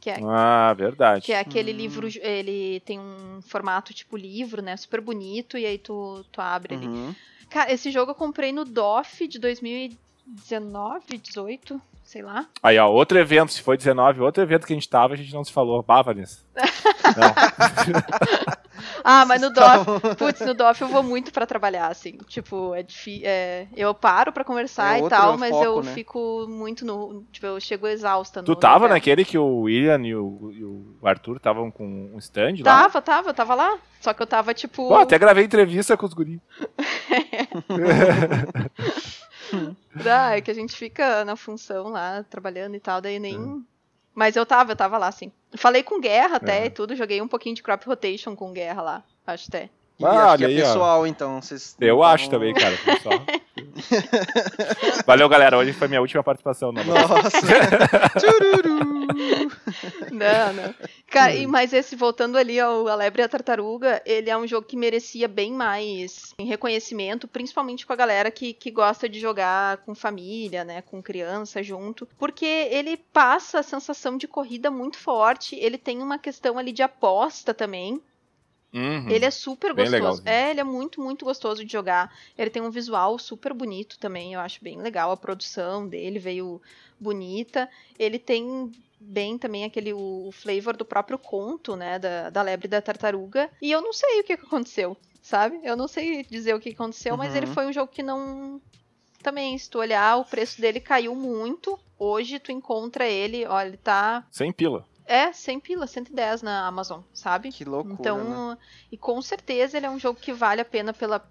Que 0.00 0.10
é, 0.10 0.18
Ah, 0.22 0.72
verdade. 0.74 1.24
que 1.24 1.32
é 1.32 1.38
aquele 1.38 1.72
Hum. 1.72 1.76
livro, 1.76 2.08
ele 2.20 2.80
tem 2.80 2.98
um 3.00 3.40
formato 3.42 3.94
tipo 3.94 4.16
livro, 4.16 4.60
né? 4.60 4.76
Super 4.76 5.00
bonito, 5.00 5.56
e 5.56 5.64
aí 5.64 5.78
tu, 5.78 6.24
tu 6.30 6.40
abre 6.40 6.74
ali. 6.74 6.86
Uhum. 6.86 7.14
Cara, 7.48 7.72
esse 7.72 7.90
jogo 7.90 8.10
eu 8.10 8.14
comprei 8.14 8.50
no 8.52 8.64
DOF 8.64 9.26
de 9.28 9.38
2019, 9.38 11.18
18, 11.18 11.80
sei 12.04 12.22
lá. 12.22 12.46
Aí, 12.62 12.78
ó, 12.78 12.90
outro 12.90 13.18
evento, 13.18 13.52
se 13.52 13.62
foi 13.62 13.76
19, 13.76 14.20
outro 14.20 14.42
evento 14.42 14.66
que 14.66 14.72
a 14.72 14.76
gente 14.76 14.88
tava, 14.88 15.14
a 15.14 15.16
gente 15.16 15.32
não 15.32 15.44
se 15.44 15.52
falou. 15.52 15.84
Não. 16.56 17.32
Ah, 19.04 19.24
mas 19.26 19.40
no 19.42 19.50
DOF, 19.50 20.16
putz, 20.16 20.40
no 20.40 20.54
DOF 20.54 20.80
eu 20.82 20.88
vou 20.88 21.02
muito 21.02 21.32
pra 21.32 21.46
trabalhar, 21.46 21.88
assim. 21.88 22.18
Tipo, 22.26 22.74
é 22.74 22.82
difícil. 22.82 23.26
eu 23.76 23.92
paro 23.94 24.32
pra 24.32 24.44
conversar 24.44 25.00
É 25.00 25.04
e 25.04 25.08
tal, 25.08 25.36
mas 25.36 25.50
foco, 25.50 25.64
eu 25.64 25.82
né? 25.82 25.92
fico 25.92 26.46
muito 26.48 26.84
no. 26.84 27.24
Tipo, 27.32 27.46
eu 27.46 27.60
chego 27.60 27.86
exausta 27.86 28.40
no. 28.40 28.46
Tu 28.46 28.56
tava 28.56 28.86
no 28.86 28.94
naquele 28.94 29.24
que 29.24 29.36
o 29.38 29.60
William 29.62 30.00
e 30.02 30.14
o, 30.14 30.52
e 30.52 30.64
o 30.64 30.96
Arthur 31.02 31.36
estavam 31.36 31.70
com 31.70 32.10
um 32.14 32.18
stand 32.18 32.56
lá? 32.58 32.82
Tava, 32.82 33.02
tava, 33.02 33.30
eu 33.30 33.34
tava 33.34 33.54
lá. 33.54 33.78
Só 34.00 34.12
que 34.12 34.22
eu 34.22 34.26
tava, 34.26 34.54
tipo. 34.54 34.88
Pô, 34.88 34.96
até 34.96 35.18
gravei 35.18 35.44
entrevista 35.44 35.96
com 35.96 36.06
os 36.06 36.14
guris. 36.14 36.40
Ah, 40.10 40.36
é 40.36 40.40
que 40.40 40.50
a 40.50 40.54
gente 40.54 40.76
fica 40.76 41.24
na 41.24 41.36
função 41.36 41.88
lá, 41.88 42.24
trabalhando 42.28 42.74
e 42.74 42.80
tal, 42.80 43.00
daí 43.00 43.18
nem. 43.18 43.34
É. 43.36 43.72
Mas 44.14 44.36
eu 44.36 44.44
tava, 44.44 44.72
eu 44.72 44.76
tava 44.76 44.98
lá, 44.98 45.10
sim. 45.10 45.32
Falei 45.56 45.82
com 45.82 46.00
Guerra 46.00 46.36
até 46.36 46.62
É. 46.62 46.66
e 46.66 46.70
tudo, 46.70 46.94
joguei 46.96 47.20
um 47.22 47.28
pouquinho 47.28 47.54
de 47.54 47.62
crop 47.62 47.84
rotation 47.86 48.34
com 48.36 48.52
Guerra 48.52 48.82
lá, 48.82 49.02
acho 49.26 49.46
até. 49.48 49.70
e 49.98 50.04
Ah, 50.04 50.32
olha 50.32 50.44
é 50.44 50.48
aí, 50.48 50.62
ó. 50.62 50.66
pessoal, 50.66 51.06
então. 51.06 51.40
Vocês 51.40 51.76
Eu 51.80 51.96
não 51.96 52.02
acho 52.02 52.28
também, 52.30 52.52
cara. 52.54 52.76
pessoal. 52.84 53.20
Valeu, 55.06 55.28
galera. 55.28 55.56
Hoje 55.58 55.72
foi 55.72 55.88
minha 55.88 56.00
última 56.00 56.22
participação. 56.22 56.72
Não, 56.72 56.82
Nossa. 56.84 57.30
Não, 60.10 60.52
não. 60.52 60.74
Cara, 61.08 61.34
e, 61.34 61.46
mas 61.46 61.72
esse, 61.72 61.96
voltando 61.96 62.36
ali 62.36 62.58
ao 62.58 62.88
A 62.88 62.94
Lebre 62.94 63.22
e 63.22 63.24
a 63.24 63.28
Tartaruga, 63.28 64.02
ele 64.04 64.30
é 64.30 64.36
um 64.36 64.46
jogo 64.46 64.66
que 64.66 64.76
merecia 64.76 65.28
bem 65.28 65.52
mais 65.52 66.34
reconhecimento, 66.38 67.26
principalmente 67.28 67.86
com 67.86 67.92
a 67.92 67.96
galera 67.96 68.30
que, 68.30 68.52
que 68.52 68.70
gosta 68.70 69.08
de 69.08 69.18
jogar 69.20 69.78
com 69.78 69.94
família, 69.94 70.64
né, 70.64 70.82
com 70.82 71.02
criança 71.02 71.62
junto, 71.62 72.06
porque 72.18 72.44
ele 72.44 72.96
passa 72.96 73.60
a 73.60 73.62
sensação 73.62 74.16
de 74.16 74.28
corrida 74.28 74.70
muito 74.70 74.98
forte, 74.98 75.56
ele 75.56 75.78
tem 75.78 76.02
uma 76.02 76.18
questão 76.18 76.58
ali 76.58 76.72
de 76.72 76.82
aposta 76.82 77.54
também, 77.54 78.00
Uhum. 78.74 79.10
ele 79.10 79.26
é 79.26 79.30
super 79.30 79.74
Bem 79.74 79.90
gostoso. 79.90 80.22
É, 80.24 80.50
ele 80.50 80.60
é 80.60 80.64
muito, 80.64 80.98
muito 81.00 81.24
gostoso 81.26 81.62
de 81.62 81.70
jogar. 81.70 82.10
Ele 82.38 82.48
tem 82.48 82.62
um 82.62 82.70
visual 82.70 83.18
super 83.18 83.52
bonito 83.52 83.98
também, 83.98 84.32
eu 84.32 84.40
acho 84.40 84.64
bem 84.64 84.78
legal. 84.80 85.10
A 85.10 85.16
produção 85.16 85.86
dele 85.86 86.18
veio 86.18 86.60
bonita. 86.98 87.68
Ele 87.98 88.18
tem 88.18 88.72
bem 89.02 89.36
também 89.38 89.64
aquele 89.64 89.92
o, 89.92 90.28
o 90.28 90.32
flavor 90.32 90.76
do 90.76 90.84
próprio 90.84 91.18
conto, 91.18 91.76
né, 91.76 91.98
da, 91.98 92.30
da 92.30 92.42
lebre 92.42 92.68
da 92.68 92.80
tartaruga. 92.82 93.50
E 93.60 93.70
eu 93.70 93.80
não 93.82 93.92
sei 93.92 94.20
o 94.20 94.24
que 94.24 94.32
aconteceu, 94.34 94.96
sabe? 95.22 95.60
Eu 95.62 95.76
não 95.76 95.88
sei 95.88 96.24
dizer 96.24 96.54
o 96.54 96.60
que 96.60 96.70
aconteceu, 96.70 97.16
mas 97.16 97.34
ele 97.34 97.46
Uhum. 97.46 97.52
foi 97.54 97.66
um 97.66 97.72
jogo 97.72 97.90
que 97.92 98.02
não 98.02 98.60
também, 99.22 99.56
se 99.56 99.70
tu 99.70 99.78
olhar, 99.78 100.16
o 100.16 100.24
preço 100.24 100.60
dele 100.60 100.80
caiu 100.80 101.14
muito. 101.14 101.78
Hoje 101.98 102.40
tu 102.40 102.50
encontra 102.50 103.06
ele, 103.06 103.46
olha, 103.46 103.68
ele 103.68 103.76
tá 103.76 104.26
Sem 104.32 104.52
pila. 104.52 104.84
é 105.06 105.32
100 105.32 105.60
pila, 105.60 105.86
110 105.86 106.42
na 106.42 106.66
Amazon, 106.66 107.02
sabe? 107.12 107.52
Que 107.52 107.64
loucura, 107.64 107.94
Então, 107.94 108.50
né? 108.50 108.58
e 108.90 108.98
com 108.98 109.22
certeza 109.22 109.76
ele 109.76 109.86
é 109.86 109.90
um 109.90 109.98
jogo 109.98 110.18
que 110.18 110.32
vale 110.32 110.60
a 110.60 110.64
pena 110.64 110.92
pela, 110.92 111.24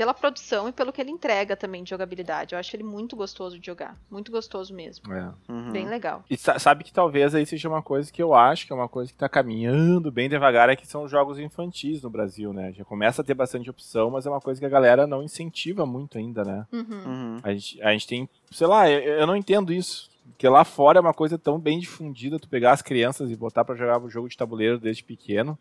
pela 0.00 0.14
produção 0.14 0.66
e 0.66 0.72
pelo 0.72 0.94
que 0.94 0.98
ele 0.98 1.10
entrega 1.10 1.54
também 1.54 1.84
de 1.84 1.90
jogabilidade. 1.90 2.54
Eu 2.54 2.58
acho 2.58 2.74
ele 2.74 2.82
muito 2.82 3.14
gostoso 3.14 3.58
de 3.60 3.66
jogar. 3.66 3.98
Muito 4.10 4.32
gostoso 4.32 4.72
mesmo. 4.74 5.12
É. 5.12 5.30
Uhum. 5.46 5.72
Bem 5.72 5.86
legal. 5.86 6.24
E 6.30 6.38
sa- 6.38 6.58
sabe 6.58 6.84
que 6.84 6.90
talvez 6.90 7.34
aí 7.34 7.44
seja 7.44 7.68
uma 7.68 7.82
coisa 7.82 8.10
que 8.10 8.22
eu 8.22 8.32
acho 8.32 8.66
que 8.66 8.72
é 8.72 8.74
uma 8.76 8.88
coisa 8.88 9.12
que 9.12 9.18
tá 9.18 9.28
caminhando 9.28 10.10
bem 10.10 10.26
devagar, 10.26 10.70
é 10.70 10.74
que 10.76 10.86
são 10.86 11.02
os 11.04 11.10
jogos 11.10 11.38
infantis 11.38 12.00
no 12.00 12.08
Brasil, 12.08 12.50
né? 12.50 12.72
Já 12.72 12.82
começa 12.82 13.20
a 13.20 13.24
ter 13.24 13.34
bastante 13.34 13.68
opção, 13.68 14.10
mas 14.10 14.24
é 14.24 14.30
uma 14.30 14.40
coisa 14.40 14.58
que 14.58 14.64
a 14.64 14.70
galera 14.70 15.06
não 15.06 15.22
incentiva 15.22 15.84
muito 15.84 16.16
ainda, 16.16 16.42
né? 16.44 16.66
Uhum. 16.72 16.86
Uhum. 17.04 17.36
A 17.42 17.52
gente, 17.52 17.82
a 17.82 17.92
gente 17.92 18.06
tem, 18.06 18.26
sei 18.50 18.66
lá, 18.66 18.88
eu, 18.90 19.00
eu 19.00 19.26
não 19.26 19.36
entendo 19.36 19.70
isso. 19.70 20.08
Porque 20.30 20.48
lá 20.48 20.64
fora 20.64 20.98
é 20.98 21.02
uma 21.02 21.12
coisa 21.12 21.36
tão 21.36 21.58
bem 21.60 21.78
difundida, 21.78 22.38
tu 22.38 22.48
pegar 22.48 22.72
as 22.72 22.80
crianças 22.80 23.30
e 23.30 23.36
botar 23.36 23.66
pra 23.66 23.74
jogar 23.74 24.02
o 24.02 24.08
jogo 24.08 24.30
de 24.30 24.36
tabuleiro 24.38 24.78
desde 24.78 25.04
pequeno. 25.04 25.58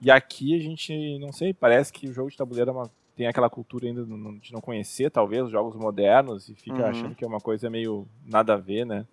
E 0.00 0.12
aqui 0.12 0.54
a 0.56 0.60
gente, 0.62 1.18
não 1.18 1.32
sei, 1.32 1.52
parece 1.52 1.92
que 1.92 2.06
o 2.08 2.12
jogo 2.12 2.30
de 2.30 2.36
tabuleiro 2.36 2.70
é 2.70 2.72
uma- 2.72 2.90
tem 3.20 3.26
aquela 3.26 3.50
cultura 3.50 3.86
ainda 3.86 4.02
de 4.02 4.50
não 4.50 4.62
conhecer, 4.62 5.10
talvez, 5.10 5.44
os 5.44 5.50
jogos 5.50 5.76
modernos, 5.76 6.48
e 6.48 6.54
fica 6.54 6.78
Uhum. 6.78 6.86
achando 6.86 7.14
que 7.14 7.22
é 7.22 7.26
uma 7.26 7.38
coisa 7.38 7.68
meio 7.68 8.08
nada 8.24 8.54
a 8.54 8.56
ver, 8.56 8.86
né? 8.86 9.04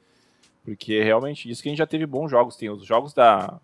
Porque 0.63 1.03
realmente, 1.03 1.49
isso 1.49 1.61
que 1.61 1.67
a 1.67 1.71
gente 1.71 1.79
já 1.79 1.85
teve 1.85 2.05
bons 2.05 2.31
jogos. 2.31 2.55
Tem 2.55 2.69
os 2.69 2.85
jogos 2.85 3.13
da. 3.13 3.59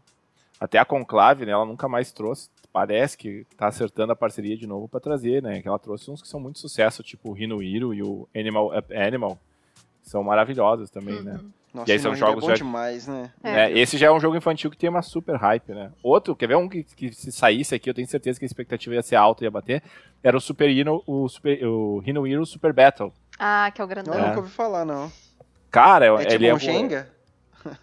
Até 0.59 0.77
a 0.77 0.83
Conclave, 0.83 1.45
né? 1.45 1.53
Ela 1.53 1.65
nunca 1.65 1.87
mais 1.87 2.11
trouxe. 2.11 2.49
Parece 2.73 3.17
que 3.17 3.45
tá 3.55 3.67
acertando 3.67 4.11
a 4.11 4.17
parceria 4.17 4.57
de 4.57 4.67
novo 4.67 4.85
pra 4.89 4.99
trazer, 4.99 5.41
né? 5.41 5.61
Que 5.61 5.67
ela 5.69 5.79
trouxe 5.79 6.11
uns 6.11 6.21
que 6.21 6.27
são 6.27 6.41
muito 6.41 6.59
sucesso, 6.59 7.01
tipo 7.01 7.29
o 7.29 7.33
Rino 7.33 7.63
Hiro 7.63 7.93
e 7.93 8.03
o 8.03 8.27
Animal 8.35 8.77
Up 8.77 8.93
Animal. 8.93 9.39
São 10.01 10.23
maravilhosos 10.25 10.89
também, 10.89 11.23
né? 11.23 11.39
Nossa, 11.73 11.89
E 11.89 11.93
aí 11.93 11.99
são 11.99 12.13
Simone, 12.13 12.19
jogos 12.31 12.43
é 12.43 12.47
bom 12.47 12.49
já- 12.49 12.55
demais, 12.55 13.07
né? 13.07 13.31
É. 13.43 13.61
É, 13.71 13.79
esse 13.79 13.97
já 13.97 14.07
é 14.07 14.11
um 14.11 14.19
jogo 14.19 14.35
infantil 14.37 14.69
que 14.69 14.77
tem 14.77 14.89
uma 14.89 15.01
super 15.01 15.35
hype, 15.35 15.73
né? 15.73 15.91
Outro, 16.03 16.35
quer 16.35 16.47
ver 16.47 16.55
um 16.55 16.69
que, 16.69 16.83
que 16.83 17.11
se 17.11 17.31
saísse 17.31 17.73
aqui, 17.73 17.89
eu 17.89 17.93
tenho 17.95 18.07
certeza 18.07 18.37
que 18.37 18.45
a 18.45 18.47
expectativa 18.47 18.93
ia 18.93 19.01
ser 19.01 19.15
alta 19.15 19.43
e 19.43 19.45
ia 19.45 19.51
bater, 19.51 19.81
era 20.23 20.37
o 20.37 20.41
Super 20.41 20.69
Hero, 20.69 21.01
o, 21.07 21.27
Super, 21.27 21.65
o 21.65 22.03
Hino 22.05 22.27
Hero 22.27 22.45
Super 22.45 22.71
Battle. 22.73 23.11
Ah, 23.39 23.71
que 23.73 23.81
é 23.81 23.83
o 23.83 23.85
Eu 23.85 23.89
grandão. 23.89 24.13
É. 24.13 24.27
nunca 24.27 24.37
ouvi 24.39 24.51
falar, 24.51 24.85
não. 24.85 25.11
Cara, 25.71 26.05
É 26.05 26.17
tipo 26.19 26.33
ele 26.33 26.47
é 26.47 26.53
um 26.53 26.59
Shenga? 26.59 27.09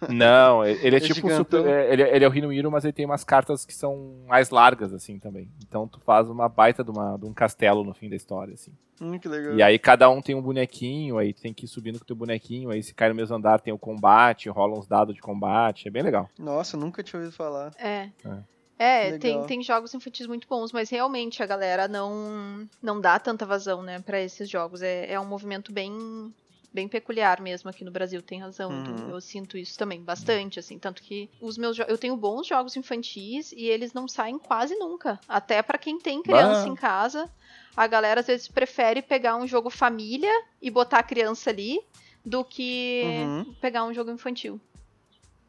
Não, 0.09 0.65
ele 0.65 0.95
é, 0.95 0.97
É 0.97 1.01
tipo 1.01 1.27
um 1.27 1.35
super, 1.37 1.65
é, 1.65 1.91
ele, 1.93 2.03
é- 2.03 2.15
ele 2.15 2.25
é 2.25 2.27
o 2.29 2.33
Hino 2.35 2.51
Hiro, 2.51 2.71
mas 2.71 2.83
ele 2.83 2.93
tem 2.93 3.05
umas 3.05 3.23
cartas 3.23 3.65
que 3.65 3.73
são 3.73 4.23
mais 4.27 4.49
largas, 4.49 4.93
assim, 4.93 5.19
também. 5.19 5.49
Então 5.67 5.87
tu 5.87 5.99
faz 5.99 6.29
uma 6.29 6.47
baita 6.49 6.83
de, 6.83 6.91
uma, 6.91 7.17
de 7.17 7.25
um 7.25 7.33
castelo 7.33 7.83
no 7.83 7.93
fim 7.93 8.09
da 8.09 8.15
história, 8.15 8.53
assim. 8.53 8.71
Hum, 9.01 9.17
que 9.17 9.27
legal. 9.27 9.55
E 9.55 9.63
aí 9.63 9.79
cada 9.79 10.09
um 10.09 10.21
tem 10.21 10.35
um 10.35 10.41
bonequinho, 10.41 11.17
aí 11.17 11.33
tu 11.33 11.41
tem 11.41 11.53
que 11.53 11.65
ir 11.65 11.67
subindo 11.67 11.97
com 11.97 12.03
o 12.03 12.07
teu 12.07 12.15
bonequinho, 12.15 12.69
aí 12.69 12.83
se 12.83 12.93
cai 12.93 13.09
no 13.09 13.15
mesmo 13.15 13.35
andar 13.35 13.59
tem 13.59 13.73
o 13.73 13.77
combate, 13.79 14.47
rola 14.49 14.77
uns 14.77 14.87
dados 14.87 15.15
de 15.15 15.21
combate, 15.21 15.87
é 15.87 15.91
bem 15.91 16.03
legal. 16.03 16.29
Nossa, 16.37 16.77
nunca 16.77 17.01
tinha 17.01 17.19
ouvido 17.19 17.35
falar. 17.35 17.71
É. 17.79 18.09
É. 18.25 18.51
É, 18.83 19.17
tem, 19.19 19.43
tem 19.45 19.61
jogos 19.61 19.93
infantis 19.93 20.25
muito 20.25 20.47
bons, 20.47 20.71
mas 20.71 20.89
realmente 20.89 21.43
a 21.43 21.45
galera 21.45 21.87
não, 21.87 22.67
não 22.81 22.99
dá 22.99 23.19
tanta 23.19 23.45
vazão, 23.45 23.83
né, 23.83 23.99
pra 23.99 24.19
esses 24.19 24.49
jogos. 24.49 24.81
É, 24.81 25.11
é 25.13 25.19
um 25.19 25.25
movimento 25.25 25.71
bem, 25.71 26.33
bem 26.73 26.87
peculiar 26.87 27.41
mesmo 27.41 27.69
aqui 27.69 27.83
no 27.83 27.91
Brasil, 27.91 28.21
tem 28.21 28.39
razão. 28.39 28.71
Uhum. 28.71 29.09
Eu 29.09 29.19
sinto 29.21 29.57
isso 29.57 29.77
também, 29.77 30.01
bastante, 30.01 30.59
assim. 30.59 30.79
Tanto 30.79 31.01
que 31.03 31.29
os 31.41 31.57
meus 31.57 31.77
eu 31.79 31.97
tenho 31.97 32.15
bons 32.15 32.47
jogos 32.47 32.75
infantis 32.77 33.51
e 33.51 33.65
eles 33.65 33.93
não 33.93 34.07
saem 34.07 34.39
quase 34.39 34.75
nunca. 34.75 35.19
Até 35.27 35.61
pra 35.61 35.77
quem 35.77 35.99
tem 35.99 36.23
criança 36.23 36.63
Bah. 36.65 36.69
em 36.69 36.75
casa, 36.75 37.29
a 37.75 37.87
galera 37.87 38.21
às 38.21 38.27
vezes 38.27 38.47
prefere 38.47 39.01
pegar 39.01 39.35
um 39.35 39.47
jogo 39.47 39.69
família 39.69 40.31
e 40.61 40.71
botar 40.71 40.99
a 40.99 41.03
criança 41.03 41.49
ali 41.49 41.79
do 42.25 42.43
que 42.43 43.01
Uhum. 43.03 43.53
pegar 43.59 43.83
um 43.83 43.93
jogo 43.93 44.11
infantil. 44.11 44.59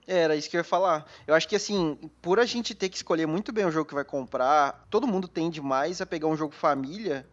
É, 0.07 0.19
Era 0.23 0.35
isso 0.35 0.51
que 0.51 0.57
eu 0.57 0.61
ia 0.61 0.65
falar. 0.65 1.07
Eu 1.27 1.35
acho 1.35 1.49
que 1.49 1.55
assim, 1.55 1.97
por 2.21 2.41
a 2.41 2.45
gente 2.45 2.75
ter 2.75 2.89
que 2.89 2.97
escolher 2.97 3.27
muito 3.27 3.53
bem 3.53 3.65
o 3.65 3.71
jogo 3.71 3.87
que 3.89 3.95
vai 3.95 4.05
comprar, 4.05 4.85
todo 4.91 5.07
mundo 5.07 5.29
tende 5.29 5.61
mais 5.61 6.01
a 6.01 6.07
pegar 6.07 6.27
um 6.27 6.37
jogo 6.37 6.53
família 6.53 7.25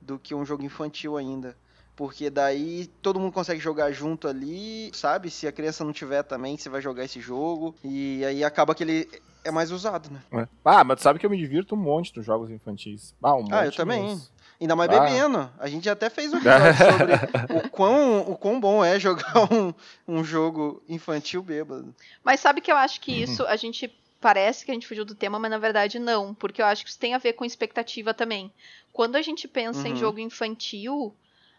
do 0.00 0.16
que 0.18 0.32
um 0.34 0.44
jogo 0.44 0.62
infantil 0.62 1.16
ainda. 1.16 1.56
Porque 1.96 2.28
daí 2.28 2.86
todo 3.00 3.18
mundo 3.18 3.32
consegue 3.32 3.58
jogar 3.58 3.90
junto 3.90 4.28
ali, 4.28 4.90
sabe? 4.94 5.30
Se 5.30 5.46
a 5.46 5.52
criança 5.52 5.82
não 5.82 5.94
tiver 5.94 6.22
também, 6.22 6.56
você 6.56 6.68
vai 6.68 6.82
jogar 6.82 7.04
esse 7.04 7.20
jogo. 7.20 7.74
E 7.82 8.22
aí 8.24 8.44
acaba 8.44 8.74
que 8.74 8.84
ele 8.84 9.08
é 9.42 9.50
mais 9.50 9.70
usado, 9.70 10.10
né? 10.10 10.22
Ah, 10.62 10.84
mas 10.84 10.98
tu 10.98 11.02
sabe 11.02 11.18
que 11.18 11.24
eu 11.24 11.30
me 11.30 11.38
divirto 11.38 11.74
um 11.74 11.78
monte 11.78 12.14
nos 12.14 12.26
jogos 12.26 12.50
infantis. 12.50 13.14
Ah, 13.22 13.34
um 13.34 13.46
Ah, 13.50 13.60
eu 13.60 13.64
monte 13.66 13.76
também. 13.76 14.02
mesmo. 14.04 14.26
Ainda 14.60 14.76
mais 14.76 14.90
Ah. 14.90 15.00
bebendo. 15.00 15.50
A 15.58 15.68
gente 15.68 15.88
até 15.88 16.10
fez 16.10 16.32
um 16.34 16.36
episódio 16.36 16.76
sobre 16.92 17.12
o 17.50 17.68
quão, 17.70 18.20
o 18.30 18.36
quão 18.36 18.60
bom 18.60 18.84
é 18.84 19.00
jogar 19.00 19.50
um, 19.50 19.72
um 20.06 20.22
jogo 20.22 20.82
infantil 20.88 21.42
bêbado. 21.42 21.94
Mas 22.22 22.40
sabe 22.40 22.60
que 22.60 22.70
eu 22.70 22.76
acho 22.76 23.00
que 23.00 23.12
Uhum. 23.12 23.22
isso 23.22 23.46
a 23.46 23.56
gente 23.56 23.88
parece 24.20 24.64
que 24.66 24.70
a 24.70 24.74
gente 24.74 24.86
fugiu 24.86 25.04
do 25.04 25.14
tema, 25.14 25.38
mas 25.38 25.50
na 25.50 25.58
verdade 25.58 25.98
não, 25.98 26.34
porque 26.34 26.60
eu 26.60 26.66
acho 26.66 26.84
que 26.84 26.90
isso 26.90 26.98
tem 26.98 27.14
a 27.14 27.18
ver 27.18 27.34
com 27.34 27.44
expectativa 27.44 28.12
também. 28.12 28.52
Quando 28.92 29.16
a 29.16 29.22
gente 29.22 29.46
pensa 29.48 29.86
em 29.88 29.92
Uhum. 29.92 29.96
jogo 29.96 30.18
infantil, 30.18 31.14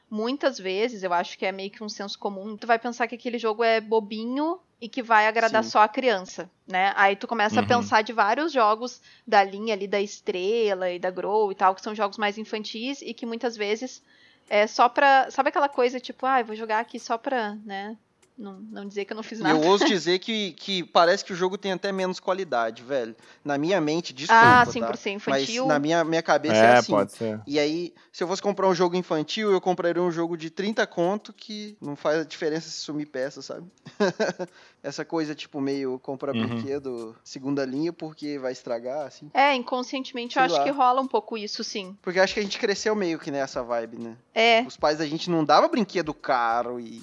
muitas 0.10 0.58
vezes 0.58 1.04
eu 1.04 1.14
acho 1.14 1.38
que 1.38 1.46
é 1.46 1.52
meio 1.52 1.72
que 1.72 1.84
um 1.84 1.90
senso 1.90 2.18
comum, 2.18 2.56
tu 2.58 2.66
vai 2.68 2.80
pensar 2.80 3.08
que 3.08 3.16
aquele 3.16 3.38
jogo 3.38 3.64
é 3.64 3.80
bobinho 3.82 4.60
e 4.80 4.88
que 4.88 5.02
vai 5.02 5.28
agradar 5.28 5.64
Sim. 5.64 5.70
só 5.72 5.80
a 5.80 5.88
criança, 5.88 6.50
né? 6.68 6.94
Aí 6.96 7.16
tu 7.16 7.28
começa 7.28 7.60
Uhum. 7.60 7.64
a 7.64 7.68
pensar 7.68 8.02
de 8.04 8.14
vários 8.14 8.52
jogos 8.52 9.02
da 9.26 9.44
linha 9.44 9.74
ali 9.74 9.88
da 9.88 10.00
Estrela 10.00 10.90
e 10.92 11.00
da 11.00 11.10
Grow 11.10 11.52
e 11.52 11.56
tal, 11.56 11.74
que 11.74 11.82
são 11.82 11.96
jogos 11.96 12.18
mais 12.18 12.38
infantis 12.38 13.02
e 13.02 13.14
que 13.14 13.26
muitas 13.26 13.58
vezes 13.58 14.04
é 14.50 14.68
só 14.68 14.88
pra. 14.88 15.30
Sabe 15.32 15.50
aquela 15.50 15.68
coisa 15.68 16.00
tipo, 16.00 16.26
ah, 16.26 16.40
eu 16.42 16.46
vou 16.46 16.56
jogar 16.56 16.80
aqui 16.80 17.00
só 17.00 17.18
pra, 17.18 17.56
né? 17.66 17.98
Não, 18.38 18.60
não 18.60 18.86
dizer 18.88 19.06
que 19.06 19.14
eu 19.14 19.16
não 19.16 19.24
fiz 19.24 19.40
nada. 19.40 19.58
eu 19.58 19.62
ouso 19.68 19.86
dizer 19.88 20.20
que, 20.20 20.52
que 20.52 20.84
parece 20.84 21.26
que 21.26 21.34
o 21.34 21.36
jogo 21.36 21.58
tem 21.58 21.72
até 21.72 21.92
menos 21.92 22.20
qualidade, 22.20 22.84
velho. 22.84 23.16
Na 23.44 23.58
minha 23.58 23.82
mente, 23.82 24.14
desculpa, 24.14 24.62
ah, 24.62 24.66
sim, 24.66 24.80
tá? 24.80 24.88
por 24.88 24.98
ser 24.98 25.12
infantil. 25.12 25.66
Mas 25.66 25.74
na 25.74 25.80
minha, 25.80 26.04
minha 26.04 26.22
cabeça 26.22 26.56
é, 26.56 26.66
É, 26.66 26.78
assim. 26.78 26.92
pode 26.92 27.14
ser. 27.14 27.42
E 27.48 27.58
aí, 27.60 27.94
se 28.12 28.24
eu 28.24 28.28
fosse 28.28 28.42
comprar 28.42 28.68
um 28.68 28.76
jogo 28.76 28.96
infantil, 28.96 29.52
eu 29.52 29.60
compraria 29.60 30.02
um 30.02 30.12
jogo 30.12 30.38
de 30.38 30.50
30 30.50 30.86
conto 30.88 31.34
que 31.34 31.76
não 31.82 31.96
faz 31.96 32.26
diferença 32.28 32.70
se 32.70 32.78
sumir 32.78 33.08
peça, 33.08 33.42
sabe? 33.42 33.66
Essa 34.84 35.04
coisa, 35.04 35.34
tipo, 35.36 35.60
meio 35.60 36.00
comprar 36.00 36.34
Uhum. 36.36 36.46
brinquedo 36.48 37.16
segunda 37.24 37.66
linha 37.66 37.92
porque 37.92 38.38
vai 38.38 38.52
estragar, 38.52 39.08
assim. 39.08 39.30
É, 39.34 39.56
inconscientemente 39.56 40.34
Sei 40.34 40.42
eu 40.42 40.46
acho 40.46 40.56
lá. 40.56 40.64
que 40.64 40.70
rola 40.70 41.02
um 41.02 41.08
pouco 41.08 41.38
isso, 41.38 41.64
sim. 41.64 41.98
Porque 42.02 42.20
acho 42.20 42.34
que 42.34 42.40
a 42.40 42.44
gente 42.44 42.60
cresceu 42.60 42.96
meio 42.96 43.18
que 43.20 43.32
nessa 43.32 43.64
vibe, 43.64 43.98
né? 43.98 44.18
É, 44.34 44.62
Os 44.62 44.78
pais 44.78 45.00
da 45.00 45.06
gente 45.06 45.30
não 45.30 45.44
dava 45.44 45.68
brinquedo 45.68 46.14
caro 46.14 46.80
e. 46.80 47.02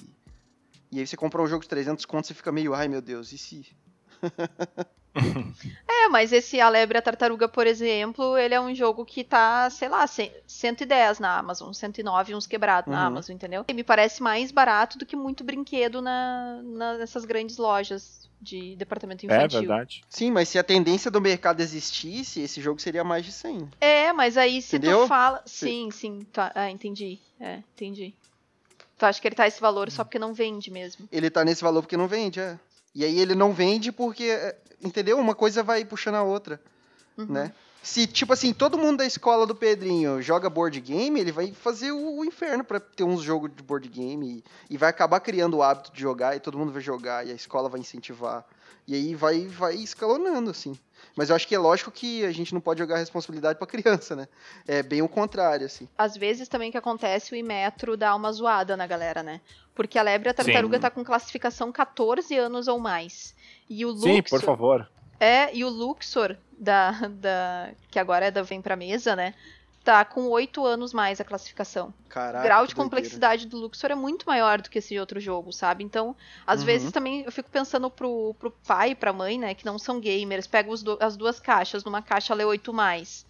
E 0.95 0.99
aí 0.99 1.05
você 1.07 1.17
compra 1.17 1.41
um 1.41 1.47
jogo 1.47 1.61
de 1.61 1.67
300 1.67 2.05
conto, 2.05 2.25
você 2.27 2.33
fica 2.33 2.51
meio, 2.53 2.73
ai 2.73 2.87
meu 2.87 3.01
Deus, 3.01 3.33
e 3.33 3.37
se. 3.37 3.65
é, 5.87 6.07
mas 6.09 6.31
esse 6.31 6.59
A 6.61 6.69
Lebre 6.69 6.97
e 6.97 6.99
a 6.99 7.01
Tartaruga, 7.01 7.47
por 7.47 7.67
exemplo, 7.67 8.37
ele 8.37 8.53
é 8.53 8.61
um 8.61 8.73
jogo 8.73 9.05
que 9.05 9.23
tá, 9.23 9.69
sei 9.69 9.89
lá, 9.89 10.05
cem- 10.07 10.31
110 10.47 11.19
na 11.19 11.37
Amazon, 11.37 11.71
109 11.73 12.33
uns 12.35 12.47
quebrados 12.47 12.89
na 12.91 13.01
Uhum. 13.01 13.07
Amazon, 13.07 13.35
entendeu? 13.35 13.65
E 13.67 13.73
me 13.73 13.83
parece 13.83 14.21
mais 14.23 14.51
barato 14.51 14.97
do 14.97 15.05
que 15.05 15.15
muito 15.15 15.43
brinquedo 15.43 16.01
na, 16.01 16.61
na- 16.63 16.97
nessas 16.97 17.25
grandes 17.25 17.57
lojas 17.57 18.29
de 18.41 18.75
departamento 18.77 19.25
É 19.25 19.35
infantil. 19.35 19.59
verdade. 19.59 20.01
Sim, 20.09 20.31
mas 20.31 20.49
se 20.49 20.59
a 20.59 20.63
tendência 20.63 21.09
do 21.09 21.19
mercado 21.21 21.61
existisse, 21.61 22.41
esse 22.41 22.61
jogo 22.61 22.79
seria 22.81 23.03
mais 23.03 23.25
de 23.25 23.31
100. 23.31 23.69
É, 23.81 24.11
mas 24.13 24.37
aí 24.37 24.61
se 24.61 24.77
Entendeu? 24.77 25.01
tu 25.03 25.07
fala. 25.07 25.41
Se- 25.45 25.67
Sim, 25.67 25.89
sim. 25.91 26.19
Tá... 26.31 26.51
Ah, 26.55 26.69
entendi. 26.69 27.19
É, 27.39 27.55
entendi. 27.73 28.13
Tu 28.97 29.05
acha 29.05 29.19
que 29.21 29.27
ele 29.27 29.35
tá 29.35 29.47
esse 29.47 29.59
valor 29.59 29.91
só 29.91 30.03
porque 30.03 30.17
não 30.19 30.33
vende 30.33 30.71
mesmo? 30.71 31.07
Ele 31.11 31.29
tá 31.29 31.43
nesse 31.43 31.61
valor 31.63 31.81
porque 31.81 31.97
não 31.97 32.07
vende, 32.07 32.39
é. 32.39 32.57
E 32.93 33.03
aí 33.03 33.19
ele 33.19 33.35
não 33.35 33.51
vende 33.51 33.91
porque, 33.91 34.23
é, 34.23 34.57
entendeu? 34.81 35.17
Uma 35.19 35.35
coisa 35.35 35.61
vai 35.61 35.83
puxando 35.83 36.15
a 36.15 36.23
outra, 36.23 36.61
Uhum. 37.17 37.25
né? 37.27 37.53
Se, 37.83 38.07
tipo 38.07 38.33
assim, 38.33 38.51
todo 38.51 38.79
mundo 38.79 38.97
da 38.97 39.05
escola 39.05 39.45
do 39.45 39.53
Pedrinho 39.53 40.19
joga 40.19 40.49
board 40.49 40.79
game, 40.81 41.19
ele 41.19 41.31
vai 41.31 41.51
fazer 41.51 41.91
o, 41.91 42.17
o 42.19 42.25
inferno 42.25 42.63
pra 42.63 42.79
ter 42.79 43.03
uns 43.03 43.21
jogos 43.21 43.51
de 43.55 43.61
board 43.61 43.87
game 43.89 44.43
e, 44.69 44.73
e 44.73 44.77
vai 44.77 44.89
acabar 44.89 45.19
criando 45.19 45.57
o 45.57 45.61
hábito 45.61 45.93
de 45.93 46.01
jogar 46.01 46.35
e 46.35 46.39
todo 46.39 46.57
mundo 46.57 46.71
vai 46.71 46.81
jogar 46.81 47.27
e 47.27 47.31
a 47.31 47.35
escola 47.35 47.69
vai 47.69 47.79
incentivar. 47.79 48.43
E 48.87 48.93
aí 48.93 49.15
vai, 49.15 49.47
vai 49.47 49.75
escalonando, 49.75 50.51
assim. 50.51 50.77
Mas 51.15 51.29
eu 51.29 51.35
acho 51.35 51.47
que 51.47 51.55
é 51.55 51.59
lógico 51.59 51.91
que 51.91 52.25
a 52.25 52.31
gente 52.31 52.53
não 52.53 52.61
pode 52.61 52.79
jogar 52.79 52.95
a 52.95 52.99
responsabilidade 52.99 53.57
pra 53.57 53.67
criança, 53.67 54.15
né? 54.15 54.27
É 54.67 54.83
bem 54.83 55.01
o 55.01 55.09
contrário, 55.09 55.65
assim. 55.65 55.87
Às 55.97 56.15
vezes 56.15 56.47
também 56.47 56.71
que 56.71 56.77
acontece 56.77 57.33
o 57.33 57.35
Imetro 57.35 57.95
dá 57.95 58.13
uma 58.15 58.31
zoada 58.31 58.75
na 58.75 58.85
galera, 58.85 59.23
né? 59.23 59.41
Porque 59.73 59.97
a 59.97 60.01
lebre 60.01 60.29
a 60.29 60.33
tartaruga 60.33 60.77
Sim. 60.77 60.81
tá 60.81 60.89
com 60.89 61.03
classificação 61.03 61.71
14 61.71 62.37
anos 62.37 62.67
ou 62.67 62.79
mais. 62.79 63.35
E 63.69 63.85
o 63.85 63.89
Luxor. 63.89 64.09
Sim, 64.09 64.21
por 64.23 64.41
favor. 64.41 64.89
É, 65.19 65.53
e 65.55 65.63
o 65.63 65.69
Luxor, 65.69 66.35
da, 66.57 66.91
da, 66.91 67.71
que 67.89 67.99
agora 67.99 68.25
é 68.25 68.31
da 68.31 68.41
Vem 68.41 68.61
Pra 68.61 68.75
Mesa, 68.75 69.15
né? 69.15 69.33
Tá 69.85 70.03
com 70.03 70.27
8 70.29 70.65
anos 70.65 70.91
mais 70.93 71.21
a 71.21 71.23
classificação. 71.23 71.93
Caraca. 72.09 72.39
o 72.43 72.47
grau 72.47 72.65
de 72.65 72.73
doideira. 72.73 72.83
complexidade 72.83 73.45
do 73.47 73.55
Luxor 73.57 73.91
é 73.91 73.95
muito 73.95 74.25
maior 74.25 74.59
do 74.59 74.69
que 74.69 74.79
esse 74.79 74.97
outro 74.99 75.19
jogo, 75.19 75.53
sabe? 75.53 75.83
Então, 75.83 76.15
às 76.45 76.61
Uhum. 76.61 76.65
vezes 76.65 76.91
também 76.91 77.21
eu 77.23 77.31
fico 77.31 77.49
pensando 77.51 77.89
pro, 77.91 78.33
pro 78.39 78.49
pai 78.49 78.89
e 78.91 78.95
pra 78.95 79.13
mãe, 79.13 79.37
né, 79.37 79.53
que 79.53 79.63
não 79.65 79.77
são 79.77 79.99
gamers, 79.99 80.47
pega 80.47 80.71
os 80.71 80.81
do- 80.81 80.97
as 80.99 81.15
duas 81.15 81.39
caixas, 81.39 81.83
numa 81.83 82.01
caixa 82.01 82.33
lê 82.33 82.43
8 82.43 82.73
mais 82.73 83.25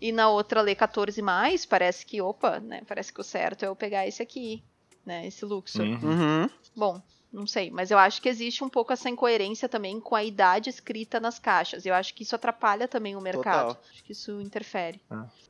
e 0.00 0.12
na 0.12 0.28
outra 0.28 0.60
lê 0.62 0.74
14 0.76 1.20
mais, 1.20 1.66
parece 1.66 2.06
que, 2.06 2.22
opa, 2.22 2.60
né, 2.60 2.82
parece 2.86 3.12
que 3.12 3.20
o 3.20 3.24
certo 3.24 3.64
é 3.64 3.68
eu 3.68 3.74
pegar 3.74 4.06
esse 4.06 4.22
aqui, 4.22 4.62
né, 5.04 5.26
esse 5.26 5.44
Luxor. 5.44 5.84
Uhum. 5.84 5.98
Uhum. 6.44 6.50
Bom, 6.76 7.02
não 7.40 7.46
sei, 7.46 7.70
mas 7.70 7.90
eu 7.90 7.98
acho 7.98 8.20
que 8.22 8.28
existe 8.28 8.64
um 8.64 8.68
pouco 8.68 8.92
essa 8.92 9.08
incoerência 9.10 9.68
também 9.68 10.00
com 10.00 10.14
a 10.14 10.24
idade 10.24 10.70
escrita 10.70 11.20
nas 11.20 11.38
caixas. 11.38 11.84
Eu 11.84 11.94
acho 11.94 12.14
que 12.14 12.22
isso 12.22 12.34
atrapalha 12.34 12.88
também 12.88 13.14
o 13.14 13.20
mercado. 13.20 13.68
Total. 13.74 13.82
Acho 13.92 14.04
que 14.04 14.12
isso 14.12 14.40
interfere. 14.40 15.00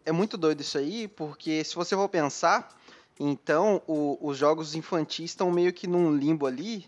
É 0.05 0.11
muito 0.13 0.37
doido 0.37 0.61
isso 0.61 0.77
aí, 0.79 1.07
porque 1.07 1.63
se 1.65 1.75
você 1.75 1.95
for 1.95 2.09
pensar, 2.09 2.77
então 3.21 3.81
o- 3.87 4.19
os 4.21 4.37
jogos 4.37 4.75
infantis 4.75 5.31
estão 5.31 5.51
meio 5.51 5.73
que 5.73 5.87
num 5.87 6.15
limbo 6.17 6.47
ali, 6.47 6.85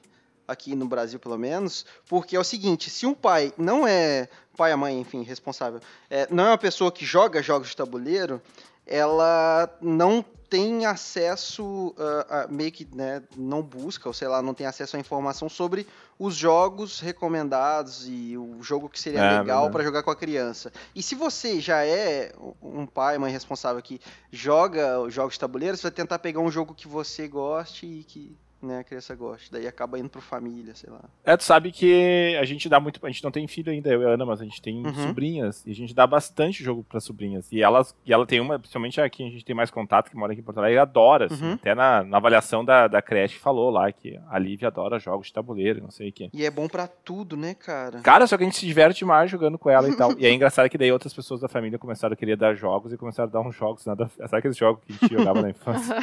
aqui 0.47 0.75
no 0.75 0.89
Brasil 0.89 1.19
pelo 1.19 1.37
menos, 1.39 1.85
porque 2.07 2.35
é 2.35 2.41
o 2.41 2.45
seguinte, 2.45 2.89
se 2.91 3.05
um 3.07 3.15
pai 3.15 3.53
não 3.59 3.87
é, 3.87 4.29
pai 4.57 4.73
a 4.73 4.77
mãe, 4.77 4.99
enfim, 4.99 5.23
responsável, 5.23 5.79
é, 6.11 6.27
não 6.31 6.45
é 6.45 6.51
uma 6.51 6.59
pessoa 6.59 6.91
que 6.91 7.05
joga 7.05 7.43
jogos 7.43 7.69
de 7.69 7.77
tabuleiro, 7.77 8.41
ela 8.87 9.69
não 9.81 10.25
tem 10.49 10.87
acesso, 10.87 11.95
ah, 11.99 12.45
a- 12.45 12.49
meio 12.49 12.73
que, 12.73 12.87
né, 12.95 13.23
não 13.37 13.63
busca, 13.63 14.09
ou 14.09 14.13
sei 14.15 14.29
lá, 14.29 14.41
não 14.43 14.55
tem 14.55 14.67
acesso 14.67 14.97
à 14.97 15.01
informação 15.01 15.49
sobre 15.49 15.87
os 16.19 16.35
jogos 16.35 17.01
recomendados 17.01 18.07
e 18.09 18.37
o 18.37 18.63
jogo 18.63 18.89
que 18.89 18.99
seria 19.01 19.21
É, 19.21 19.39
legal 19.39 19.71
para 19.71 19.85
jogar 19.85 20.03
com 20.03 20.11
a 20.11 20.17
criança. 20.17 20.73
E 20.95 21.03
se 21.03 21.15
você 21.15 21.61
já 21.61 21.85
é 21.85 22.33
um 22.63 22.87
pai, 22.87 23.19
mãe 23.19 23.31
responsável 23.33 23.83
que 23.83 24.01
joga 24.33 25.01
os 25.01 25.13
jogos 25.15 25.35
de 25.35 25.41
tabuleiro, 25.41 25.77
você 25.77 25.83
vai 25.85 25.93
tentar 25.93 26.19
pegar 26.19 26.41
um 26.41 26.51
jogo 26.51 26.75
que 26.75 26.89
você 26.89 27.29
goste 27.29 27.87
e 27.87 28.05
que 28.05 28.37
né, 28.63 28.79
a 28.81 28.85
criança 28.85 29.15
goste. 29.15 29.51
Daí 29.53 29.67
acaba 29.67 29.99
indo 29.99 30.09
pro 30.09 30.21
família, 30.21 30.75
sei 30.75 30.91
lá. 30.91 31.01
É, 31.25 31.37
tu 31.37 31.45
sabe 31.45 31.71
que 31.73 32.37
a 32.41 32.45
gente 32.45 32.69
dá 32.69 32.81
muito. 32.81 32.99
A 33.05 33.09
gente 33.11 33.23
não 33.25 33.31
tem 33.31 33.47
filho 33.47 33.71
ainda, 33.73 33.89
eu 33.91 34.03
e 34.03 34.05
a 34.05 34.09
Ana, 34.11 34.27
mas 34.27 34.41
a 34.41 34.45
gente 34.45 34.61
tem 34.61 34.85
Uhum. 34.85 34.95
sobrinhas. 34.95 35.65
E 35.67 35.71
a 35.71 35.75
gente 35.75 35.95
dá 35.95 36.07
bastante 36.07 36.63
jogo 36.63 36.85
pra 36.89 37.01
sobrinhas. 37.01 37.51
E 37.53 37.63
elas, 37.63 37.95
e 38.05 38.13
ela 38.13 38.27
tem 38.27 38.41
uma, 38.41 38.59
principalmente 38.59 39.01
aqui, 39.01 39.27
a 39.27 39.31
gente 39.31 39.45
tem 39.45 39.55
mais 39.55 39.71
contato, 39.71 40.11
que 40.11 40.17
mora 40.17 40.33
aqui 40.33 40.41
em 40.41 40.45
Porto 40.45 40.59
Alegre, 40.59 40.77
e 40.77 40.79
adora. 40.79 41.27
assim. 41.27 41.45
Uhum. 41.45 41.53
Até 41.55 41.75
na, 41.75 42.03
na 42.03 42.17
avaliação 42.17 42.65
da, 42.65 42.89
da 42.89 43.01
creche 43.03 43.39
falou 43.39 43.71
lá 43.71 43.91
que 43.93 44.19
a 44.29 44.39
Lívia 44.39 44.69
adora 44.69 44.99
jogos 44.99 45.29
de 45.29 45.33
tabuleiro, 45.33 45.83
não 45.83 45.91
sei 45.91 46.09
o 46.09 46.13
quê. 46.13 46.31
E 46.33 46.45
é 46.45 46.51
bom 46.51 46.67
pra 46.69 46.87
tudo, 46.87 47.37
né, 47.37 47.55
cara? 47.55 48.01
Cara, 48.01 48.27
só 48.27 48.37
que 48.37 48.43
a 48.43 48.47
gente 48.47 48.57
se 48.59 48.67
diverte 48.67 49.05
mais 49.05 49.31
jogando 49.31 49.59
com 49.59 49.71
ela 49.71 49.89
e 49.89 49.97
tal. 49.97 50.09
E 50.19 50.27
é 50.27 50.33
engraçado 50.33 50.69
que 50.69 50.77
daí 50.79 50.91
outras 50.91 51.15
pessoas 51.15 51.41
da 51.41 51.49
família 51.49 51.79
começaram 51.79 52.13
a 52.13 52.17
querer 52.17 52.37
dar 52.37 52.55
jogos 52.55 52.93
e 52.93 52.97
começaram 52.97 53.29
a 53.29 53.33
dar 53.33 53.41
uns 53.41 53.55
jogos, 53.55 53.85
nada. 53.87 54.09
Sabe 54.17 54.37
aqueles 54.39 54.57
jogos 54.57 54.83
que 54.85 54.93
a 54.93 54.97
gente 54.97 55.13
jogava 55.15 55.41
na 55.43 55.51
infância? 55.51 55.97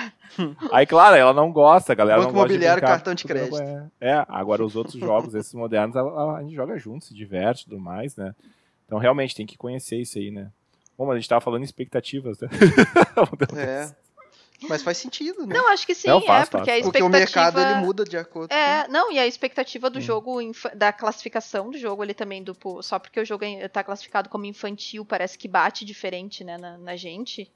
Aí, 0.71 0.85
claro, 0.85 1.15
ela 1.15 1.33
não 1.33 1.51
gosta, 1.51 1.91
a 1.91 1.95
galera 1.95 2.17
Banco 2.21 2.31
não 2.31 2.39
gosta 2.41 2.44
imobiliário, 2.53 2.81
brincar, 2.81 2.93
cartão 2.95 3.13
de 3.13 3.23
crédito. 3.25 3.57
É, 3.61 3.87
é, 3.99 4.25
agora 4.27 4.65
os 4.65 4.75
outros 4.75 4.95
jogos, 4.99 5.33
esses 5.35 5.53
modernos, 5.53 5.95
a, 5.95 6.01
a- 6.01 6.37
a 6.37 6.41
gente 6.43 6.55
joga 6.55 6.77
junto, 6.77 7.05
se 7.05 7.13
diverte 7.13 7.61
e 7.61 7.65
tudo 7.65 7.79
mais, 7.79 8.15
né? 8.15 8.33
Então, 8.85 8.97
realmente, 8.97 9.35
tem 9.35 9.45
que 9.45 9.57
conhecer 9.57 9.97
isso 9.99 10.17
aí, 10.17 10.31
né? 10.31 10.51
Bom, 10.97 11.05
mas 11.05 11.15
a 11.15 11.19
gente 11.19 11.29
tava 11.29 11.41
falando 11.41 11.61
em 11.61 11.65
expectativas, 11.65 12.39
né? 12.39 12.47
É. 13.57 13.95
Mas 14.69 14.81
faz 14.81 14.97
sentido, 14.97 15.45
né? 15.45 15.53
Não, 15.53 15.67
acho 15.69 15.85
que 15.85 15.93
sim, 15.93 16.07
Não, 16.07 16.19
é, 16.19 16.21
faz, 16.21 16.49
porque 16.49 16.69
faz. 16.71 16.79
a 16.81 16.83
Porque 16.83 16.97
expectativa... 17.03 17.05
o 17.07 17.09
mercado 17.09 17.59
ele 17.59 17.85
muda 17.85 18.03
de 18.05 18.17
acordo 18.17 18.51
É, 18.53 18.87
não, 18.87 19.11
e 19.11 19.19
a 19.19 19.27
expectativa 19.27 19.89
do 19.89 19.99
Hum. 19.99 20.01
jogo, 20.01 20.39
da 20.73 20.93
classificação 20.93 21.69
do 21.69 21.77
jogo, 21.77 22.01
ele 22.03 22.13
também, 22.13 22.41
do, 22.41 22.55
só 22.81 22.97
porque 22.97 23.19
o 23.19 23.25
jogo 23.25 23.43
é- 23.43 23.67
tá 23.67 23.83
classificado 23.83 24.29
como 24.29 24.45
infantil, 24.45 25.03
parece 25.03 25.37
que 25.37 25.47
bate 25.47 25.83
diferente, 25.83 26.43
né, 26.43 26.57
na, 26.57 26.77
na 26.77 26.95
gente. 26.95 27.51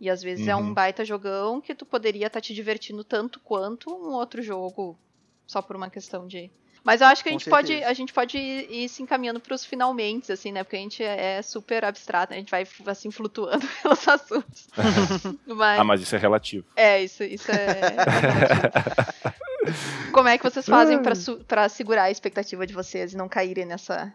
E 0.00 0.10
às 0.10 0.22
vezes 0.22 0.46
é 0.48 0.54
um 0.56 0.60
Uhum. 0.68 0.74
baita 0.74 1.04
jogão 1.04 1.60
que 1.60 1.74
tu 1.74 1.86
poderia 1.86 2.26
estar 2.26 2.40
te 2.40 2.52
divertindo 2.52 3.04
tanto 3.04 3.38
quanto 3.40 3.90
um 3.90 4.12
outro 4.12 4.42
jogo, 4.42 4.98
só 5.46 5.62
por 5.62 5.76
uma 5.76 5.88
questão 5.88 6.26
de. 6.26 6.50
Mas 6.82 7.00
eu 7.00 7.06
acho 7.06 7.22
que 7.22 7.30
a 7.30 7.32
gente, 7.32 7.48
pode, 7.48 7.72
a 7.82 7.92
gente 7.94 8.12
pode 8.12 8.36
ir, 8.36 8.70
ir 8.70 8.88
se 8.90 9.02
encaminhando 9.02 9.40
pros 9.40 9.64
finalmente, 9.64 10.30
assim, 10.30 10.52
né? 10.52 10.62
Porque 10.62 10.76
a 10.76 10.80
gente 10.80 11.02
é, 11.02 11.40
super 11.40 11.82
abstrato, 11.82 12.34
a 12.34 12.36
gente 12.36 12.50
vai 12.50 12.66
assim 12.86 13.10
flutuando 13.10 13.66
pelos 13.82 14.06
assuntos. 14.06 14.68
Mas, 15.46 15.80
ah, 15.80 15.84
mas 15.84 16.02
isso 16.02 16.14
é 16.14 16.18
relativo. 16.18 16.66
é, 16.76 17.02
isso, 17.02 17.22
isso 17.24 17.50
é. 17.50 17.96
Como 20.12 20.28
é 20.28 20.36
que 20.36 20.44
vocês 20.44 20.66
fazem 20.66 21.00
pra 21.46 21.68
segurar 21.70 22.02
a 22.04 22.10
expectativa 22.10 22.66
de 22.66 22.74
vocês 22.74 23.14
e 23.14 23.16
não 23.16 23.28
caírem 23.30 23.64
nessa, 23.64 24.12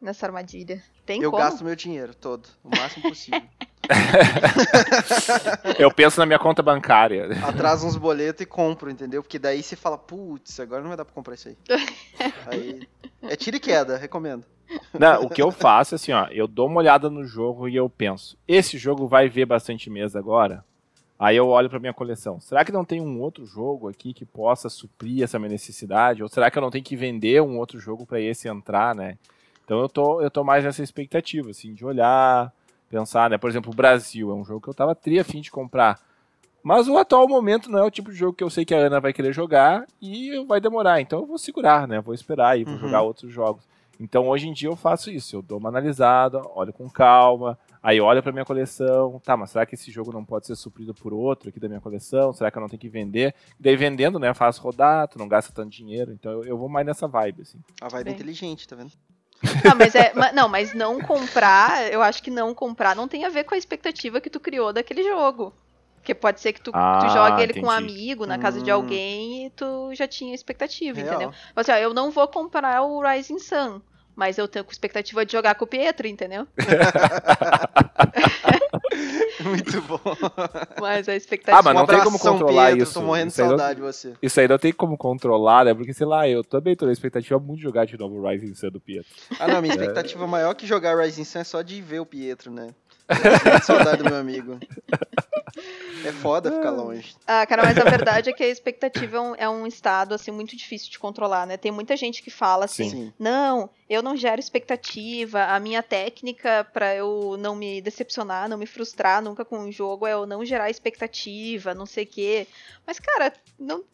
nessa 0.00 0.26
armadilha? 0.26 0.82
Tem 1.06 1.22
Eu 1.22 1.30
como? 1.30 1.42
gasto 1.42 1.64
meu 1.64 1.74
dinheiro 1.74 2.14
todo, 2.14 2.46
o 2.62 2.68
máximo 2.68 3.08
possível. 3.08 3.42
Eu 5.78 5.92
penso 5.92 6.18
na 6.20 6.26
minha 6.26 6.38
conta 6.38 6.62
bancária. 6.62 7.28
Atraso 7.44 7.86
uns 7.86 7.96
boletos 7.96 8.42
e 8.42 8.46
compro, 8.46 8.90
entendeu? 8.90 9.22
Porque 9.22 9.38
daí 9.38 9.62
você 9.62 9.76
fala, 9.76 9.98
putz, 9.98 10.60
agora 10.60 10.80
não 10.80 10.88
vai 10.88 10.96
dar 10.96 11.04
pra 11.04 11.14
comprar 11.14 11.34
isso 11.34 11.48
aí. 11.48 11.56
aí 12.46 12.88
é 13.22 13.36
tiro 13.36 13.56
e 13.56 13.60
queda, 13.60 13.96
recomendo. 13.96 14.44
Não, 14.96 15.24
o 15.24 15.28
que 15.28 15.42
eu 15.42 15.50
faço 15.50 15.94
é 15.94 15.96
assim, 15.96 16.12
ó, 16.12 16.26
eu 16.30 16.46
dou 16.46 16.68
uma 16.68 16.78
olhada 16.78 17.10
no 17.10 17.24
jogo 17.24 17.68
e 17.68 17.74
eu 17.74 17.90
penso, 17.90 18.38
esse 18.46 18.78
jogo 18.78 19.08
vai 19.08 19.28
ver 19.28 19.44
bastante 19.44 19.90
mesa 19.90 20.18
agora? 20.18 20.64
Aí 21.18 21.36
eu 21.36 21.48
olho 21.48 21.68
pra 21.68 21.78
minha 21.78 21.92
coleção. 21.92 22.40
Será 22.40 22.64
que 22.64 22.72
não 22.72 22.82
tem 22.82 22.98
um 22.98 23.20
outro 23.20 23.44
jogo 23.44 23.88
aqui 23.88 24.14
que 24.14 24.24
possa 24.24 24.70
suprir 24.70 25.22
essa 25.22 25.38
minha 25.38 25.50
necessidade? 25.50 26.22
Ou 26.22 26.30
será 26.30 26.50
que 26.50 26.56
eu 26.56 26.62
não 26.62 26.70
tenho 26.70 26.82
que 26.82 26.96
vender 26.96 27.42
um 27.42 27.58
outro 27.58 27.78
jogo 27.78 28.06
pra 28.06 28.18
esse 28.18 28.48
entrar, 28.48 28.94
né? 28.94 29.18
Então 29.62 29.80
eu 29.80 29.88
tô, 29.88 30.22
eu 30.22 30.30
tô 30.30 30.42
mais 30.42 30.64
nessa 30.64 30.82
expectativa, 30.82 31.50
assim, 31.50 31.74
de 31.74 31.84
olhar, 31.84 32.50
pensar, 32.90 33.30
né? 33.30 33.38
Por 33.38 33.48
exemplo, 33.48 33.72
o 33.72 33.74
Brasil 33.76 34.30
é 34.30 34.34
um 34.34 34.44
jogo 34.44 34.60
que 34.60 34.68
eu 34.68 34.74
tava 34.74 34.94
tri 34.94 35.18
a 35.18 35.24
fim 35.24 35.40
de 35.40 35.50
comprar. 35.50 35.98
Mas 36.62 36.88
o 36.88 36.98
atual 36.98 37.26
momento 37.26 37.70
não 37.70 37.78
é 37.78 37.82
o 37.84 37.90
tipo 37.90 38.10
de 38.10 38.16
jogo 38.18 38.36
que 38.36 38.44
eu 38.44 38.50
sei 38.50 38.66
que 38.66 38.74
a 38.74 38.78
Ana 38.78 39.00
vai 39.00 39.14
querer 39.14 39.32
jogar 39.32 39.86
e 40.02 40.44
vai 40.46 40.60
demorar. 40.60 41.00
Então 41.00 41.20
eu 41.20 41.26
vou 41.26 41.38
segurar, 41.38 41.88
né? 41.88 42.00
Vou 42.02 42.12
esperar 42.12 42.58
e 42.58 42.64
vou 42.64 42.74
Uhum. 42.74 42.80
jogar 42.80 43.00
outros 43.02 43.32
jogos. 43.32 43.64
Então 43.98 44.28
hoje 44.28 44.48
em 44.48 44.52
dia 44.52 44.68
eu 44.68 44.76
faço 44.76 45.10
isso, 45.10 45.36
eu 45.36 45.42
dou 45.42 45.58
uma 45.58 45.68
analisada, 45.68 46.40
olho 46.54 46.72
com 46.72 46.88
calma, 46.90 47.58
Aí 47.82 47.98
olha 47.98 48.22
pra 48.22 48.30
minha 48.30 48.44
coleção, 48.44 49.18
tá, 49.24 49.34
mas 49.38 49.50
será 49.52 49.64
que 49.64 49.74
esse 49.74 49.90
jogo 49.90 50.12
não 50.12 50.22
pode 50.22 50.46
ser 50.46 50.54
suprido 50.54 50.92
por 50.92 51.14
outro 51.14 51.48
aqui 51.48 51.58
da 51.58 51.66
minha 51.66 51.80
coleção? 51.80 52.30
Será 52.30 52.50
que 52.50 52.58
eu 52.58 52.60
não 52.60 52.68
tenho 52.68 52.78
que 52.80 52.90
vender? 52.90 53.34
Daí 53.58 53.74
vendendo, 53.74 54.18
né, 54.18 54.34
faz 54.34 54.58
rodar, 54.58 55.08
tu 55.08 55.18
não 55.18 55.26
gasta 55.26 55.50
tanto 55.50 55.70
dinheiro. 55.70 56.12
Então 56.12 56.30
eu, 56.30 56.44
eu 56.44 56.58
vou 56.58 56.68
mais 56.68 56.84
nessa 56.86 57.08
vibe, 57.08 57.40
assim. 57.40 57.58
A 57.80 57.88
vibe 57.88 58.04
Bem. 58.04 58.14
inteligente, 58.14 58.68
tá 58.68 58.76
vendo? 58.76 58.92
Ah, 59.62 59.74
mas 59.74 59.94
é, 59.94 60.12
não, 60.34 60.48
mas 60.48 60.72
não 60.72 61.00
comprar, 61.00 61.90
eu 61.92 62.02
acho 62.02 62.22
que 62.22 62.30
não 62.30 62.54
comprar 62.54 62.94
não 62.96 63.08
tem 63.08 63.24
a 63.24 63.28
ver 63.28 63.44
com 63.44 63.54
a 63.54 63.58
expectativa 63.58 64.20
que 64.20 64.30
tu 64.30 64.40
criou 64.40 64.72
daquele 64.72 65.02
jogo. 65.02 65.54
Porque 65.96 66.14
pode 66.14 66.40
ser 66.40 66.52
que 66.54 66.60
tu, 66.62 66.72
Ah, 66.72 66.98
tu 66.98 67.08
jogue 67.08 67.42
ele 67.42 67.52
com 67.54 67.66
um 67.66 67.70
entendi. 67.70 67.70
amigo 67.70 68.26
na 68.26 68.38
casa 68.38 68.62
de 68.62 68.70
Hum. 68.70 68.74
alguém 68.74 69.46
e 69.46 69.50
tu 69.50 69.94
já 69.94 70.08
tinha 70.08 70.34
expectativa, 70.34 70.98
Real. 70.98 71.00
entendeu? 71.00 71.30
Mas, 71.54 71.68
assim, 71.68 71.78
ó, 71.78 71.82
eu 71.82 71.92
não 71.94 72.10
vou 72.10 72.26
comprar 72.28 72.82
o 72.82 73.02
Rising 73.02 73.38
Sun, 73.38 73.82
mas 74.16 74.38
eu 74.38 74.46
tenho 74.48 74.64
expectativa 74.70 75.24
de 75.24 75.32
jogar 75.32 75.54
com 75.54 75.64
o 75.64 75.68
Pietro, 75.68 76.06
entendeu? 76.06 76.46
Muito 79.42 79.80
bom. 79.82 80.00
Mas 80.80 81.08
a 81.08 81.16
expectativa. 81.16 81.58
Ah, 81.58 81.62
mas 81.62 81.74
não 81.74 81.82
um 81.84 81.86
tem 81.86 82.00
como 82.02 82.18
controlar 82.18 82.66
Pedro, 82.68 82.82
isso. 82.82 82.94
Tô 82.94 83.02
morrendo 83.02 83.26
de 83.28 83.32
Isso 83.32 83.42
aí 83.42 83.48
não- 83.48 83.56
saudade 83.58 83.76
de 83.76 83.82
você. 83.82 84.12
Isso 84.22 84.40
aí 84.40 84.48
não 84.48 84.58
tem 84.58 84.72
como 84.72 84.96
controlar, 84.96 85.64
né? 85.64 85.74
Porque, 85.74 85.92
sei 85.92 86.06
lá, 86.06 86.28
eu 86.28 86.44
também 86.44 86.76
tô 86.76 86.86
na 86.86 86.92
expectativa 86.92 87.38
muito 87.38 87.56
de 87.58 87.62
jogar 87.62 87.86
de 87.86 87.98
novo 87.98 88.16
o 88.16 88.28
Rising 88.28 88.54
Sun 88.54 88.70
do 88.70 88.80
Pietro. 88.80 89.10
Ah, 89.38 89.48
não, 89.48 89.60
minha 89.62 89.72
expectativa 89.74 90.26
maior 90.26 90.54
que 90.54 90.66
jogar 90.66 90.98
Rising 90.98 91.24
Sun 91.24 91.38
é 91.40 91.44
só 91.44 91.62
de 91.62 91.80
ver 91.80 92.00
o 92.00 92.06
Pietro, 92.06 92.50
né? 92.50 92.68
Tô 93.08 93.14
morrendo 93.14 93.60
de 93.60 93.66
saudade 93.66 94.02
do 94.02 94.10
meu 94.10 94.18
amigo. 94.18 94.58
É 96.02 96.12
foda 96.12 96.50
ficar 96.50 96.70
longe. 96.70 97.14
Ah, 97.26 97.44
cara, 97.46 97.62
mas 97.62 97.76
a 97.76 97.84
verdade 97.84 98.30
é 98.30 98.32
que 98.32 98.42
a 98.42 98.48
expectativa 98.48 99.18
é 99.18 99.20
um, 99.20 99.34
é 99.34 99.48
um 99.50 99.66
estado, 99.66 100.14
assim, 100.14 100.30
muito 100.30 100.56
difícil 100.56 100.90
de 100.90 100.98
controlar, 100.98 101.46
né? 101.46 101.58
Tem 101.58 101.70
muita 101.70 101.94
gente 101.94 102.22
que 102.22 102.30
fala 102.30 102.64
assim, 102.64 102.88
Sim. 102.88 103.12
não, 103.18 103.68
eu 103.88 104.02
não 104.02 104.16
gero 104.16 104.40
expectativa, 104.40 105.44
a 105.44 105.60
minha 105.60 105.82
técnica 105.82 106.66
pra 106.72 106.94
eu 106.94 107.36
não 107.38 107.54
me 107.54 107.82
decepcionar, 107.82 108.48
não 108.48 108.56
me 108.56 108.64
frustrar 108.64 109.22
nunca 109.22 109.44
com 109.44 109.60
o 109.60 109.72
jogo 109.72 110.06
é 110.06 110.12
eu 110.12 110.26
não 110.26 110.42
gerar 110.42 110.70
expectativa, 110.70 111.74
não 111.74 111.84
sei 111.84 112.04
o 112.04 112.06
quê. 112.06 112.46
Mas, 112.86 112.98
cara, 112.98 113.32
não 113.58 113.84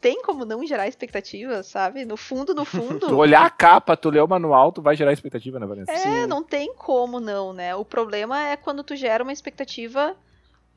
tem 0.00 0.22
como 0.22 0.44
não 0.44 0.64
gerar 0.66 0.88
expectativa, 0.88 1.62
sabe? 1.62 2.04
No 2.04 2.16
fundo, 2.16 2.54
no 2.54 2.64
Tu 2.64 2.70
fundo... 2.70 3.16
olhar 3.18 3.44
a 3.44 3.50
capa, 3.50 3.96
tu 3.96 4.08
ler 4.08 4.22
o 4.22 4.28
manual, 4.28 4.72
tu 4.72 4.80
vai 4.80 4.96
gerar 4.96 5.12
expectativa, 5.12 5.58
né, 5.58 5.66
Vanessa? 5.66 5.92
É, 5.92 5.98
Sim. 5.98 6.26
não 6.26 6.42
tem 6.42 6.74
como 6.74 7.20
não, 7.20 7.52
né? 7.52 7.74
O 7.74 7.84
problema 7.84 8.42
é 8.48 8.56
quando 8.56 8.82
tu 8.82 8.96
gera 8.96 9.22
uma 9.22 9.32
expectativa 9.32 10.16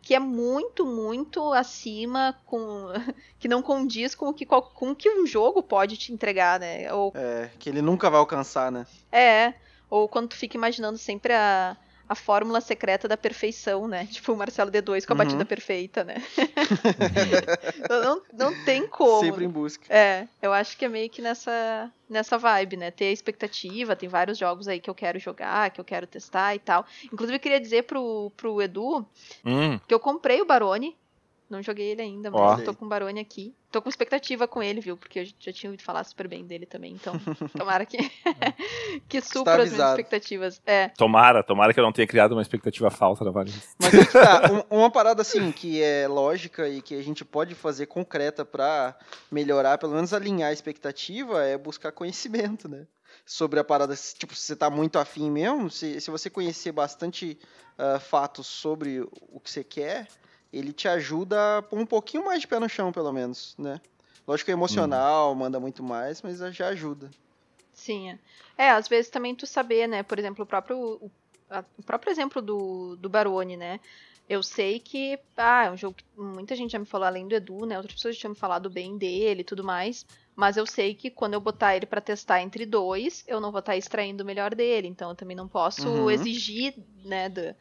que 0.04 0.14
é 0.14 0.20
muito, 0.20 0.86
muito 0.86 1.54
acima 1.54 2.38
com 2.46 2.60
que 3.40 3.48
não 3.48 3.62
condiz 3.64 4.14
com 4.14 4.28
o 4.28 4.34
que 4.34 4.46
com 4.46 4.92
o 4.92 4.96
que 4.96 5.10
um 5.10 5.26
jogo 5.26 5.64
pode 5.64 5.98
te 5.98 6.12
entregar, 6.14 6.60
né? 6.60 6.94
Ou 6.94 7.12
É, 7.16 7.50
que 7.58 7.70
ele 7.70 7.82
nunca 7.82 8.10
vai 8.10 8.20
alcançar, 8.20 8.72
né? 8.72 8.86
é, 9.12 9.54
ou 9.90 10.08
quando 10.10 10.30
tu 10.30 10.36
fica 10.36 10.58
imaginando 10.58 10.98
sempre 10.98 11.34
a 11.34 11.78
a 12.14 12.16
fórmula 12.16 12.62
secreta 12.62 13.08
da 13.08 13.18
perfeição, 13.18 13.88
né? 13.88 14.08
Tipo 14.12 14.34
o 14.34 14.38
Marcelo 14.38 14.72
D2 14.72 15.06
com 15.06 15.14
a 15.14 15.16
Uhum. 15.16 15.18
batida 15.18 15.46
perfeita, 15.46 16.04
né? 16.04 16.16
não, 17.90 18.22
não 18.34 18.66
tem 18.66 18.88
como. 18.88 19.20
Sempre 19.22 19.46
em 19.46 19.50
busca. 19.50 19.86
É, 19.94 20.28
eu 20.42 20.54
acho 20.54 20.78
que 20.78 20.86
é 20.86 20.90
meio 20.90 21.10
que 21.10 21.22
nessa, 21.22 21.92
nessa 22.10 22.38
vibe, 22.38 22.78
né? 22.78 22.92
Ter 22.92 23.12
expectativa, 23.12 23.96
tem 23.96 24.10
vários 24.10 24.38
jogos 24.38 24.68
aí 24.68 24.80
que 24.80 24.90
eu 24.90 24.96
quero 24.96 25.20
jogar, 25.20 25.70
que 25.72 25.80
eu 25.80 25.86
quero 25.86 26.08
testar 26.08 26.56
e 26.56 26.60
tal. 26.60 26.86
Inclusive, 27.06 27.36
eu 27.36 27.40
queria 27.42 27.60
dizer 27.60 27.84
pro, 27.84 28.32
pro 28.38 28.62
Edu 28.62 29.06
Hum, 29.46 29.80
que 29.88 29.94
eu 29.94 30.00
comprei 30.00 30.42
o 30.42 30.46
Barone. 30.46 30.96
Não 31.50 31.62
joguei 31.62 31.92
ele 31.92 32.02
ainda, 32.02 32.32
mas 32.32 32.42
Ó. 32.42 32.58
eu 32.60 32.66
tô 32.66 32.74
com 32.74 32.86
o 32.86 32.90
Barone 32.90 33.20
aqui. 33.20 33.54
Tô 33.72 33.82
com 33.82 33.90
expectativa 33.90 34.48
com 34.48 34.62
ele, 34.64 34.80
viu? 34.82 34.96
Porque 34.98 35.20
eu 35.20 35.26
já 35.40 35.52
tinha 35.52 35.70
ouvido 35.70 35.84
falar 35.84 36.04
super 36.04 36.28
bem 36.28 36.46
dele 36.46 36.66
também. 36.66 36.94
Então, 36.94 37.14
tomara 37.58 37.86
que, 37.86 37.98
que 39.08 39.22
supra 39.22 39.64
as 39.64 39.72
minhas 39.72 39.90
expectativas. 39.90 40.62
É. 40.66 40.90
tomara, 40.90 41.44
tomara 41.44 41.74
que 41.74 41.80
eu 41.80 41.84
não 41.84 41.92
tenha 41.92 42.08
criado 42.08 42.32
uma 42.34 42.42
expectativa 42.42 42.90
falsa 42.90 43.24
na 43.24 43.32
Vanessa. 43.32 43.76
Mas 43.80 43.94
aí 43.94 44.06
tá, 44.06 44.42
um- 44.72 44.80
uma 44.80 44.92
parada 44.92 45.22
assim 45.22 45.52
que 45.52 45.82
é 45.82 46.08
lógica 46.08 46.68
e 46.68 46.82
que 46.82 46.96
a 46.96 47.04
gente 47.04 47.24
pode 47.26 47.56
fazer 47.56 47.86
concreta 47.88 48.44
pra 48.46 48.98
melhorar, 49.32 49.78
pelo 49.78 49.94
menos 49.94 50.14
alinhar 50.14 50.50
a 50.50 50.54
expectativa, 50.54 51.44
é 51.44 51.58
buscar 51.58 51.92
conhecimento, 51.92 52.68
né? 52.68 52.86
Sobre 53.26 53.60
a 53.60 53.64
parada, 53.64 53.96
se, 53.96 54.16
tipo, 54.16 54.34
se 54.36 54.42
você 54.48 54.56
tá 54.56 54.70
muito 54.70 54.98
afim 54.98 55.30
mesmo, 55.30 55.70
se, 55.70 56.02
se 56.02 56.10
você 56.10 56.30
conhecer 56.30 56.72
bastante 56.72 57.38
ah, 57.78 58.00
fatos 58.00 58.48
sobre 58.48 59.02
o 59.02 59.40
que 59.40 59.50
você 59.52 59.64
quer, 59.64 60.08
ele 60.54 60.74
te 60.74 60.88
ajuda 60.88 61.58
a 61.60 61.62
pôr 61.62 61.80
um 61.80 61.86
pouquinho 61.86 62.26
mais 62.26 62.42
de 62.42 62.48
pé 62.48 62.60
no 62.60 62.70
chão, 62.70 62.92
pelo 62.92 63.12
menos, 63.12 63.56
né? 63.58 63.82
Lógico 64.28 64.46
que 64.48 64.52
o 64.54 64.56
emocional 64.58 65.36
manda 65.36 65.60
muito 65.60 65.84
mais, 65.84 66.22
mas 66.22 66.38
já 66.56 66.68
ajuda. 66.68 67.10
Sim, 67.74 68.10
é. 68.12 68.20
É, 68.58 68.70
às 68.72 68.88
vezes 68.88 69.10
também 69.12 69.36
tu 69.36 69.46
saber, 69.48 69.88
né? 69.88 70.04
Por 70.04 70.20
exemplo, 70.20 70.44
o 70.44 70.48
próprio, 70.48 70.78
o, 70.80 71.12
a- 71.50 71.66
o 71.78 71.84
próprio 71.84 72.12
exemplo 72.12 72.42
do, 72.42 72.96
do 72.98 73.10
Barone, 73.10 73.58
né? 73.58 73.80
Eu 74.30 74.42
sei 74.42 74.80
que, 74.80 75.20
ah, 75.36 75.66
é 75.66 75.72
um 75.72 75.76
jogo 75.78 75.98
que 75.98 76.06
muita 76.16 76.56
gente 76.56 76.72
já 76.72 76.80
me 76.80 76.86
falou, 76.86 77.06
além 77.08 77.28
do 77.28 77.36
Edu, 77.36 77.66
né? 77.66 77.76
Outras 77.78 77.96
pessoas 77.96 78.16
já 78.16 78.22
tinham 78.22 78.32
me 78.34 78.40
falado 78.40 78.70
bem 78.70 78.98
dele 78.98 79.42
e 79.42 79.44
tudo 79.44 79.64
mais. 79.64 80.06
Mas 80.36 80.56
eu 80.56 80.66
sei 80.66 80.96
que 80.96 81.10
quando 81.12 81.34
eu 81.34 81.42
botar 81.42 81.76
ele 81.76 81.86
pra 81.86 82.00
testar 82.00 82.42
entre 82.42 82.66
dois, 82.66 83.24
eu 83.28 83.42
não 83.42 83.52
vou 83.52 83.60
estar 83.60 83.76
extraindo 83.76 84.24
o 84.24 84.26
melhor 84.26 84.56
dele. 84.56 84.88
Então 84.88 85.10
eu 85.10 85.16
também 85.16 85.36
não 85.36 85.48
posso 85.48 85.90
Uhum. 85.90 86.10
exigir, 86.10 86.74
né? 87.04 87.28
do- 87.30 87.56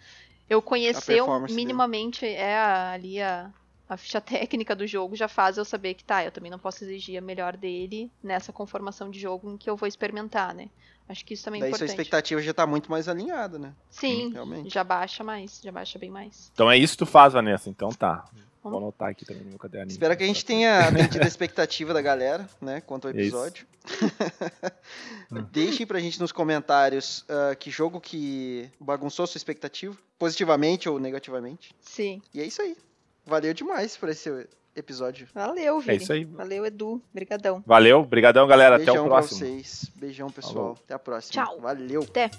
eu 0.53 0.62
conhecer 0.62 1.20
dele. 1.22 1.55
minimamente 1.55 2.26
é 2.26 2.57
a- 2.57 2.92
ali 2.92 3.20
a, 3.20 3.50
a 3.88 3.96
ficha 3.96 4.20
técnica 4.50 4.74
do 4.76 4.86
jogo 4.86 5.14
já 5.16 5.28
faz 5.28 5.57
eu 5.59 5.64
saber 5.64 5.94
que 5.94 6.05
tá, 6.05 6.24
eu 6.24 6.30
também 6.32 6.50
não 6.50 6.59
posso 6.59 6.84
exigir 6.84 7.18
a 7.18 7.20
melhor 7.20 7.57
dele 7.57 8.11
nessa 8.22 8.53
conformação 8.53 9.11
de 9.11 9.18
jogo 9.20 9.50
em 9.50 9.57
que 9.57 9.68
eu 9.68 9.76
vou 9.76 9.86
experimentar, 9.86 10.55
né? 10.55 10.68
Acho 11.09 11.24
que 11.24 11.34
isso 11.34 11.44
também 11.44 11.61
é 11.61 11.64
Daí 11.64 11.70
sua 11.72 11.76
importante. 11.84 11.90
expectativa 11.90 12.40
já 12.40 12.55
tá 12.55 12.66
muito 12.66 12.90
mais 12.90 13.09
alinhada, 13.09 13.59
né? 13.59 13.74
Sim, 13.90 14.30
Realmente. 14.32 14.72
já 14.72 14.82
baixa 14.84 15.22
mais, 15.24 15.61
já 15.62 15.70
baixa 15.72 15.98
bem 15.98 16.11
mais. 16.11 16.50
Então 16.55 16.70
é 16.70 16.76
isso 16.78 16.94
que 16.94 16.98
tu 16.98 17.07
faz, 17.07 17.32
Vanessa. 17.32 17.68
Então 17.68 17.90
tá. 17.90 18.24
Vou 18.62 18.78
anotar 18.78 19.08
aqui 19.08 19.24
também 19.24 19.42
no 19.42 19.50
meu 19.50 19.58
caderninho. 19.58 19.90
Espero 19.90 20.16
que 20.16 20.22
a 20.22 20.26
gente 20.26 20.44
tenha 20.44 20.86
atendido 20.88 21.24
a 21.24 21.26
expectativa 21.28 21.92
da 21.92 22.00
galera, 22.00 22.48
né, 22.60 22.80
quanto 22.80 23.08
ao 23.08 23.14
É 23.14 23.16
episódio. 23.16 23.66
Deixem 25.50 25.86
pra 25.86 25.98
gente 25.98 26.20
nos 26.20 26.32
comentários 26.32 27.24
ah, 27.28 27.54
que 27.54 27.70
jogo 27.70 28.00
que 28.00 28.70
bagunçou 28.78 29.26
sua 29.26 29.38
expectativa, 29.38 29.96
positivamente 30.18 30.88
ou 30.88 30.98
negativamente. 31.00 31.74
Sim. 31.80 32.22
E 32.32 32.40
é 32.40 32.44
isso 32.44 32.62
aí. 32.62 32.76
Valeu 33.26 33.52
demais 33.54 33.96
por 33.96 34.08
esse 34.08 34.48
episódio. 34.74 35.28
Valeu, 35.34 35.80
Vini. 35.80 35.92
É 35.92 35.96
isso 35.96 36.12
aí. 36.12 36.24
Valeu, 36.24 36.64
Edu. 36.64 37.02
Brigadão. 37.12 37.62
Valeu, 37.66 38.04
brigadão, 38.04 38.46
galera. 38.46 38.76
Até 38.76 38.86
Beijão 38.86 39.04
o 39.04 39.08
pra 39.08 39.18
próximo. 39.18 39.38
vocês. 39.38 39.90
Beijão, 39.96 40.30
pessoal. 40.30 40.54
Falou. 40.54 40.78
Até 40.84 40.94
a 40.94 40.98
próxima. 40.98 41.44
Tchau. 41.44 41.60
Valeu. 41.60 42.02
Até. 42.02 42.30